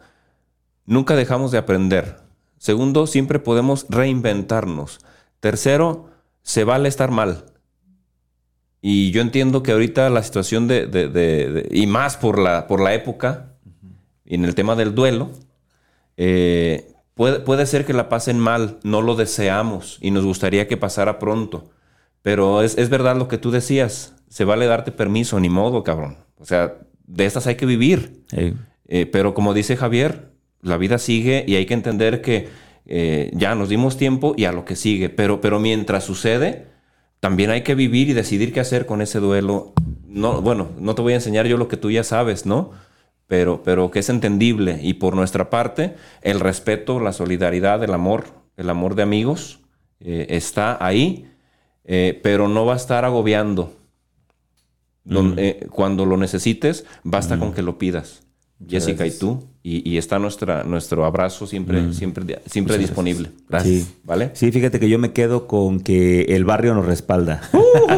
nunca 0.91 1.15
dejamos 1.15 1.53
de 1.53 1.59
aprender. 1.59 2.17
Segundo, 2.59 3.07
siempre 3.07 3.39
podemos 3.39 3.87
reinventarnos. 3.89 4.99
Tercero, 5.39 6.11
se 6.43 6.65
vale 6.65 6.89
estar 6.89 7.13
mal. 7.13 7.45
Y 8.83 9.13
yo 9.13 9.23
entiendo 9.23 9.63
que 9.63 9.73
ahorita 9.73 10.11
la 10.11 10.23
situación 10.23 10.67
de, 10.67 11.69
y 11.71 11.87
más 11.87 12.17
por 12.17 12.39
la, 12.39 12.67
por 12.67 12.81
la 12.81 12.93
época, 12.93 13.55
y 14.25 14.35
en 14.35 14.45
el 14.45 14.55
tema 14.55 14.75
del 14.75 14.95
duelo, 14.95 15.31
eh, 16.17 16.93
puede, 17.15 17.39
puede, 17.41 17.67
ser 17.67 17.87
que 17.87 17.93
la 17.93 18.09
pasen 18.09 18.41
mal, 18.41 18.79
no 18.83 19.01
lo 19.01 19.15
deseamos 19.15 19.99
y 20.01 20.11
nos 20.11 20.25
gustaría 20.25 20.67
que 20.67 20.77
pasara 20.77 21.21
pronto. 21.21 21.71
Pero 22.23 22.63
es, 22.63 22.91
verdad 22.91 23.17
lo 23.17 23.29
que 23.29 23.39
tú 23.39 23.53
decías, 23.53 24.17
se 24.29 24.45
vale 24.45 24.67
darte 24.67 24.91
permiso, 24.91 25.39
ni 25.39 25.49
modo, 25.49 25.85
cabrón. 25.85 26.19
O 26.37 26.45
sea, 26.45 26.79
de 27.07 27.27
estas 27.27 27.47
hay 27.47 27.55
que 27.55 27.67
vivir. 27.67 28.25
Eh, 28.33 29.07
pero 29.07 29.35
como 29.35 29.55
dice 29.55 29.77
Javier, 29.77 30.30
la 30.63 30.77
vida 30.77 30.99
sigue 30.99 31.45
y 31.47 31.57
hay 31.57 31.67
que 31.67 31.75
entender 31.75 32.21
que 32.21 32.49
eh, 32.87 33.31
ya 33.35 33.55
nos 33.55 33.69
dimos 33.69 33.97
tiempo 33.97 34.35
y 34.37 34.45
a 34.45 34.53
lo 34.53 34.65
que 34.65 34.77
sigue. 34.77 35.09
Pero, 35.09 35.41
pero 35.41 35.61
mientras 35.61 36.05
sucede, 36.05 36.67
también 37.21 37.51
hay 37.51 37.63
que 37.63 37.75
vivir 37.75 38.09
y 38.09 38.13
decidir 38.13 38.53
qué 38.53 38.61
hacer 38.61 38.87
con 38.87 39.01
ese 39.01 39.21
duelo. 39.21 39.73
No, 40.07 40.43
bueno, 40.43 40.69
no 40.79 40.95
te 40.95 41.03
voy 41.03 41.13
a 41.13 41.17
enseñar 41.17 41.47
yo 41.47 41.57
lo 41.57 41.69
que 41.69 41.77
tú 41.77 41.91
ya 41.91 42.05
sabes, 42.05 42.47
¿no? 42.47 42.73
Pero, 43.27 43.63
pero 43.63 43.91
que 43.91 44.01
es 44.01 44.09
entendible. 44.09 44.81
Y 44.83 44.95
por 44.95 45.15
nuestra 45.15 45.51
parte, 45.51 45.95
el 46.23 46.41
respeto, 46.41 46.99
la 46.99 47.13
solidaridad, 47.13 47.83
el 47.85 47.95
amor, 47.95 48.25
el 48.57 48.69
amor 48.69 48.97
de 48.97 49.03
amigos, 49.03 49.61
eh, 50.01 50.27
está 50.31 50.85
ahí, 50.85 51.31
eh, 51.85 52.19
pero 52.23 52.49
no 52.49 52.67
va 52.67 52.75
a 52.75 52.77
estar 52.77 53.05
agobiando. 53.05 53.77
cuando 55.71 56.07
lo 56.07 56.17
necesites, 56.17 56.85
basta 57.03 57.39
con 57.39 57.53
que 57.53 57.63
lo 57.63 57.79
pidas. 57.79 58.23
Jessica 58.69 59.07
y 59.07 59.11
tú. 59.11 59.50
Y, 59.63 59.99
está 59.99 60.19
nuestra, 60.19 60.65
nuestro 60.65 61.05
abrazo 61.05 61.47
siempre, 61.47 61.83
mm. 61.83 61.93
siempre, 61.93 62.39
siempre 62.47 62.79
disponible. 62.79 63.31
Gracias. 63.47 63.83
Sí. 63.83 63.95
¿Vale? 64.05 64.31
Sí, 64.33 64.51
fíjate 64.51 64.81
que 64.81 64.89
yo 64.89 64.99
me 64.99 65.13
quedo 65.13 65.47
con 65.47 65.81
que 65.81 66.23
el 66.35 66.47
barrio 66.47 66.75
nos 66.75 66.87
respalda. 66.87 67.43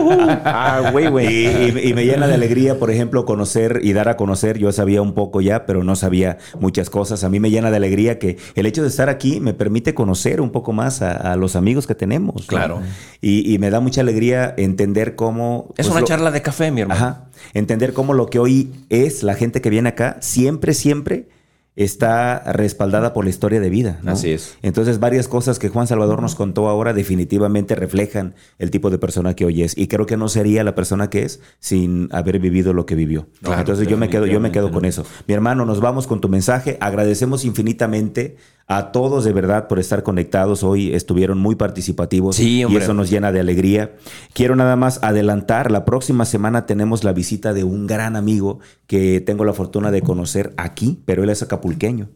ah, 0.44 0.88
güey, 0.90 1.08
güey. 1.08 1.72
Y, 1.88 1.94
me 1.94 2.04
llena 2.04 2.26
de 2.26 2.34
alegría, 2.34 2.80
por 2.80 2.90
ejemplo, 2.90 3.24
conocer 3.24 3.78
y 3.84 3.92
dar 3.92 4.08
a 4.08 4.16
conocer. 4.16 4.58
Yo 4.58 4.72
sabía 4.72 5.02
un 5.02 5.14
poco 5.14 5.40
ya, 5.40 5.64
pero 5.64 5.84
no 5.84 5.94
sabía 5.94 6.38
muchas 6.58 6.90
cosas. 6.90 7.22
A 7.22 7.28
mí 7.28 7.38
me 7.38 7.48
llena 7.48 7.70
de 7.70 7.76
alegría 7.76 8.18
que 8.18 8.38
el 8.56 8.66
hecho 8.66 8.82
de 8.82 8.88
estar 8.88 9.08
aquí 9.08 9.38
me 9.38 9.54
permite 9.54 9.94
conocer 9.94 10.40
un 10.40 10.50
poco 10.50 10.72
más 10.72 11.00
a, 11.00 11.36
los 11.36 11.54
amigos 11.54 11.86
que 11.86 11.94
tenemos. 11.94 12.46
Claro. 12.46 12.80
Y, 13.20 13.56
me 13.58 13.70
da 13.70 13.78
mucha 13.78 14.00
alegría 14.00 14.52
entender 14.56 15.14
cómo. 15.14 15.72
Es 15.76 15.86
pues, 15.86 15.96
una 15.96 16.04
charla 16.04 16.32
de 16.32 16.42
café, 16.42 16.72
mi 16.72 16.80
hermano. 16.80 17.00
Ajá. 17.00 17.24
Entender 17.54 17.92
cómo 17.92 18.14
lo 18.14 18.26
que 18.26 18.40
hoy 18.40 18.72
es 18.88 19.22
la 19.22 19.34
gente 19.34 19.60
que 19.60 19.70
viene 19.70 19.90
acá, 19.90 20.16
siempre, 20.20 20.74
siempre 20.74 21.28
está 21.74 22.52
respaldada 22.52 23.12
por 23.14 23.24
la 23.24 23.30
historia 23.30 23.60
de 23.60 23.70
vida. 23.70 24.00
Así 24.04 24.30
es. 24.30 24.58
Entonces, 24.62 25.00
varias 25.00 25.26
cosas 25.26 25.58
que 25.58 25.68
Juan 25.68 25.86
Salvador 25.86 26.20
nos 26.20 26.34
contó 26.34 26.68
ahora 26.68 26.92
definitivamente 26.92 27.74
reflejan 27.74 28.34
el 28.58 28.70
tipo 28.70 28.90
de 28.90 28.98
persona 28.98 29.34
que 29.34 29.46
hoy 29.46 29.62
es. 29.62 29.76
Y 29.76 29.88
creo 29.88 30.04
que 30.06 30.16
no 30.16 30.28
sería 30.28 30.64
la 30.64 30.74
persona 30.74 31.08
que 31.08 31.22
es 31.22 31.40
sin 31.60 32.08
haber 32.12 32.38
vivido 32.38 32.72
lo 32.74 32.84
que 32.84 32.94
vivió. 32.94 33.26
Entonces, 33.42 33.88
yo 33.88 33.96
me 33.96 34.10
quedo, 34.10 34.26
yo 34.26 34.40
me 34.40 34.52
quedo 34.52 34.70
con 34.70 34.84
eso. 34.84 35.06
Mi 35.26 35.34
hermano, 35.34 35.64
nos 35.64 35.80
vamos 35.80 36.06
con 36.06 36.20
tu 36.20 36.28
mensaje. 36.28 36.76
Agradecemos 36.80 37.44
infinitamente 37.44 38.36
a 38.66 38.92
todos 38.92 39.24
de 39.24 39.32
verdad 39.32 39.68
por 39.68 39.78
estar 39.78 40.02
conectados. 40.02 40.62
Hoy 40.62 40.94
estuvieron 40.94 41.38
muy 41.38 41.54
participativos 41.54 42.40
y 42.40 42.62
eso 42.62 42.94
nos 42.94 43.10
llena 43.10 43.32
de 43.32 43.40
alegría. 43.40 43.92
Quiero 44.32 44.56
nada 44.56 44.76
más 44.76 45.02
adelantar, 45.02 45.70
la 45.70 45.84
próxima 45.84 46.24
semana 46.24 46.66
tenemos 46.66 47.04
la 47.04 47.12
visita 47.12 47.52
de 47.52 47.64
un 47.64 47.86
gran 47.86 48.16
amigo 48.16 48.60
que 48.86 49.20
tengo 49.20 49.44
la 49.44 49.52
fortuna 49.52 49.90
de 49.90 50.02
conocer 50.02 50.54
aquí, 50.56 51.02
pero 51.04 51.22
él 51.22 51.30
es 51.30 51.42
acapulqueño. 51.42 52.08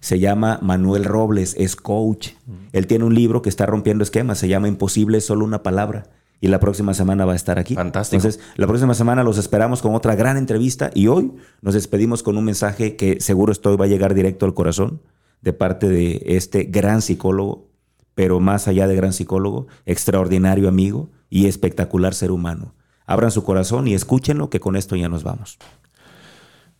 Se 0.00 0.18
llama 0.18 0.58
Manuel 0.62 1.04
Robles, 1.04 1.54
es 1.58 1.74
coach. 1.74 2.30
Él 2.72 2.86
tiene 2.86 3.04
un 3.04 3.14
libro 3.14 3.42
que 3.42 3.48
está 3.48 3.66
rompiendo 3.66 4.04
esquemas, 4.04 4.38
se 4.38 4.48
llama 4.48 4.68
Imposible, 4.68 5.20
solo 5.20 5.44
una 5.44 5.62
palabra. 5.62 6.10
Y 6.40 6.46
la 6.46 6.60
próxima 6.60 6.94
semana 6.94 7.24
va 7.24 7.32
a 7.32 7.36
estar 7.36 7.58
aquí. 7.58 7.74
Fantástico. 7.74 8.16
Entonces, 8.16 8.40
la 8.54 8.68
próxima 8.68 8.94
semana 8.94 9.24
los 9.24 9.38
esperamos 9.38 9.82
con 9.82 9.96
otra 9.96 10.14
gran 10.14 10.36
entrevista 10.36 10.92
y 10.94 11.08
hoy 11.08 11.32
nos 11.62 11.74
despedimos 11.74 12.22
con 12.22 12.38
un 12.38 12.44
mensaje 12.44 12.94
que 12.94 13.20
seguro 13.20 13.50
estoy 13.50 13.76
va 13.76 13.86
a 13.86 13.88
llegar 13.88 14.14
directo 14.14 14.46
al 14.46 14.54
corazón 14.54 15.00
de 15.40 15.52
parte 15.52 15.88
de 15.88 16.22
este 16.26 16.64
gran 16.64 17.02
psicólogo, 17.02 17.68
pero 18.14 18.40
más 18.40 18.68
allá 18.68 18.88
de 18.88 18.96
gran 18.96 19.12
psicólogo, 19.12 19.68
extraordinario 19.86 20.68
amigo 20.68 21.10
y 21.30 21.46
espectacular 21.46 22.14
ser 22.14 22.30
humano. 22.30 22.74
Abran 23.06 23.30
su 23.30 23.44
corazón 23.44 23.86
y 23.86 23.94
escúchenlo, 23.94 24.50
que 24.50 24.60
con 24.60 24.76
esto 24.76 24.96
ya 24.96 25.08
nos 25.08 25.22
vamos. 25.22 25.58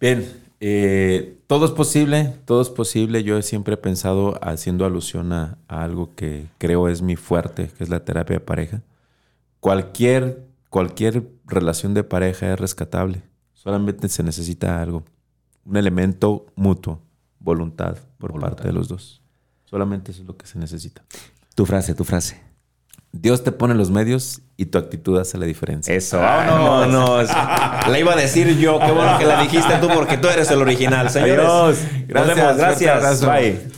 Bien, 0.01 0.27
eh, 0.61 1.39
todo 1.47 1.65
es 1.65 1.71
posible, 1.71 2.35
todo 2.45 2.61
es 2.61 2.69
posible. 2.69 3.23
Yo 3.23 3.41
siempre 3.43 3.75
he 3.75 3.79
pensado 3.79 4.39
haciendo 4.43 4.85
alusión 4.85 5.33
a, 5.33 5.59
algo 5.69 6.15
que 6.15 6.47
creo 6.59 6.89
es 6.89 7.03
mi 7.03 7.17
fuerte, 7.17 7.71
que 7.77 7.85
es 7.85 7.91
la 7.91 8.05
terapia 8.05 8.37
de 8.37 8.41
pareja. 8.41 8.83
Cualquier, 9.61 10.45
cualquier 10.69 11.31
relación 11.47 11.95
de 11.95 12.05
pareja 12.05 12.53
es 12.53 12.61
rescatable. 12.61 13.23
Solamente 13.55 14.09
se 14.09 14.23
necesita 14.23 14.83
algo, 14.83 15.05
un 15.65 15.77
elemento 15.77 16.47
mutuo 16.55 17.01
voluntad 17.49 17.97
por 18.19 18.39
parte 18.39 18.65
de 18.65 18.73
los 18.73 18.89
dos. 18.89 19.21
Solamente 19.65 20.13
eso 20.13 20.23
es 20.23 20.29
lo 20.29 20.37
que 20.37 20.47
se 20.47 20.59
necesita. 20.59 21.03
Tu 21.55 21.67
frase, 21.67 21.95
tu 21.95 22.05
frase. 22.05 22.41
Dios 23.11 23.43
te 23.43 23.53
pone 23.53 23.75
los 23.75 23.91
medios 23.91 24.43
y 24.57 24.67
tu 24.67 24.77
actitud 24.79 25.19
hace 25.19 25.39
la 25.39 25.47
diferencia. 25.47 25.95
Eso, 25.95 26.19
vámonos. 26.19 27.29
la 27.89 27.99
iba 27.99 28.13
a 28.13 28.17
decir 28.17 28.59
yo. 28.59 28.79
Qué 28.79 28.93
bueno 28.93 29.19
que 29.19 29.25
la 29.25 29.41
dijiste 29.43 29.77
tú 29.81 29.89
porque 29.89 30.19
tú 30.19 30.29
eres 30.29 30.51
el 30.51 30.61
original. 30.61 31.09
Señores, 31.11 31.87
Gracias. 32.07 32.57
gracias. 32.57 33.25
Bye. 33.25 33.78